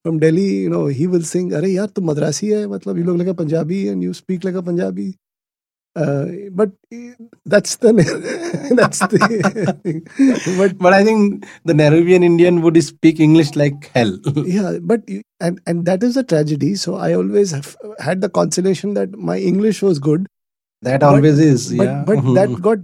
From 0.03 0.19
Delhi, 0.19 0.49
you 0.63 0.69
know, 0.69 0.85
he 0.85 1.07
will 1.07 1.23
sing. 1.23 1.51
अरे 1.53 1.69
यार 1.71 1.87
तुम 1.95 2.05
मद्रासी 2.09 2.47
है 2.47 2.65
मतलब 2.69 2.97
you 2.97 3.05
look 3.05 3.17
like 3.17 3.27
a 3.27 3.33
Punjabi 3.33 3.87
and 3.89 4.03
you 4.03 4.13
speak 4.13 4.43
like 4.43 4.55
a 4.55 4.61
Punjabi. 4.61 5.15
Uh, 5.96 6.26
but 6.52 6.70
uh, 6.94 6.98
that's 7.46 7.76
the 7.76 7.92
that's 8.76 9.00
the 9.00 9.18
but 10.58 10.78
But 10.78 10.92
I 10.92 11.02
think 11.04 11.46
the 11.64 11.72
Nehruvian 11.72 12.22
Indian 12.22 12.62
would 12.62 12.82
speak 12.84 13.18
English 13.18 13.56
like 13.56 13.90
hell. 13.94 14.16
yeah 14.46 14.78
but 14.80 15.02
you- 15.08 15.22
and 15.40 15.60
and 15.66 15.86
that 15.86 16.02
is 16.02 16.16
a 16.16 16.22
tragedy 16.22 16.74
so 16.74 16.94
i 16.96 17.12
always 17.14 17.50
have 17.50 17.74
had 17.98 18.20
the 18.20 18.28
consolation 18.28 18.92
that 18.94 19.16
my 19.30 19.38
english 19.38 19.80
was 19.82 19.98
good 19.98 20.26
That 20.82 21.00
But- 21.00 21.06
always 21.14 21.38
is. 21.44 21.72
but 21.78 21.84
yeah. 21.84 22.04
but 22.10 22.20
that 22.34 22.52
got 22.66 22.78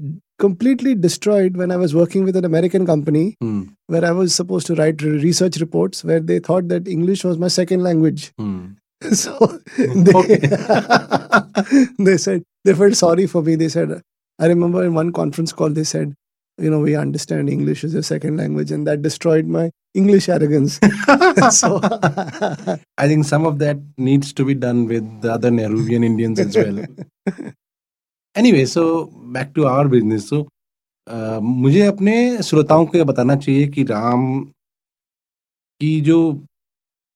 completely 0.45 0.95
destroyed 0.95 1.57
when 1.63 1.71
i 1.71 1.77
was 1.83 1.95
working 1.95 2.25
with 2.25 2.37
an 2.41 2.45
american 2.49 2.87
company 2.91 3.23
Hmm, 3.43 3.63
where 3.95 4.05
i 4.05 4.11
was 4.23 4.35
supposed 4.35 4.67
to 4.73 4.75
write 4.81 5.03
research 5.03 5.59
reports 5.65 6.03
where 6.11 6.21
they 6.33 6.39
thought 6.49 6.69
that 6.75 6.89
english 6.97 7.25
was 7.29 7.39
my 7.45 7.49
second 7.59 7.83
language 7.89 8.27
hmm. 8.39 8.65
so 9.13 9.37
they, 9.79 10.27
they 11.99 12.18
said 12.18 12.43
they 12.66 12.74
felt 12.74 12.95
sorry 12.95 13.28
for 13.28 13.41
me 13.41 13.56
they 13.56 13.70
said 13.70 14.02
i 14.39 14.47
remember 14.47 14.84
in 14.84 14.93
one 14.93 15.12
conference 15.12 15.54
call 15.54 15.70
they 15.70 15.84
said 15.84 16.14
you 16.58 16.70
know 16.70 16.80
we 16.80 16.95
understand 16.95 17.49
english 17.49 17.84
is 17.84 17.93
your 17.93 18.04
second 18.04 18.38
language 18.38 18.72
and 18.72 18.88
that 18.88 19.02
destroyed 19.02 19.45
my 19.45 19.70
english 19.93 20.30
arrogance 20.30 20.80
so 21.52 21.80
I 22.97 23.08
think 23.08 23.26
some 23.26 23.45
of 23.45 23.60
that 23.60 23.78
needs 23.97 24.34
to 24.34 24.45
be 24.45 24.54
done 24.54 24.88
with 24.88 25.22
the 25.22 25.34
other 25.34 25.49
Nehruvian 25.49 26.06
Indians 26.06 26.39
as 26.39 26.56
well. 26.56 26.86
anyway, 28.36 28.66
so 28.66 29.06
back 29.06 29.54
to 29.56 29.68
our 29.68 29.88
business. 29.88 30.30
So 30.30 30.47
uh, 31.08 31.39
मुझे 31.41 31.86
अपने 31.88 32.43
श्रोताओं 32.43 32.86
को 32.86 32.97
ये 32.97 33.04
बताना 33.04 33.36
चाहिए 33.36 33.68
कि 33.68 33.84
राम 33.84 34.43
की 35.82 35.99
जो 36.02 36.20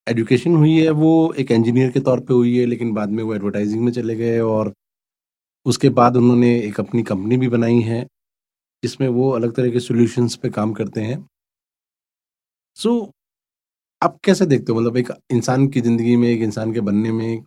एजुकेशन 0.09 0.55
हुई 0.55 0.79
है 0.79 0.89
वो 0.89 1.33
एक 1.33 1.51
इंजीनियर 1.51 1.91
के 1.91 1.99
तौर 1.99 2.19
पे 2.19 2.33
हुई 2.33 2.57
है 2.57 2.65
लेकिन 2.65 2.93
बाद 2.93 3.09
में 3.09 3.23
वो 3.23 3.35
एडवर्टाइजिंग 3.35 3.83
में 3.83 3.91
चले 3.91 4.15
गए 4.15 4.39
और 4.39 4.73
उसके 5.65 5.89
बाद 5.89 6.17
उन्होंने 6.17 6.59
एक 6.59 6.79
अपनी 6.79 7.03
कंपनी 7.03 7.37
भी 7.37 7.47
बनाई 7.47 7.79
है 7.79 8.07
जिसमें 8.83 9.07
वो 9.07 9.29
अलग 9.29 9.53
तरह 9.55 9.71
के 9.71 9.79
सॉल्यूशंस 9.79 10.35
पे 10.35 10.49
काम 10.49 10.73
करते 10.73 11.01
हैं। 11.01 11.27
सो 12.75 12.99
so, 12.99 13.11
आप 14.03 14.19
कैसे 14.23 14.45
देखते 14.45 14.71
हो? 14.71 14.79
मतलब 14.79 14.97
एक 14.97 15.09
इंसान 15.31 15.67
की 15.67 15.81
ज़िंदगी 15.81 16.15
में 16.15 16.27
एक 16.29 16.41
इंसान 16.41 16.73
के 16.73 16.81
बनने 16.81 17.11
में 17.11 17.43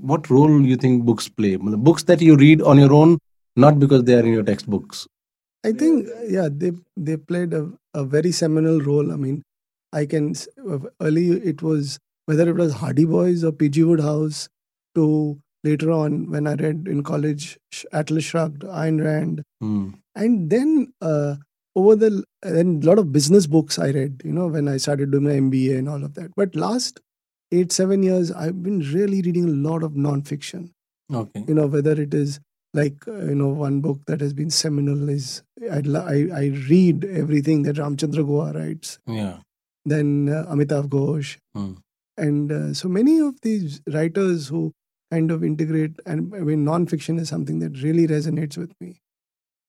what 0.00 0.30
role 0.30 0.66
you 0.66 0.76
think 0.76 1.02
books 1.02 1.28
play 1.28 1.56
मतलब 1.56 1.78
books 1.78 2.04
that 2.04 2.22
you 2.22 2.36
read 2.36 2.62
on 2.62 2.78
your 2.78 2.92
own 2.92 3.18
not 3.58 3.74
because 3.74 4.02
they 4.02 4.14
are 4.14 4.26
in 4.26 4.34
your 4.34 4.44
text 4.44 4.68
books 4.68 5.06
yeah 6.30 6.48
they 6.62 6.70
they 6.96 7.16
played 7.16 7.54
a, 7.54 7.60
a 7.94 8.04
very 8.04 8.32
seminal 8.32 8.80
role. 8.80 9.12
I 9.12 9.16
mean, 9.16 9.42
I 9.94 10.06
can 10.06 10.34
uh, 10.68 10.78
early 11.00 11.28
it 11.30 11.62
was 11.62 11.98
whether 12.26 12.48
it 12.48 12.56
was 12.56 12.74
Hardy 12.74 13.04
Boys 13.04 13.44
or 13.44 13.52
P.G. 13.52 13.84
Woodhouse 13.84 14.48
to 14.94 15.38
later 15.62 15.90
on 15.90 16.30
when 16.30 16.46
I 16.46 16.54
read 16.54 16.86
in 16.88 17.02
college 17.02 17.58
Atlas 17.92 18.24
Shrugged, 18.24 18.62
Ayn 18.62 19.02
Rand, 19.02 19.42
mm. 19.62 19.94
and 20.14 20.50
then 20.50 20.92
uh, 21.00 21.36
over 21.76 21.96
the 21.96 22.24
then 22.42 22.80
a 22.82 22.86
lot 22.86 22.98
of 22.98 23.12
business 23.12 23.46
books 23.46 23.78
I 23.78 23.90
read. 23.90 24.22
You 24.24 24.32
know 24.32 24.48
when 24.48 24.68
I 24.68 24.76
started 24.76 25.10
doing 25.10 25.24
my 25.24 25.30
MBA 25.30 25.78
and 25.78 25.88
all 25.88 26.04
of 26.04 26.14
that. 26.14 26.30
But 26.36 26.54
last 26.54 27.00
eight 27.52 27.72
seven 27.72 28.02
years 28.02 28.32
I've 28.32 28.62
been 28.62 28.80
really 28.92 29.22
reading 29.22 29.44
a 29.44 29.68
lot 29.68 29.82
of 29.82 29.92
nonfiction. 29.92 30.70
Okay, 31.12 31.44
you 31.46 31.54
know 31.54 31.66
whether 31.66 31.92
it 32.00 32.14
is 32.14 32.40
like 32.74 33.06
uh, 33.08 33.24
you 33.26 33.34
know 33.34 33.48
one 33.48 33.80
book 33.80 34.00
that 34.06 34.20
has 34.20 34.34
been 34.34 34.50
seminal 34.50 35.08
is 35.08 35.42
I, 35.70 35.82
I, 35.96 36.28
I 36.34 36.44
read 36.68 37.04
everything 37.04 37.62
that 37.62 37.76
Ramchandra 37.76 38.26
Goa 38.26 38.52
writes. 38.52 38.98
Yeah, 39.06 39.38
then 39.84 40.28
uh, 40.28 40.44
Amitav 40.54 40.88
Ghosh 40.88 41.36
Hmm. 41.54 41.72
and 42.16 42.52
uh, 42.52 42.74
so 42.74 42.88
many 42.88 43.18
of 43.20 43.34
these 43.42 43.80
writers 43.92 44.48
who 44.48 44.72
kind 45.10 45.30
of 45.30 45.44
integrate 45.44 45.98
and 46.06 46.34
I 46.34 46.40
mean 46.40 46.64
non-fiction 46.64 47.18
is 47.18 47.28
something 47.28 47.58
that 47.60 47.82
really 47.82 48.06
resonates 48.06 48.56
with 48.56 48.72
me 48.80 48.96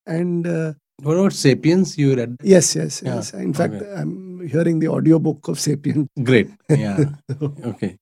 and 0.06 0.48
uh, 0.48 0.74
What 1.04 1.18
about 1.18 1.34
Sapiens? 1.34 1.98
You 1.98 2.16
read? 2.16 2.38
yes 2.44 2.76
yes 2.76 3.02
Yeah, 3.06 3.16
yes 3.16 3.34
in 3.34 3.54
fact 3.54 3.74
okay. 3.76 3.94
I'm 4.02 4.48
hearing 4.48 4.80
the 4.80 4.88
audiobook 4.88 5.48
of 5.48 5.58
Sapien 5.58 6.08
Great. 6.24 6.50
Yeah. 6.70 7.06
okay. 7.74 7.98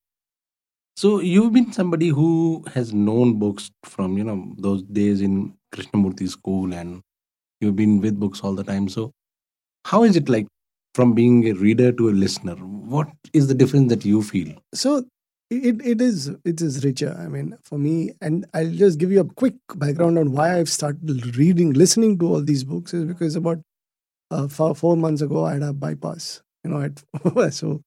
So 0.96 1.20
you've 1.20 1.52
been 1.52 1.72
somebody 1.72 2.08
who 2.08 2.64
has 2.72 2.92
known 2.94 3.38
books 3.38 3.70
from 3.84 4.16
you 4.16 4.24
know 4.24 4.36
those 4.56 4.82
days 4.98 5.20
in 5.20 5.54
Krishnamurti 5.74 6.28
school, 6.28 6.72
and 6.72 7.00
you've 7.60 7.74
been 7.76 8.00
with 8.00 8.18
books 8.20 8.40
all 8.42 8.54
the 8.54 8.62
time. 8.62 8.88
So 8.88 9.10
how 9.92 10.04
is 10.04 10.14
it 10.20 10.28
like 10.28 10.46
from 10.94 11.14
being 11.14 11.46
a 11.48 11.52
reader 11.52 11.92
to 11.92 12.08
a 12.08 12.12
listener? 12.12 12.54
What 12.54 13.08
is 13.32 13.48
the 13.48 13.54
difference 13.54 13.88
that 13.90 14.04
you 14.04 14.22
feel? 14.22 14.54
so 14.74 15.04
it, 15.50 15.80
it 15.84 16.00
is 16.00 16.30
it 16.44 16.60
is 16.62 16.82
richer 16.84 17.14
i 17.20 17.28
mean 17.28 17.56
for 17.62 17.78
me 17.78 18.10
and 18.22 18.46
i'll 18.54 18.70
just 18.72 18.98
give 18.98 19.12
you 19.12 19.20
a 19.20 19.24
quick 19.42 19.54
background 19.76 20.18
on 20.18 20.32
why 20.32 20.58
i've 20.58 20.70
started 20.70 21.36
reading 21.36 21.72
listening 21.74 22.18
to 22.18 22.26
all 22.26 22.42
these 22.42 22.64
books 22.64 22.94
is 22.94 23.04
because 23.04 23.36
about 23.36 23.60
uh, 24.30 24.48
four, 24.48 24.74
four 24.74 24.96
months 24.96 25.22
ago 25.22 25.44
i 25.44 25.52
had 25.54 25.62
a 25.62 25.72
bypass 25.72 26.42
you 26.64 26.70
know 26.70 26.80
at, 26.80 27.04
so 27.54 27.82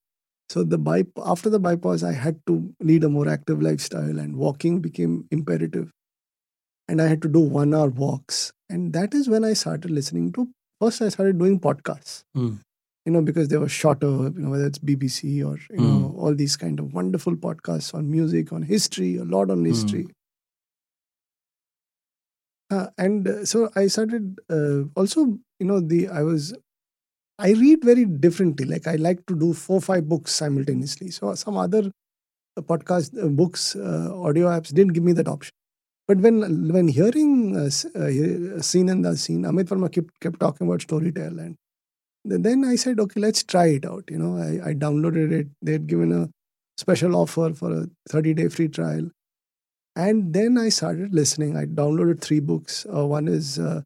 so 0.50 0.64
the 0.64 0.80
byp- 0.80 1.24
after 1.26 1.50
the 1.50 1.60
bypass 1.60 2.04
i 2.04 2.14
had 2.14 2.40
to 2.46 2.74
lead 2.80 3.04
a 3.04 3.10
more 3.10 3.28
active 3.28 3.62
lifestyle 3.62 4.20
and 4.20 4.38
walking 4.38 4.80
became 4.80 5.28
imperative 5.32 5.92
and 6.88 7.02
i 7.02 7.08
had 7.08 7.22
to 7.22 7.28
do 7.28 7.40
one 7.40 7.74
hour 7.74 7.90
walks 7.90 8.52
and 8.70 8.94
that 8.94 9.14
is 9.14 9.28
when 9.28 9.44
i 9.44 9.54
started 9.54 9.92
listening 9.92 10.32
to 10.32 10.48
first 10.80 11.02
i 11.02 11.10
started 11.10 11.38
doing 11.40 11.60
podcasts 11.60 12.24
Hmm. 12.36 12.56
You 13.08 13.14
know, 13.14 13.22
because 13.24 13.50
they 13.50 13.58
were 13.58 13.70
shorter, 13.70 14.08
you 14.08 14.34
know, 14.38 14.52
whether 14.52 14.68
it's 14.68 14.80
BBC 14.80 15.44
or, 15.44 15.58
you 15.72 15.82
Mm. 15.82 16.02
know, 16.02 16.16
all 16.20 16.36
these 16.36 16.58
kind 16.58 16.80
of 16.80 16.94
wonderful 16.94 17.36
podcasts 17.38 17.96
on 17.96 18.12
music, 18.12 18.54
on 18.54 18.64
history, 18.64 19.18
a 19.18 19.26
lot 19.26 19.50
on 19.52 19.66
history. 19.66 20.08
Uh, 22.70 22.88
and 22.98 23.28
uh, 23.28 23.46
so 23.46 23.70
I 23.76 23.88
started 23.88 24.40
uh, 24.50 24.84
also, 24.96 25.40
you 25.60 25.68
know, 25.68 25.80
the, 25.80 26.10
I 26.10 26.24
was, 26.24 26.54
I 27.40 27.52
read 27.52 27.84
very 27.84 28.06
differently. 28.06 28.66
Like 28.66 28.88
I 28.88 28.96
like 28.96 29.26
to 29.28 29.36
do 29.40 29.54
four, 29.54 29.82
five 29.82 30.10
books 30.10 30.34
simultaneously. 30.34 31.12
So 31.12 31.36
some 31.36 31.58
other 31.58 31.92
uh, 32.58 32.62
podcast 32.62 33.22
uh, 33.24 33.30
books, 33.30 33.76
uh, 33.76 34.12
audio 34.14 34.48
apps 34.48 34.74
didn't 34.74 34.94
give 34.94 35.04
me 35.04 35.14
that 35.14 35.30
option. 35.30 35.54
But 36.08 36.20
when 36.20 36.74
when 36.74 36.88
hearing 36.90 37.58
uh, 37.58 37.66
uh, 38.00 38.62
Seen 38.62 38.90
and 38.90 39.06
the 39.06 39.18
Scene, 39.18 39.44
Amit 39.44 39.66
Verma 39.66 39.92
kept, 39.92 40.20
kept 40.22 40.40
talking 40.40 40.68
about 40.68 40.82
Storytel 40.82 41.40
and 41.40 41.56
then 42.30 42.66
I 42.66 42.76
said, 42.76 43.00
okay, 43.00 43.20
let's 43.20 43.44
try 43.44 43.68
it 43.68 43.86
out. 43.86 44.04
You 44.10 44.18
know, 44.18 44.38
I, 44.38 44.70
I 44.70 44.74
downloaded 44.74 45.32
it. 45.32 45.48
They 45.62 45.74
had 45.74 45.88
given 45.88 46.12
a 46.12 46.30
special 46.78 47.16
offer 47.16 47.54
for 47.54 47.72
a 47.72 47.88
30 48.10 48.34
day 48.34 48.48
free 48.50 48.68
trial. 48.68 49.10
And 49.96 50.34
then 50.34 50.58
I 50.58 50.70
started 50.70 51.14
listening. 51.14 51.58
I 51.58 51.66
downloaded 51.66 52.22
three 52.22 52.40
books. 52.40 52.86
Uh, 52.94 53.08
one 53.08 53.28
is 53.28 53.58
uh, 53.58 53.82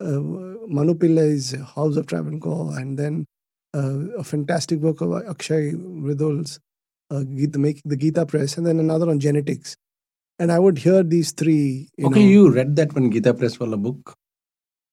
uh, 0.00 0.20
Manu 0.68 0.94
Pillai's 0.94 1.52
House 1.74 1.96
of 1.96 2.06
Travancore, 2.06 2.78
and 2.78 2.96
then 2.96 3.26
uh, 3.74 4.16
a 4.16 4.22
fantastic 4.22 4.80
book 4.80 5.00
of 5.00 5.12
Akshay 5.28 5.72
Ridul's 5.72 6.60
uh, 7.10 7.24
Gita, 7.24 7.58
make, 7.58 7.80
the 7.84 7.96
Gita 7.96 8.26
Press, 8.26 8.56
and 8.56 8.66
then 8.66 8.78
another 8.78 9.10
on 9.10 9.18
genetics. 9.18 9.76
And 10.38 10.52
I 10.52 10.58
would 10.58 10.78
hear 10.78 11.02
these 11.02 11.32
three. 11.32 11.88
You 11.96 12.06
okay, 12.08 12.20
know, 12.20 12.26
you 12.26 12.52
read 12.52 12.76
that 12.76 12.94
one 12.94 13.10
Gita 13.10 13.34
Press 13.34 13.58
wala 13.58 13.76
book. 13.76 14.14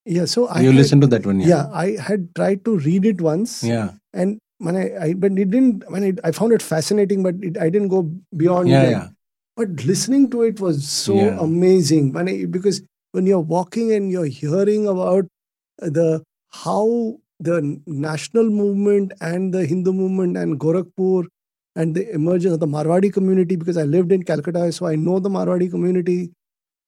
Yeah, 0.05 0.25
so 0.25 0.47
I 0.47 0.61
you 0.61 0.67
had- 0.67 0.75
listened 0.75 1.01
to 1.01 1.07
that 1.07 1.25
one, 1.25 1.39
Yeah, 1.39 1.47
yeah. 1.47 1.67
I 1.71 1.97
had 1.97 2.33
tried 2.35 2.65
to 2.65 2.77
read 2.77 3.05
it 3.05 3.21
once. 3.21 3.63
Yeah. 3.63 3.91
and 4.13 4.39
when 4.59 4.75
I, 4.77 4.83
I 5.05 5.13
but 5.13 5.31
it 5.43 5.49
didn't 5.51 5.89
when 5.91 6.03
it, 6.03 6.19
I 6.23 6.31
found 6.31 6.53
it 6.53 6.61
fascinating, 6.61 7.23
but 7.23 7.35
it, 7.41 7.57
I 7.57 7.69
didn't 7.69 7.87
go 7.89 8.03
beyond. 8.35 8.69
Yeah, 8.69 8.83
that. 8.83 8.91
yeah. 8.91 9.07
But 9.57 9.83
listening 9.85 10.29
to 10.31 10.43
it 10.43 10.59
was 10.59 10.87
so 10.87 11.15
Yeah. 11.15 11.37
amazing. 11.39 12.11
When 12.13 12.29
I, 12.29 12.45
because 12.45 12.81
when 13.11 13.25
you're 13.25 13.39
walking 13.55 13.91
and 13.93 14.11
you're 14.11 14.25
hearing 14.37 14.87
about 14.87 15.25
the 15.79 16.23
how 16.51 17.17
the 17.39 17.57
national 17.87 18.49
movement 18.49 19.11
and 19.21 19.53
the 19.53 19.65
Hindu 19.65 19.91
movement 19.91 20.37
and 20.37 20.59
Gorakhpur 20.59 21.25
and 21.75 21.95
the 21.95 22.09
emergence 22.13 22.53
of 22.53 22.59
the 22.59 22.67
Marwadi 22.67 23.11
community, 23.11 23.55
because 23.55 23.77
I 23.77 23.83
lived 23.83 24.11
in 24.11 24.23
Calcutta, 24.23 24.71
so 24.71 24.85
I 24.85 24.95
know 24.95 25.19
the 25.19 25.29
Marwadi 25.29 25.69
community, 25.69 26.31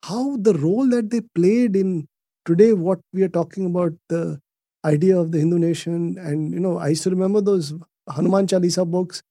how 0.04 0.38
the 0.38 0.54
role 0.54 0.88
that 0.90 1.10
they 1.10 1.22
played 1.34 1.76
in 1.76 2.08
today, 2.46 2.74
what 2.74 3.00
we 3.14 3.24
are 3.24 3.30
talking 3.30 3.66
about, 3.66 3.94
the 4.10 4.40
idea 4.86 5.18
of 5.20 5.32
the 5.32 5.40
Hindu 5.40 5.58
nation. 5.60 6.18
And, 6.20 6.54
you 6.54 6.60
know, 6.60 6.78
I 6.78 6.90
used 6.90 7.04
to 7.04 7.10
remember 7.10 7.42
those 7.42 7.74
Hanuman 8.10 8.48
Chalisa 8.48 8.90
books. 8.90 9.22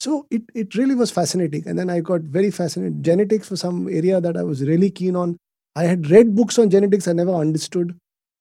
So 0.00 0.26
it, 0.30 0.42
it 0.54 0.74
really 0.76 0.94
was 0.94 1.10
fascinating. 1.10 1.64
And 1.66 1.78
then 1.78 1.90
I 1.90 2.00
got 2.00 2.20
very 2.20 2.50
fascinated. 2.50 3.02
Genetics 3.02 3.50
was 3.50 3.60
some 3.60 3.88
area 3.88 4.20
that 4.20 4.36
I 4.36 4.42
was 4.44 4.62
really 4.62 4.90
keen 4.90 5.16
on. 5.16 5.36
I 5.74 5.84
had 5.84 6.10
read 6.10 6.34
books 6.34 6.58
on 6.58 6.70
genetics, 6.70 7.08
I 7.08 7.12
never 7.12 7.32
understood. 7.32 7.96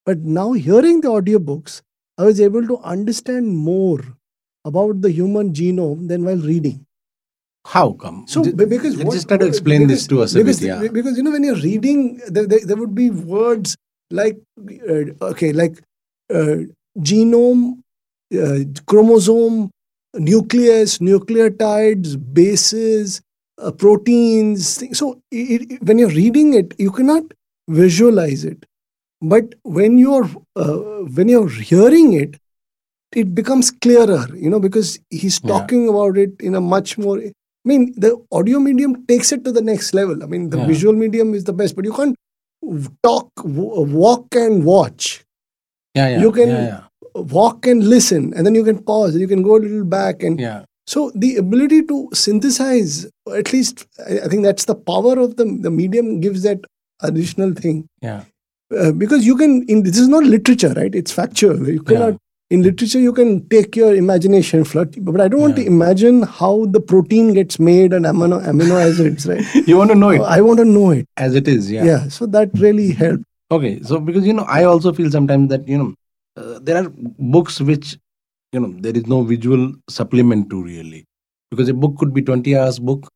But 0.06 0.20
now 0.20 0.54
hearing 0.54 1.02
the 1.02 1.10
audiobooks, 1.10 1.82
I 2.18 2.24
was 2.26 2.40
able 2.42 2.66
to 2.68 2.78
understand 2.80 3.56
more 3.56 4.00
about 4.66 5.02
the 5.02 5.12
human 5.12 5.54
genome 5.54 6.08
than 6.08 6.26
while 6.26 6.38
reading. 6.38 6.86
How 7.66 7.92
come? 7.92 8.26
So 8.28 8.44
Ju- 8.44 8.54
because 8.54 8.98
what- 8.98 9.14
just 9.14 9.28
try 9.28 9.38
to 9.38 9.46
explain 9.46 9.82
because- 9.82 10.00
this 10.00 10.08
to 10.08 10.22
us 10.22 10.34
because, 10.34 10.60
bit. 10.60 10.68
Yeah. 10.68 10.88
because 10.88 11.18
you 11.18 11.24
know 11.24 11.32
when 11.32 11.44
you're 11.44 11.56
reading, 11.56 12.22
there, 12.28 12.48
there, 12.48 12.60
there 12.66 12.78
would 12.78 12.96
be 12.96 13.10
words 13.10 13.76
like 14.12 14.38
uh, 14.90 15.04
okay, 15.22 15.52
like 15.54 15.80
uh, 16.34 16.58
genome, 17.00 17.80
uh, 18.34 18.60
chromosome, 18.88 19.70
nucleus, 20.16 20.98
nucleotides, 21.00 22.16
bases, 22.34 23.22
uh, 23.62 23.72
proteins. 23.72 24.78
Things. 24.80 24.98
So 24.98 25.22
it, 25.32 25.72
it- 25.72 25.84
when 25.84 25.98
you're 26.00 26.10
reading 26.10 26.54
it, 26.54 26.74
you 26.78 26.92
cannot 26.92 27.24
visualize 27.68 28.44
it. 28.46 28.66
But 29.22 29.56
when 29.64 29.98
you're 29.98 30.30
uh, 30.56 30.78
when 31.18 31.28
you're 31.30 31.50
hearing 31.50 32.14
it, 32.14 32.38
it 33.16 33.34
becomes 33.36 33.72
clearer. 33.72 34.26
You 34.36 34.50
know 34.50 34.60
because 34.60 35.00
he's 35.10 35.40
Yeah. 35.44 35.50
talking 35.54 35.90
about 35.90 36.18
it 36.18 36.34
in 36.42 36.56
a 36.56 36.62
much 36.62 36.98
more. 36.98 37.20
I 37.20 37.32
mean, 37.66 37.94
the 37.98 38.18
audio 38.32 38.60
medium 38.60 39.06
takes 39.08 39.32
it 39.32 39.44
to 39.46 39.52
the 39.52 39.62
next 39.62 39.94
level. 39.94 40.24
I 40.24 40.28
mean, 40.28 40.50
the 40.52 40.58
Yeah. 40.58 40.68
visual 40.68 40.94
medium 40.94 41.34
is 41.34 41.44
the 41.46 41.54
best, 41.54 41.76
but 41.76 41.86
you 41.86 41.94
can't 41.94 42.16
talk, 43.04 43.32
w- 43.38 43.82
walk, 43.96 44.36
and 44.36 44.64
watch. 44.66 45.24
Yeah, 45.96 46.10
yeah. 46.10 46.22
You 46.22 46.32
can- 46.32 46.50
Yeah, 46.50 46.66
yeah. 46.68 46.84
Walk 47.16 47.66
and 47.66 47.84
listen, 47.90 48.32
and 48.36 48.46
then 48.46 48.54
you 48.54 48.64
can 48.64 48.78
pause. 48.84 49.16
You 49.16 49.28
can 49.28 49.42
go 49.42 49.56
a 49.56 49.62
little 49.66 49.84
back, 49.86 50.22
and 50.22 50.40
yeah. 50.40 50.66
so 50.86 51.12
the 51.16 51.38
ability 51.38 51.82
to 51.88 52.10
synthesize, 52.14 53.08
at 53.36 53.52
least, 53.54 53.88
I, 54.08 54.20
I 54.20 54.28
think 54.28 54.44
that's 54.44 54.66
the 54.66 54.76
power 54.76 55.18
of 55.20 55.36
the 55.38 55.46
the 55.62 55.72
medium 55.72 56.20
gives 56.20 56.44
that 56.44 56.60
additional 57.02 57.54
thing. 57.56 57.90
Yeah. 58.04 58.24
Uh, 58.78 58.92
because 58.92 59.26
you 59.26 59.36
can, 59.36 59.64
in 59.68 59.82
this 59.82 59.98
is 59.98 60.08
not 60.10 60.26
literature, 60.26 60.74
right? 60.78 60.94
It's 60.94 61.12
factual. 61.12 61.68
You 61.68 61.82
cannot. 61.82 62.18
In 62.50 62.64
literature, 62.64 63.00
you 63.00 63.12
can 63.12 63.46
take 63.50 63.76
your 63.76 63.94
imagination, 63.94 64.64
flood. 64.64 64.96
But 65.04 65.20
I 65.20 65.28
don't 65.28 65.42
want 65.42 65.58
to 65.58 65.66
imagine 65.66 66.22
how 66.24 66.66
the 66.68 66.80
protein 66.80 67.34
gets 67.34 67.60
made 67.60 67.92
and 67.92 68.06
amino 68.06 68.42
amino 68.52 68.78
acids, 68.84 69.28
right? 69.28 69.44
You 69.68 69.78
want 69.78 69.90
to 69.92 69.96
know 69.96 70.12
it 70.12 70.22
I 70.22 70.40
want 70.42 70.60
to 70.60 70.66
know 70.66 70.92
it. 70.92 71.06
as 71.18 71.36
it 71.36 71.48
is. 71.48 71.70
Yeah. 71.70 71.84
Yeah. 71.84 72.08
So 72.08 72.26
that 72.28 72.50
really 72.54 72.92
helped. 72.94 73.24
Okay. 73.52 73.82
So 73.84 74.00
because 74.00 74.26
you 74.26 74.32
know, 74.34 74.46
I 74.48 74.64
also 74.64 74.94
feel 74.94 75.12
sometimes 75.12 75.50
that 75.50 75.68
you 75.68 75.78
know, 75.78 75.94
uh, 76.38 76.60
there 76.62 76.78
are 76.78 76.90
books 77.36 77.60
which 77.60 77.98
you 78.54 78.62
know 78.62 78.74
there 78.80 78.96
is 78.96 79.08
no 79.08 79.24
visual 79.24 79.74
supplement 79.90 80.50
to 80.52 80.64
really 80.64 81.04
because 81.52 81.68
a 81.68 81.74
book 81.74 81.98
could 81.98 82.14
be 82.14 82.22
20 82.22 82.56
hours 82.56 82.80
book 82.80 83.10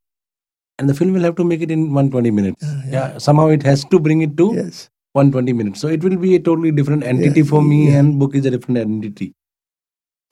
and 0.78 0.88
the 0.90 0.94
film 0.94 1.12
will 1.14 1.22
have 1.22 1.36
to 1.36 1.44
make 1.44 1.62
it 1.62 1.70
in 1.70 1.84
120 1.94 2.30
minutes 2.30 2.62
Yeah, 2.62 2.82
yeah, 2.90 3.18
somehow 3.18 3.48
it 3.48 3.62
has 3.62 3.84
to 3.86 3.98
bring 3.98 4.20
it 4.20 4.36
to 4.36 4.52
Yes. 4.54 4.88
120 5.14 5.52
minutes 5.52 5.80
so 5.80 5.88
it 5.88 6.02
will 6.02 6.16
be 6.16 6.34
a 6.36 6.40
totally 6.40 6.70
different 6.70 7.04
entity 7.04 7.40
Yeah, 7.40 7.46
for 7.52 7.62
me 7.62 7.88
yeah. 7.90 7.98
and 7.98 8.18
book 8.18 8.34
is 8.34 8.46
a 8.46 8.50
different 8.50 8.78
entity 8.78 9.32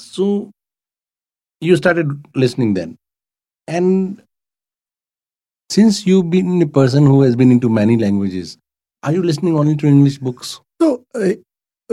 so 0.01 0.51
you 1.61 1.77
started 1.77 2.11
listening 2.35 2.75
then 2.75 2.97
and 3.69 4.23
since 5.69 6.07
you've 6.07 6.31
been 6.31 6.61
a 6.63 6.67
person 6.67 7.05
who 7.07 7.21
has 7.23 7.37
been 7.37 7.53
into 7.53 7.69
many 7.69 7.97
languages 7.97 8.57
are 9.03 9.13
you 9.13 9.23
listening 9.23 9.57
only 9.59 9.77
to 9.77 9.87
english 9.87 10.19
books 10.19 10.61
So, 10.81 11.05
uh, 11.15 11.35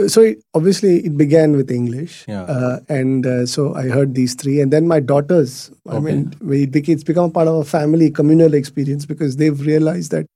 so 0.08 0.22
it, 0.22 0.40
obviously 0.54 0.90
it 1.06 1.16
began 1.20 1.54
with 1.56 1.70
English, 1.76 2.24
Yeah. 2.28 2.42
uh, 2.42 2.80
and 2.88 3.26
uh, 3.26 3.46
so 3.46 3.74
I 3.74 3.88
heard 3.94 4.14
these 4.14 4.34
three, 4.42 4.60
and 4.64 4.72
then 4.74 4.86
my 4.90 4.98
daughters. 5.00 5.54
okay. 5.86 5.96
I 5.96 6.00
mean, 6.04 6.20
it 6.58 6.70
beca- 6.76 6.94
it's 6.94 7.02
become 7.08 7.32
part 7.38 7.48
of 7.52 7.56
a 7.56 7.64
family 7.70 8.08
communal 8.18 8.54
experience 8.58 9.06
because 9.12 9.36
they've 9.40 9.60
realized 9.70 10.12
that. 10.12 10.26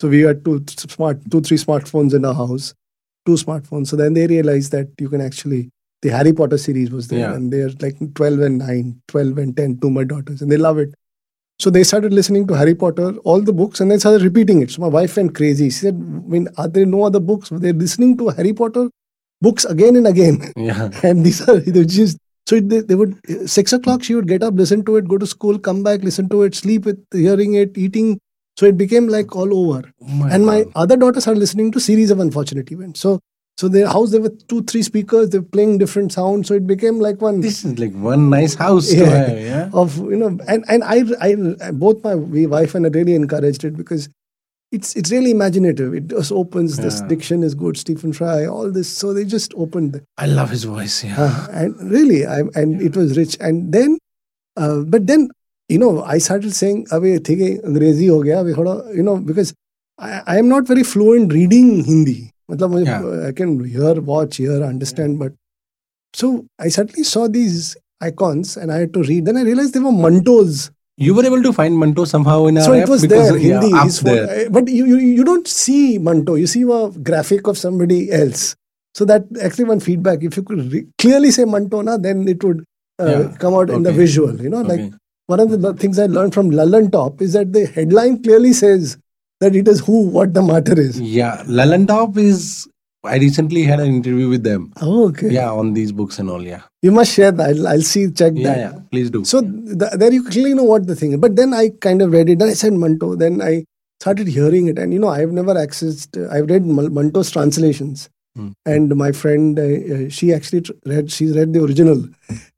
So 0.00 0.08
we 0.08 0.20
had 0.22 0.44
two 0.44 0.62
smart, 0.68 1.18
two 1.30 1.40
three 1.40 1.56
smartphones 1.56 2.14
in 2.14 2.24
our 2.24 2.34
house, 2.34 2.74
two 3.24 3.32
smartphones. 3.32 3.88
So 3.88 3.96
then 3.96 4.14
they 4.14 4.26
realized 4.26 4.72
that 4.72 4.88
you 5.00 5.08
can 5.08 5.20
actually. 5.20 5.70
The 6.02 6.10
Harry 6.10 6.32
Potter 6.34 6.58
series 6.58 6.90
was 6.90 7.08
there, 7.08 7.20
Yeah. 7.20 7.34
and 7.34 7.50
they're 7.50 7.70
like 7.80 7.96
12 8.14 8.40
and 8.40 8.58
9, 8.58 9.00
12 9.08 9.38
and 9.38 9.56
10, 9.56 9.78
two 9.80 9.90
my 9.90 10.04
daughters, 10.04 10.42
and 10.42 10.52
they 10.52 10.58
love 10.58 10.78
it. 10.78 10.94
So 11.58 11.70
they 11.70 11.84
started 11.84 12.12
listening 12.12 12.46
to 12.48 12.54
Harry 12.54 12.74
Potter, 12.74 13.16
all 13.24 13.40
the 13.40 13.52
books, 13.52 13.80
and 13.80 13.90
then 13.90 13.98
started 13.98 14.22
repeating 14.22 14.60
it. 14.60 14.70
So 14.70 14.82
my 14.82 14.88
wife 14.88 15.16
went 15.16 15.34
crazy. 15.34 15.70
She 15.70 15.78
said, 15.86 15.94
I 15.94 16.28
mean, 16.28 16.48
are 16.58 16.68
there 16.68 16.84
no 16.84 17.04
other 17.04 17.18
books? 17.18 17.48
They're 17.50 17.72
listening 17.72 18.18
to 18.18 18.28
Harry 18.28 18.52
Potter 18.52 18.90
books 19.40 19.64
again 19.64 19.96
and 19.96 20.06
again. 20.06 20.52
yeah 20.56 20.90
and 21.02 21.24
these 21.24 21.40
are 21.48 21.58
just 21.60 22.18
so 22.46 22.60
they, 22.60 22.80
they 22.80 22.94
would 22.94 23.16
six 23.50 23.72
o'clock 23.72 24.02
she 24.04 24.14
would 24.14 24.28
get 24.28 24.42
up, 24.42 24.54
listen 24.54 24.84
to 24.84 24.96
it, 24.96 25.08
go 25.08 25.16
to 25.18 25.26
school, 25.26 25.58
come 25.58 25.82
back, 25.82 26.02
listen 26.02 26.28
to 26.28 26.42
it, 26.42 26.54
sleep 26.54 26.84
with 26.84 27.02
hearing 27.12 27.54
it, 27.54 27.76
eating. 27.76 28.20
So 28.58 28.66
it 28.66 28.76
became 28.78 29.08
like 29.08 29.36
all 29.36 29.54
over. 29.54 29.92
Oh 30.02 30.06
my 30.06 30.30
and 30.30 30.46
my 30.46 30.64
God. 30.64 30.72
other 30.74 30.96
daughters 30.96 31.26
are 31.26 31.34
listening 31.34 31.72
to 31.72 31.80
series 31.80 32.10
of 32.10 32.20
unfortunate 32.20 32.70
events. 32.72 33.00
So 33.00 33.20
so 33.58 33.68
their 33.68 33.86
house 33.86 34.10
there 34.10 34.20
were 34.20 34.32
two, 34.48 34.62
three 34.64 34.82
speakers, 34.82 35.30
they 35.30 35.38
were 35.38 35.44
playing 35.44 35.78
different 35.78 36.12
sounds. 36.12 36.48
So 36.48 36.54
it 36.54 36.66
became 36.66 36.98
like 37.00 37.20
one 37.22 37.40
this 37.40 37.64
is 37.64 37.78
like 37.78 37.92
one 37.94 38.28
nice 38.30 38.54
house 38.54 38.88
to 38.90 38.96
Yeah. 38.96 39.10
have 39.10 39.40
yeah 39.40 39.70
of 39.72 39.96
you 39.98 40.16
know 40.16 40.38
and 40.46 40.64
and 40.68 40.84
I, 40.84 41.04
I 41.20 41.70
both 41.72 42.02
my 42.04 42.14
wife 42.14 42.74
and 42.74 42.86
I 42.86 42.90
really 42.90 43.14
encouraged 43.14 43.64
it 43.64 43.76
because 43.76 44.08
it's 44.72 44.96
it's 44.96 45.10
really 45.12 45.30
imaginative 45.30 45.94
it 45.94 46.08
just 46.08 46.32
opens 46.32 46.76
this 46.78 47.00
diction 47.02 47.42
is 47.44 47.54
good 47.54 47.76
Stephen 47.76 48.12
Fry 48.12 48.46
all 48.46 48.70
this 48.70 48.88
so 48.88 49.12
they 49.14 49.24
just 49.24 49.54
opened 49.54 49.92
the, 49.92 50.02
i 50.18 50.26
love 50.26 50.50
his 50.50 50.64
voice 50.64 51.04
yeah 51.04 51.14
uh, 51.16 51.46
and 51.52 51.88
really 51.88 52.26
I, 52.26 52.40
and 52.56 52.82
it 52.82 52.96
was 52.96 53.16
rich 53.16 53.36
and 53.40 53.72
then 53.72 53.96
uh, 54.56 54.80
but 54.80 55.06
then 55.06 55.28
you 55.69 55.79
know 55.83 55.91
I 56.15 56.17
started 56.27 56.53
saying 56.59 56.79
अबे 56.93 57.17
ठीक 57.27 57.39
है 57.41 57.49
अंग्रेजी 57.71 58.07
हो 58.07 58.19
गया 58.21 58.39
अबे 58.39 58.53
थोड़ा 58.57 58.73
you 58.99 59.03
know 59.09 59.17
because 59.29 59.53
I, 59.99 60.09
I 60.33 60.37
am 60.43 60.49
not 60.53 60.67
very 60.73 60.83
fluent 60.93 61.33
reading 61.37 61.69
Hindi 61.91 62.17
मतलब 62.51 62.71
मुझे 62.75 62.85
Yeah. 62.89 63.27
I 63.29 63.31
can 63.39 63.53
hear 63.75 63.93
watch 64.11 64.37
hear 64.43 64.59
understand 64.71 65.19
but 65.23 65.33
so 66.21 66.31
I 66.59 66.69
suddenly 66.77 67.03
saw 67.13 67.27
these 67.39 67.75
icons 68.11 68.57
and 68.57 68.71
I 68.71 68.79
had 68.83 68.93
to 68.99 69.03
read 69.09 69.25
then 69.31 69.37
I 69.37 69.43
realized 69.49 69.73
they 69.79 69.83
were 69.89 69.97
mantos 70.05 70.69
You 71.03 71.13
were 71.17 71.23
able 71.27 71.43
to 71.43 71.51
find 71.57 71.77
Manto 71.81 72.03
somehow 72.09 72.33
in 72.49 72.57
our 72.61 72.63
so 72.65 72.73
app 72.79 72.81
it 72.87 72.89
was 72.93 73.03
because, 73.03 73.29
there 73.29 73.37
yeah, 73.43 73.61
Hindi 73.61 73.69
up 73.81 73.85
his 73.85 73.95
photo- 73.99 74.15
there. 74.15 74.41
uh, 74.41 74.49
but 74.57 74.67
you, 74.79 74.83
you 74.89 74.97
you 75.19 75.23
don't 75.29 75.47
see 75.51 75.97
Manto 76.07 76.35
you 76.41 76.49
see 76.51 76.61
a 76.79 76.81
graphic 77.09 77.47
of 77.51 77.57
somebody 77.61 77.97
else 78.17 78.43
so 78.99 79.07
that 79.11 79.23
actually 79.47 79.65
one 79.69 79.79
feedback 79.85 80.25
if 80.29 80.37
you 80.39 80.43
could 80.49 80.61
re- 80.73 80.83
clearly 81.03 81.31
say 81.37 81.45
Manto 81.53 81.81
na, 81.89 81.95
then 82.07 82.27
it 82.33 82.43
would 82.49 82.59
uh, 82.99 83.07
Yeah. 83.13 83.23
come 83.45 83.55
out 83.61 83.71
in 83.77 83.87
the 83.87 83.93
Okay. 83.93 84.01
visual 84.03 84.43
you 84.47 84.51
know 84.55 84.61
like 84.73 84.83
Okay. 84.85 84.91
one 85.26 85.40
of 85.40 85.50
the 85.60 85.74
things 85.74 85.98
I 85.98 86.06
learned 86.06 86.34
from 86.34 86.50
Lallan 86.50 86.90
Top 86.92 87.20
is 87.20 87.32
that 87.34 87.52
the 87.52 87.66
headline 87.66 88.22
clearly 88.22 88.52
says 88.52 88.96
that 89.40 89.54
it 89.56 89.68
is 89.68 89.80
who 89.80 90.02
what 90.08 90.34
the 90.34 90.42
matter 90.42 90.78
is 90.80 91.00
Yeah, 91.00 91.42
Lalantop 91.46 92.16
is. 92.16 92.68
I 93.04 93.18
recently 93.18 93.62
had 93.62 93.78
an 93.78 93.86
interview 93.86 94.28
with 94.28 94.42
them. 94.42 94.72
oh, 94.82 95.08
okay 95.08 95.28
Yeah, 95.30 95.52
on 95.52 95.74
these 95.74 95.92
books 95.92 96.18
and 96.18 96.28
all. 96.28 96.42
Yeah, 96.42 96.62
you 96.82 96.90
must 96.90 97.12
share 97.12 97.30
that 97.32 97.50
I'll, 97.50 97.68
I'll 97.68 97.82
see 97.82 98.10
check 98.10 98.32
yeah, 98.34 98.48
that 98.48 98.58
yeah. 98.58 98.80
Please 98.90 99.10
do. 99.10 99.24
So 99.24 99.42
th- 99.42 99.92
there 99.94 100.12
you 100.12 100.24
clearly 100.24 100.54
know 100.54 100.64
what 100.64 100.86
the 100.88 100.96
thing 100.96 101.12
is. 101.12 101.18
But 101.18 101.36
then 101.36 101.54
I 101.54 101.68
kind 101.80 102.02
of 102.02 102.10
read 102.12 102.28
it. 102.30 102.38
Then 102.40 102.48
I 102.48 102.54
said 102.54 102.72
Manto. 102.72 103.14
Then 103.14 103.40
I 103.42 103.64
started 104.00 104.26
hearing 104.26 104.66
it. 104.66 104.78
And 104.78 104.92
you 104.92 104.98
know, 104.98 105.08
I've 105.08 105.30
never 105.30 105.54
accessed, 105.54 106.18
I've 106.32 106.50
read 106.50 106.66
Manto's 106.66 107.30
translations. 107.30 108.08
Hmm. 108.36 108.48
And 108.66 108.94
my 108.94 109.12
friend, 109.12 109.58
uh, 109.58 109.62
uh, 109.96 110.08
she 110.10 110.32
actually 110.34 110.60
tr- 110.60 110.72
read, 110.84 111.10
she 111.10 111.26
read 111.32 111.52
the 111.54 111.62
original 111.64 112.06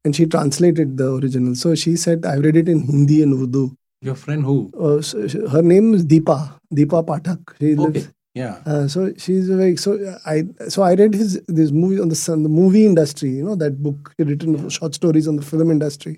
and 0.05 0.17
she 0.17 0.27
translated 0.27 0.97
the 0.99 1.09
original. 1.15 1.55
So 1.55 1.75
she 1.77 1.95
said, 1.97 2.27
I've 2.27 2.43
read 2.45 2.57
it 2.57 2.69
in 2.69 2.81
Hindi 2.81 3.23
and 3.23 3.33
Urdu. 3.41 3.77
Your 4.03 4.17
friend 4.17 4.45
who? 4.45 4.71
Uh, 4.79 5.01
so 5.03 5.27
sh- 5.29 5.37
her 5.53 5.63
name 5.63 5.95
is 5.95 6.05
Deepa, 6.05 6.39
Deepa 6.75 7.05
Pathak. 7.07 7.55
She 7.61 7.73
Okay. 7.75 7.85
lives, 7.85 8.09
Yeah. 8.35 8.59
uh, 8.67 8.87
so 8.89 9.13
she's 9.17 9.49
very 9.49 9.77
so 9.77 9.93
I 10.33 10.35
so 10.69 10.83
I 10.83 10.95
read 10.95 11.15
his 11.15 11.41
this 11.61 11.71
movie 11.73 12.01
on 12.01 12.09
the 12.09 12.19
sun 12.25 12.43
the 12.49 12.53
movie 12.59 12.85
industry 12.91 13.31
you 13.39 13.45
know 13.47 13.57
that 13.63 13.83
book 13.87 14.13
he 14.19 14.25
written 14.29 14.69
short 14.77 14.95
stories 14.99 15.27
on 15.33 15.37
the 15.41 15.47
film 15.51 15.73
industry 15.77 16.13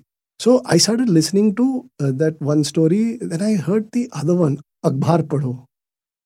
so 0.45 0.61
I 0.65 0.77
started 0.85 1.09
listening 1.09 1.47
to 1.61 1.65
uh, 2.03 2.11
that 2.23 2.39
one 2.51 2.63
story 2.71 3.17
then 3.21 3.41
I 3.41 3.55
heard 3.69 3.89
the 3.97 4.03
other 4.21 4.35
one 4.43 4.59
Akbar 4.91 5.17
Padho 5.33 5.53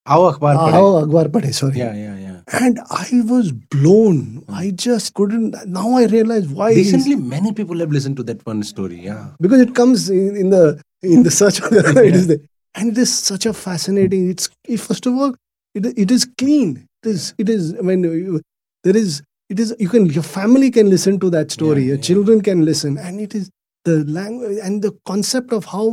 How 0.05 0.19
akhbar 0.31 0.55
padhe? 0.55 0.73
oh, 0.79 1.03
Akbar 1.03 1.25
Padhe 1.35 1.53
sorry 1.53 1.77
Yeah, 1.79 1.93
yeah, 1.95 2.15
yeah. 2.25 2.63
and 2.65 2.79
I 2.91 3.07
was 3.29 3.51
blown 3.51 4.17
hmm. 4.47 4.53
I 4.53 4.71
just 4.71 5.13
couldn't 5.15 5.55
now 5.67 5.97
I 5.97 6.05
realize 6.05 6.47
why 6.47 6.73
Recently, 6.73 7.15
many 7.15 7.53
people 7.53 7.79
have 7.79 7.91
listened 7.91 8.17
to 8.17 8.23
that 8.23 8.45
one 8.45 8.61
story. 8.63 8.99
Yeah. 8.99 9.29
because 9.41 9.61
it 9.61 9.73
comes 9.73 10.09
in, 10.09 10.35
in 10.35 10.49
the 10.51 10.79
in 11.01 11.23
the 11.23 11.31
search 11.31 11.59
it 11.71 12.15
is 12.15 12.27
there. 12.27 12.37
and 12.75 12.91
it 12.91 12.97
is 13.05 13.13
such 13.17 13.45
a 13.47 13.53
fascinating 13.53 14.29
it's 14.29 14.47
first 14.87 15.05
of 15.07 15.13
all 15.15 15.33
it, 15.73 15.85
it 16.03 16.11
is 16.11 16.25
clean 16.37 16.87
it 17.03 17.09
is 17.09 17.33
it 17.37 17.49
is 17.49 17.73
i 17.79 17.81
mean 17.81 18.03
you, 18.03 18.41
there 18.83 18.95
is 18.97 19.21
it 19.49 19.59
is 19.59 19.75
you 19.79 19.89
can 19.89 20.05
your 20.17 20.23
family 20.23 20.69
can 20.77 20.89
listen 20.89 21.19
to 21.23 21.29
that 21.37 21.51
story 21.51 21.81
Yeah, 21.81 21.87
your 21.93 21.95
yeah. 21.97 22.01
children 22.09 22.41
can 22.49 22.63
listen 22.69 22.97
and 22.97 23.19
it 23.25 23.33
is 23.39 23.49
the 23.85 23.97
language 24.19 24.59
and 24.63 24.81
the 24.81 24.91
concept 25.13 25.51
of 25.51 25.65
how 25.65 25.85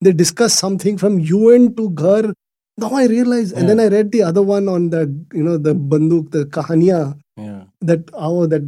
they 0.00 0.12
discuss 0.12 0.54
something 0.64 0.96
from 0.98 1.18
UN 1.20 1.74
to 1.76 1.88
Ghar. 2.02 2.32
Now 2.78 2.90
I 2.94 3.06
realize, 3.06 3.52
and 3.52 3.68
then 3.68 3.80
I 3.80 3.88
read 3.88 4.12
the 4.12 4.22
other 4.22 4.42
one 4.42 4.68
on 4.68 4.90
the 4.90 5.02
you 5.34 5.42
know 5.42 5.58
the 5.58 5.74
banduk, 5.74 6.30
the 6.30 6.46
kahaniya 6.46 7.18
Yeah. 7.36 7.64
that 7.90 8.10
our 8.14 8.46
that 8.46 8.62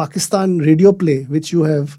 Pakistan 0.00 0.58
radio 0.58 0.92
play 0.92 1.24
which 1.36 1.52
you 1.52 1.64
have. 1.64 1.98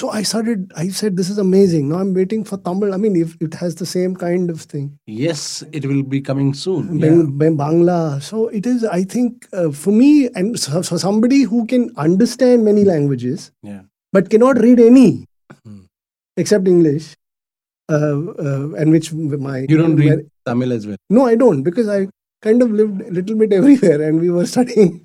So 0.00 0.08
I 0.08 0.22
started. 0.28 0.72
I 0.82 0.88
said, 0.88 1.18
"This 1.20 1.28
is 1.32 1.36
amazing." 1.42 1.90
Now 1.92 1.98
I'm 2.02 2.14
waiting 2.18 2.44
for 2.50 2.56
Tamil. 2.68 2.94
I 2.96 2.98
mean, 3.04 3.14
if 3.24 3.36
it 3.46 3.56
has 3.62 3.74
the 3.80 3.84
same 3.90 4.14
kind 4.22 4.48
of 4.54 4.62
thing, 4.72 4.86
Yes, 5.06 5.42
it 5.80 5.84
will 5.90 6.00
be 6.14 6.20
coming 6.28 6.54
soon. 6.60 6.88
Bang, 7.02 7.18
Yeah. 7.18 7.26
Bang- 7.42 7.58
Bangla. 7.60 7.98
So 8.28 8.48
it 8.60 8.64
is. 8.70 8.86
I 8.98 9.02
think 9.16 9.46
uh, 9.52 9.68
for 9.84 9.92
me 9.92 10.10
and 10.42 10.56
so, 10.64 10.80
for 10.90 10.96
somebody 11.04 11.42
who 11.52 11.66
can 11.74 11.90
understand 12.08 12.64
many 12.70 12.86
languages 12.92 13.50
Yeah. 13.62 13.82
but 14.16 14.30
cannot 14.36 14.62
read 14.68 14.80
any 14.80 15.08
Hmm. 15.60 15.80
except 16.44 16.66
English, 16.76 17.12
uh, 17.92 18.16
uh, 18.48 18.72
and 18.80 18.96
which 18.96 19.12
my 19.12 19.58
You 19.68 19.76
don't 19.76 19.96
read 19.96 20.24
Tamil 20.44 20.72
as 20.72 20.86
well. 20.86 20.96
No, 21.10 21.26
I 21.26 21.34
don't 21.34 21.62
because 21.62 21.88
I 21.88 22.08
kind 22.42 22.62
of 22.62 22.70
lived 22.70 23.00
a 23.02 23.10
little 23.10 23.36
bit 23.36 23.52
everywhere, 23.52 24.02
and 24.02 24.20
we 24.20 24.30
were 24.30 24.46
studying. 24.54 25.00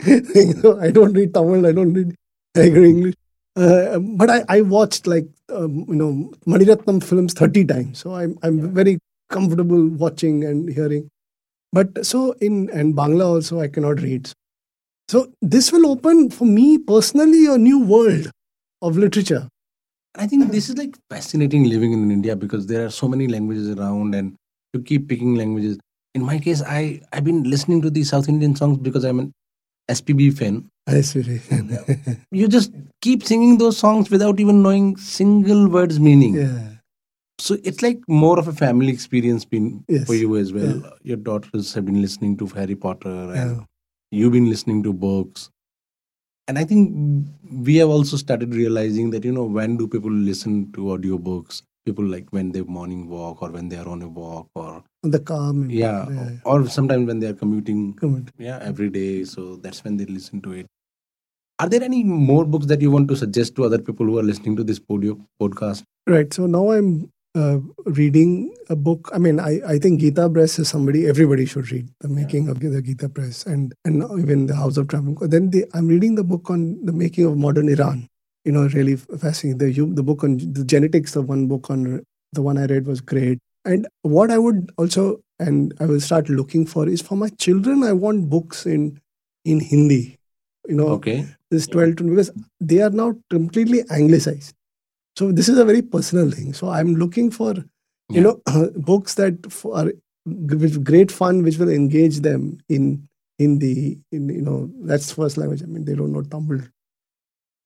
so 0.62 0.80
I 0.80 0.92
don't 0.92 1.14
read 1.14 1.34
Tamil. 1.34 1.66
I 1.66 1.72
don't 1.72 1.94
read 1.94 2.16
English. 2.56 3.16
Uh, 3.56 3.98
but 4.00 4.30
I, 4.30 4.44
I 4.50 4.62
watched 4.62 5.08
like 5.08 5.28
um, 5.50 5.86
you 5.88 5.96
know 5.96 6.32
Maniratnam 6.46 7.04
films 7.04 7.34
thirty 7.34 7.66
times, 7.66 8.00
so 8.00 8.14
I'm 8.14 8.38
I'm 8.44 8.74
very 8.74 9.00
comfortable 9.30 9.88
watching 9.88 10.44
and 10.44 10.70
hearing. 10.70 11.10
But 11.74 12.06
so 12.06 12.34
in 12.34 12.70
and 12.70 12.94
Bangla 12.96 13.26
also 13.26 13.60
I 13.60 13.68
cannot 13.68 14.02
read. 14.02 14.30
So 15.10 15.32
this 15.42 15.72
will 15.72 15.88
open 15.88 16.30
for 16.30 16.46
me 16.46 16.78
personally 16.78 17.48
a 17.48 17.58
new 17.58 17.80
world 17.80 18.30
of 18.82 18.98
literature. 18.98 19.48
I 20.16 20.28
think 20.28 20.52
this 20.52 20.70
is 20.70 20.78
like 20.78 20.98
fascinating 21.10 21.66
living 21.66 21.94
in 21.94 22.12
India 22.12 22.36
because 22.36 22.68
there 22.68 22.86
are 22.86 22.90
so 22.90 23.08
many 23.08 23.28
languages 23.28 23.70
around 23.70 24.16
and 24.16 24.36
you 24.78 24.84
keep 24.84 25.08
picking 25.10 25.36
languages. 25.36 25.78
In 26.16 26.24
my 26.24 26.40
case, 26.40 26.62
I, 26.62 27.02
I've 27.14 27.24
been 27.24 27.44
listening 27.44 27.82
to 27.84 27.90
these 27.90 28.10
South 28.10 28.28
Indian 28.30 28.56
songs 28.56 28.78
because 28.78 29.04
I'm 29.04 29.20
an 29.20 29.34
SPB 29.90 30.38
fan. 30.38 30.70
I 30.88 31.02
see. 31.02 31.42
You 32.32 32.48
just 32.48 32.72
keep 33.02 33.24
singing 33.24 33.58
those 33.58 33.78
songs 33.78 34.10
without 34.10 34.40
even 34.40 34.62
knowing 34.64 34.98
single 34.98 35.68
word's 35.70 36.00
meaning. 36.00 36.36
yeah. 36.36 36.70
So 37.40 37.56
it's 37.64 37.82
like 37.84 38.00
more 38.08 38.40
of 38.40 38.48
a 38.48 38.54
family 38.54 38.90
experience 38.92 39.46
been 39.46 39.84
Yes. 39.88 40.08
for 40.08 40.16
you 40.16 40.38
as 40.38 40.52
well. 40.54 40.82
Your 41.04 41.18
daughters 41.18 41.74
have 41.76 41.86
been 41.86 42.02
listening 42.02 42.36
to 42.38 42.48
Harry 42.48 42.76
Potter 42.76 43.10
and 43.10 43.36
Yeah. 43.36 43.60
you've 44.12 44.32
been 44.32 44.50
listening 44.50 44.82
to 44.84 44.94
books. 44.94 45.50
And 46.48 46.58
I 46.58 46.64
think 46.64 47.28
we 47.70 47.76
have 47.76 47.90
also 47.90 48.18
started 48.18 48.56
realizing 48.56 49.12
that, 49.12 49.24
you 49.24 49.32
know, 49.32 49.44
when 49.44 49.78
do 49.78 49.88
people 49.88 50.12
listen 50.12 50.72
to 50.74 50.82
audiobooks? 50.96 51.62
People 51.88 52.06
like 52.14 52.32
when 52.38 52.52
they 52.54 52.62
morning 52.78 53.02
walk 53.16 53.42
or 53.48 53.50
when 53.58 53.68
they 53.74 53.78
are 53.82 53.88
on 53.96 54.02
a 54.08 54.08
walk 54.22 54.48
or 54.62 54.72
The 55.16 55.20
calm. 55.32 55.60
yeah, 55.82 56.00
yeah. 56.16 56.32
or 56.54 56.56
sometimes 56.78 57.08
when 57.12 57.20
they 57.22 57.28
are 57.34 57.38
commuting 57.44 57.84
on. 58.08 58.16
yeah 58.48 58.58
every 58.72 58.90
day 59.02 59.12
so 59.34 59.46
that's 59.66 59.84
when 59.86 59.98
they 60.02 60.08
listen 60.16 60.42
to 60.48 60.56
it 60.62 60.68
are 61.66 61.70
there 61.74 61.84
any 61.90 62.02
more 62.32 62.42
books 62.56 62.68
that 62.72 62.82
you 62.86 62.92
want 62.96 63.08
to 63.12 63.16
suggest 63.22 63.56
to 63.60 63.64
other 63.68 63.80
people 63.92 64.06
who 64.12 64.18
are 64.24 64.26
listening 64.32 64.56
to 64.58 64.66
this 64.72 64.80
podio 64.90 65.14
podcast 65.44 65.84
Right. 66.16 66.34
So 66.40 66.46
now 66.58 66.66
I'm 66.72 66.92
uh, 67.36 67.58
reading 68.02 68.30
a 68.70 68.76
book. 68.76 69.10
I 69.14 69.18
mean, 69.24 69.40
I, 69.46 69.60
I 69.74 69.78
think 69.86 70.00
Gita 70.04 70.28
Press 70.36 70.54
is 70.64 70.70
somebody 70.74 71.02
everybody 71.14 71.46
should 71.54 71.70
read. 71.72 71.90
The 72.04 72.08
making 72.20 72.48
of 72.54 72.62
the 72.62 72.82
Gita 72.82 73.10
Press 73.18 73.42
and 73.46 73.74
and 73.84 74.04
even 74.22 74.46
the 74.52 74.56
House 74.56 74.78
of 74.78 74.88
Travel. 74.94 75.18
Then 75.34 75.50
the, 75.56 75.66
I'm 75.74 75.90
reading 75.96 76.16
the 76.16 76.24
book 76.24 76.50
on 76.56 76.64
the 76.92 76.94
making 77.02 77.26
of 77.32 77.36
modern 77.48 77.68
Iran. 77.76 78.08
You 78.48 78.54
know, 78.56 78.66
really 78.74 78.96
fascinating. 79.24 79.58
The 79.62 79.88
the 80.02 80.04
book 80.10 80.24
on 80.28 80.38
the 80.60 80.66
genetics. 80.74 81.16
The 81.18 81.24
one 81.32 81.48
book 81.54 81.70
on 81.76 81.88
the 82.40 82.44
one 82.50 82.58
I 82.58 82.66
read 82.74 82.88
was 82.92 83.02
great. 83.14 83.40
And 83.72 83.88
what 84.18 84.32
I 84.36 84.38
would 84.46 84.72
also 84.84 85.08
and 85.48 85.74
I 85.86 85.86
will 85.90 86.04
start 86.10 86.30
looking 86.42 86.66
for 86.76 86.88
is 86.98 87.02
for 87.10 87.18
my 87.24 87.30
children. 87.46 87.84
I 87.84 87.94
want 88.06 88.30
books 88.36 88.66
in 88.76 88.86
in 89.56 89.60
Hindi. 89.72 90.04
You 90.70 90.78
know, 90.82 90.88
okay 91.00 91.18
this 91.52 91.68
12 91.68 91.96
to 91.98 92.04
because 92.04 92.30
they 92.60 92.82
are 92.86 92.90
now 92.90 93.16
completely 93.34 93.82
anglicized 93.98 94.54
so 95.20 95.32
this 95.32 95.48
is 95.52 95.58
a 95.58 95.66
very 95.70 95.82
personal 95.82 96.30
thing 96.38 96.54
so 96.54 96.70
i'm 96.70 96.92
looking 97.04 97.30
for 97.32 97.54
you 97.56 97.66
Yeah. 98.16 98.24
know 98.26 98.36
books 98.90 99.16
that 99.20 99.36
are 99.80 99.92
with 100.64 100.84
great 100.90 101.12
fun 101.20 101.44
which 101.44 101.58
will 101.62 101.70
engage 101.70 102.20
them 102.28 102.58
in 102.78 103.08
in 103.46 103.60
the 103.64 103.74
in 104.12 104.28
you 104.40 104.42
know 104.42 104.70
that's 104.92 105.12
first 105.20 105.38
language 105.38 105.64
i 105.64 105.70
mean 105.74 105.86
they 105.90 105.96
don't 106.02 106.12
know 106.18 106.26
tamil 106.34 106.60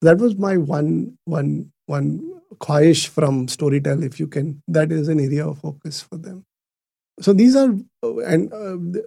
that 0.02 0.18
was 0.18 0.36
my 0.38 0.58
one 0.58 1.18
one 1.26 1.72
one 1.88 2.22
khwahish 2.58 3.08
from 3.08 3.48
storytell 3.48 4.04
if 4.04 4.20
you 4.20 4.28
can. 4.28 4.62
That 4.68 4.92
is 4.92 5.08
an 5.08 5.20
area 5.20 5.48
of 5.48 5.60
focus 5.60 6.02
for 6.02 6.18
them. 6.18 6.44
So 7.22 7.34
these 7.34 7.56
are 7.56 7.74
uh, 8.04 8.18
and 8.20 8.52
uh, 8.54 8.78
the, 8.96 9.06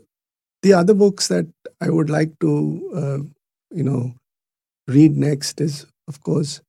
the 0.62 0.72
other 0.74 0.94
books 0.94 1.28
that 1.28 1.46
i 1.80 1.90
would 1.90 2.10
like 2.10 2.32
to 2.40 2.50
uh, 2.96 3.18
you 3.76 3.84
know 3.84 4.14
read 4.88 5.16
next 5.16 5.60
is 5.60 5.86
of 6.08 6.20
course 6.22 6.60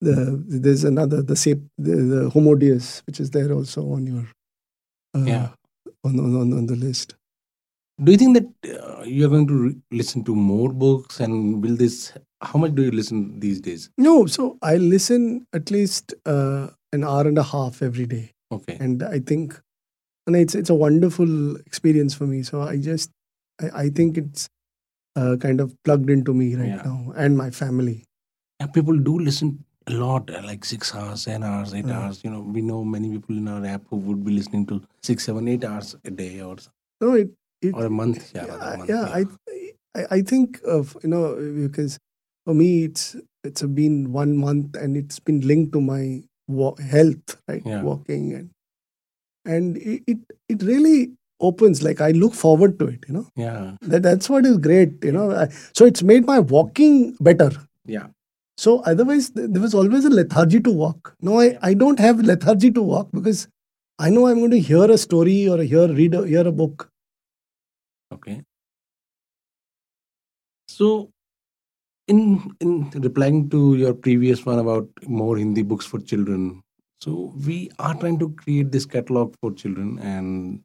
the 0.00 0.42
there's 0.48 0.84
another 0.84 1.22
the 1.22 1.36
sap- 1.36 1.70
the, 1.78 1.96
the 1.96 2.30
homo 2.30 2.54
deus 2.54 3.02
which 3.06 3.20
is 3.20 3.30
there 3.30 3.52
also 3.52 3.82
on 3.92 4.06
your 4.06 4.26
uh, 5.14 5.24
Yeah. 5.26 5.48
on 6.04 6.18
on 6.20 6.52
on 6.52 6.66
the 6.66 6.76
list 6.76 7.14
do 8.02 8.12
you 8.12 8.18
think 8.18 8.36
that 8.36 8.78
uh, 8.80 9.02
you're 9.04 9.28
going 9.28 9.46
to 9.46 9.54
re- 9.54 9.76
listen 9.90 10.22
to 10.24 10.34
more 10.34 10.70
books 10.72 11.20
and 11.20 11.62
will 11.62 11.76
this 11.76 12.12
how 12.42 12.58
much 12.58 12.74
do 12.74 12.82
you 12.82 12.90
listen 12.90 13.40
these 13.40 13.60
days? 13.60 13.88
No 13.98 14.26
so 14.26 14.58
i 14.62 14.76
listen 14.76 15.46
at 15.54 15.70
least 15.70 16.14
uh, 16.26 16.68
an 16.92 17.04
hour 17.04 17.26
and 17.26 17.38
a 17.38 17.42
half 17.42 17.82
every 17.82 18.06
day. 18.06 18.32
Okay. 18.52 18.76
And 18.80 19.02
i 19.02 19.18
think 19.20 19.58
and 20.26 20.36
it's 20.36 20.54
it's 20.54 20.70
a 20.70 20.74
wonderful 20.74 21.56
experience 21.56 22.14
for 22.14 22.26
me. 22.26 22.42
So 22.42 22.60
i 22.62 22.76
just 22.76 23.10
i, 23.62 23.70
I 23.84 23.88
think 23.88 24.18
it's 24.18 24.48
uh, 25.16 25.36
kind 25.40 25.60
of 25.60 25.74
plugged 25.84 26.10
into 26.10 26.34
me 26.34 26.54
right 26.56 26.68
Yeah. 26.68 26.82
now 26.84 27.12
and 27.16 27.36
my 27.38 27.48
family. 27.50 28.04
Yeah, 28.60 28.66
people 28.66 28.98
do 28.98 29.18
listen 29.18 29.64
a 29.86 29.92
lot 29.92 30.28
uh, 30.30 30.42
like 30.44 30.64
six 30.64 30.94
hours 30.94 31.24
ten 31.24 31.42
hours 31.42 31.72
eight 31.72 31.86
Yeah. 31.86 32.00
hours. 32.00 32.22
You 32.24 32.30
know 32.30 32.40
we 32.40 32.60
know 32.60 32.84
many 32.84 33.10
people 33.16 33.36
in 33.38 33.48
our 33.48 33.64
app 33.64 33.82
who 33.88 33.96
would 33.96 34.22
be 34.28 34.32
listening 34.32 34.66
to 34.66 34.82
six 35.02 35.24
seven 35.24 35.48
eight 35.48 35.64
hours 35.64 35.96
a 36.04 36.10
day 36.10 36.40
or 36.42 36.58
so. 36.58 36.70
No 37.00 37.14
it, 37.14 37.30
it 37.62 37.74
or 37.74 37.86
a 37.86 37.90
month 37.90 38.32
yeah, 38.34 38.46
rather, 38.46 38.74
a 38.74 38.76
month, 38.78 38.90
yeah, 38.90 39.04
I, 39.04 39.24
I 39.96 40.06
I 40.18 40.22
think 40.22 40.60
of 40.64 40.96
you 41.02 41.08
know 41.08 41.36
because 41.68 41.98
for 42.44 42.54
me 42.54 42.84
it's 42.84 43.16
it's 43.44 43.62
been 43.62 44.12
one 44.12 44.36
month 44.36 44.76
and 44.76 44.96
it's 44.96 45.18
been 45.20 45.40
linked 45.40 45.72
to 45.72 45.80
my 45.80 46.22
wa- 46.48 46.76
health 46.76 47.36
right? 47.48 47.62
Yeah. 47.64 47.82
walking 47.82 48.34
and 48.34 48.50
and 49.44 49.76
it, 49.78 50.02
it 50.06 50.18
it 50.48 50.62
really 50.62 51.12
opens 51.40 51.82
like 51.82 52.00
I 52.00 52.10
look 52.12 52.34
forward 52.34 52.78
to 52.78 52.86
it 52.86 53.04
you 53.08 53.14
know? 53.14 53.28
Yeah. 53.36 53.76
That 53.82 54.02
that's 54.02 54.28
what 54.30 54.46
is 54.46 54.58
great 54.58 55.04
you 55.04 55.12
know? 55.12 55.30
I, 55.32 55.48
so 55.72 55.84
it's 55.84 56.02
made 56.02 56.26
my 56.26 56.38
walking 56.40 57.16
better. 57.20 57.50
Yeah. 57.84 58.06
So 58.56 58.80
otherwise 58.80 59.30
there 59.30 59.60
was 59.60 59.74
always 59.74 60.06
a 60.06 60.10
lethargy 60.10 60.60
to 60.60 60.70
walk. 60.70 61.14
No 61.20 61.40
I 61.40 61.58
I 61.62 61.74
don't 61.74 61.98
have 61.98 62.20
lethargy 62.20 62.70
to 62.70 62.82
walk 62.82 63.10
because 63.12 63.48
I 63.98 64.10
know 64.10 64.26
I'm 64.26 64.38
going 64.38 64.50
to 64.50 64.60
hear 64.60 64.90
a 64.90 64.98
story 64.98 65.48
or 65.48 65.62
hear 65.62 65.88
read 65.88 66.14
a, 66.14 66.26
hear 66.26 66.46
a 66.46 66.52
book 66.52 66.90
Okay. 68.12 68.42
So, 70.68 71.10
in 72.08 72.50
in 72.60 72.90
replying 72.94 73.48
to 73.50 73.74
your 73.76 73.94
previous 73.94 74.44
one 74.44 74.58
about 74.58 74.88
more 75.06 75.36
Hindi 75.36 75.62
books 75.62 75.86
for 75.86 75.98
children, 76.00 76.62
so 77.00 77.32
we 77.46 77.70
are 77.78 77.94
trying 77.94 78.18
to 78.20 78.30
create 78.30 78.70
this 78.72 78.86
catalog 78.86 79.34
for 79.40 79.52
children, 79.52 79.98
and 79.98 80.60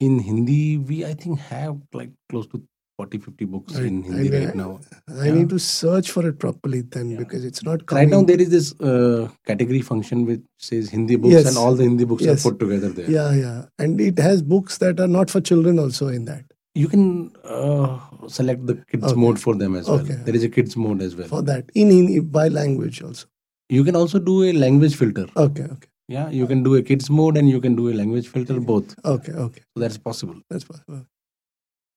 in 0.00 0.18
Hindi 0.18 0.78
we 0.78 1.04
I 1.04 1.14
think 1.14 1.38
have 1.40 1.76
like 1.92 2.10
close 2.30 2.46
to 2.48 2.62
40 2.98 3.18
50 3.18 3.44
books 3.44 3.74
Right. 3.76 3.84
in 3.86 4.02
Hindi 4.02 4.28
I- 4.36 4.44
right 4.44 4.54
now. 4.60 4.80
I 5.08 5.26
Yeah. 5.28 5.34
need 5.34 5.48
to 5.50 5.58
search 5.58 6.10
for 6.10 6.26
it 6.28 6.38
properly 6.44 6.80
then 6.96 7.10
Yeah. 7.10 7.18
because 7.18 7.44
it's 7.44 7.62
not 7.62 7.84
Right 7.92 8.08
now 8.08 8.22
there 8.22 8.40
is 8.40 8.50
this 8.50 8.72
uh, 8.80 9.28
category 9.46 9.82
function 9.82 10.24
which 10.30 10.42
says 10.58 10.88
Hindi 10.90 11.16
books, 11.16 11.32
Yes. 11.32 11.46
and 11.50 11.56
all 11.64 11.74
the 11.80 11.84
Hindi 11.84 12.04
books 12.04 12.24
Yes. 12.24 12.44
are 12.44 12.50
put 12.50 12.58
together 12.60 12.88
there. 13.00 13.10
Yeah, 13.10 13.32
yeah. 13.34 13.66
And 13.78 14.00
it 14.00 14.18
has 14.18 14.42
books 14.42 14.78
that 14.78 14.98
are 15.00 15.06
not 15.18 15.30
for 15.30 15.40
children 15.40 15.78
also 15.78 16.08
in 16.08 16.24
that. 16.24 16.44
You 16.78 16.88
can 16.88 17.04
uh, 17.44 17.98
select 18.28 18.66
the 18.70 18.74
kids 18.90 19.04
Okay. 19.10 19.20
mode 19.20 19.38
for 19.44 19.54
them 19.60 19.74
as 19.74 19.88
well. 19.88 20.00
Okay. 20.00 20.16
There 20.26 20.36
is 20.40 20.44
a 20.44 20.48
kids 20.56 20.76
mode 20.76 21.02
as 21.02 21.16
well. 21.20 21.28
For 21.28 21.42
that. 21.42 21.70
In, 21.74 21.90
in 21.90 22.28
by 22.36 22.48
language 22.48 23.02
also. 23.02 23.26
You 23.68 23.84
can 23.84 23.96
also 24.00 24.18
do 24.18 24.34
a 24.44 24.52
language 24.64 24.94
filter. 24.96 25.26
Okay, 25.36 25.64
okay. 25.64 25.88
Yeah, 26.16 26.30
you 26.30 26.46
can 26.46 26.62
do 26.62 26.76
a 26.76 26.82
kids 26.82 27.10
mode 27.10 27.36
and 27.36 27.50
you 27.50 27.60
can 27.60 27.74
do 27.80 27.88
a 27.90 27.94
language 28.00 28.28
filter 28.28 28.58
both. 28.60 28.94
Okay, 29.04 29.32
okay. 29.32 29.62
So 29.74 29.80
that's 29.80 29.98
possible. 29.98 30.36
That's 30.48 30.64
possible. 30.64 31.04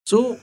So 0.05 0.37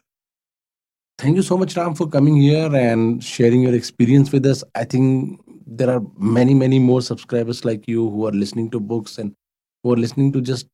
thank 1.18 1.36
you 1.36 1.42
so 1.42 1.58
much, 1.58 1.76
Ram, 1.76 1.94
for 1.94 2.06
coming 2.08 2.36
here 2.36 2.74
and 2.74 3.22
sharing 3.22 3.62
your 3.62 3.74
experience 3.74 4.32
with 4.32 4.46
us. 4.46 4.62
I 4.74 4.84
think 4.84 5.40
there 5.66 5.90
are 5.90 6.00
many, 6.16 6.54
many 6.54 6.78
more 6.78 7.02
subscribers 7.02 7.64
like 7.64 7.88
you 7.88 8.08
who 8.08 8.26
are 8.26 8.36
listening 8.44 8.70
to 8.70 8.80
books 8.80 9.18
and 9.18 9.34
who 9.82 9.92
are 9.94 9.96
listening 9.96 10.32
to 10.32 10.40
just 10.40 10.66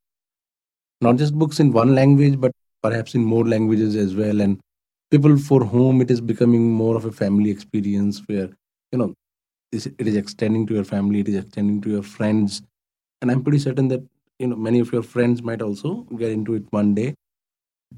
not 1.00 1.16
just 1.16 1.34
books 1.34 1.60
in 1.60 1.72
one 1.72 1.94
language, 1.94 2.38
but 2.38 2.52
perhaps 2.84 3.14
in 3.18 3.24
more 3.32 3.44
languages 3.54 3.96
as 4.04 4.14
well. 4.14 4.40
And 4.46 4.60
people 5.10 5.36
for 5.48 5.60
whom 5.64 6.00
it 6.04 6.10
is 6.10 6.20
becoming 6.20 6.70
more 6.82 6.96
of 7.00 7.04
a 7.10 7.12
family 7.12 7.50
experience 7.50 8.22
where 8.26 8.48
you 8.92 8.98
know 9.02 9.12
it 9.72 10.06
is 10.12 10.16
extending 10.22 10.66
to 10.68 10.74
your 10.74 10.84
family 10.84 11.20
it 11.20 11.28
is 11.28 11.36
extending 11.42 11.80
to 11.82 11.90
your 11.96 12.06
friends. 12.14 12.62
And 13.22 13.30
i'm 13.30 13.42
pretty 13.42 13.58
certain 13.66 13.88
that 13.88 14.02
you 14.38 14.48
know 14.48 14.56
many 14.68 14.80
of 14.84 14.92
your 14.92 15.02
friends 15.02 15.42
might 15.50 15.62
also 15.62 15.94
get 16.22 16.30
into 16.38 16.54
it 16.54 16.64
one 16.70 16.94
day. 16.94 17.14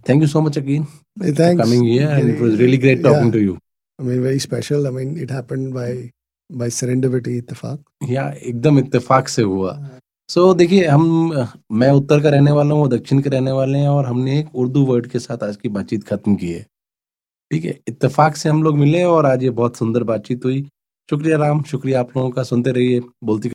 Thank 0.04 0.22
you 0.22 0.28
so 0.28 0.42
much 0.46 0.56
again 0.56 0.86
hey, 1.20 1.32
thanks. 1.32 1.62
coming 1.62 1.84
here 1.84 2.08
and 2.08 2.30
it 2.30 2.40
was 2.40 2.58
really 2.58 2.78
great 2.78 3.02
talking 3.02 3.26
yeah. 3.26 3.38
to 3.38 3.40
you. 3.40 3.58
I 3.98 4.02
mean 4.02 4.22
very 4.22 4.38
special. 4.38 4.86
I 4.86 4.90
mean 4.90 5.16
it 5.18 5.30
happened 5.30 5.74
by 5.74 6.10
by 6.50 6.68
serendipity 6.80 7.36
itfaq. 7.42 7.78
yeah 8.16 8.34
ekdam 8.50 8.82
itfaq 8.82 9.32
se 9.36 9.42
hua. 9.52 9.95
So 10.28 10.52
so, 10.52 10.58
देखिए 10.58 10.86
हम 10.86 11.02
मैं 11.72 11.90
उत्तर 11.90 12.20
का 12.20 12.28
रहने 12.28 12.50
वाला 12.50 12.74
हूँ 12.74 12.82
वो 12.82 12.88
दक्षिण 12.88 13.20
के 13.22 13.30
रहने 13.30 13.50
वाले 13.50 13.78
हैं 13.78 13.88
और 13.88 14.06
हमने 14.06 14.38
एक 14.38 14.54
उर्दू 14.54 14.84
वर्ड 14.84 15.06
के 15.06 15.18
साथ 15.18 15.42
आज 15.42 15.56
की 15.56 15.68
बातचीत 15.68 16.04
खत्म 16.04 16.34
की 16.36 16.48
है। 16.52 16.62
ठीक 17.50 17.64
है 17.64 17.80
इत्तेफाक 17.88 18.36
से 18.36 18.48
हम 18.48 18.62
लोग 18.62 18.78
मिले 18.78 19.04
और 19.04 19.26
आज 19.26 19.42
ये 19.42 19.50
बहुत 19.50 19.76
सुंदर 19.76 20.02
बातचीत 20.02 20.44
हुई। 20.44 20.62
शुक्रिया 21.10 21.36
राम 21.38 21.62
शुक्रिया 21.62 22.00
आप 22.00 22.16
लोगों 22.16 22.30
का 22.30 22.42
सुनते 22.42 22.70
रहिए 22.70 23.00
बोलती 23.24 23.44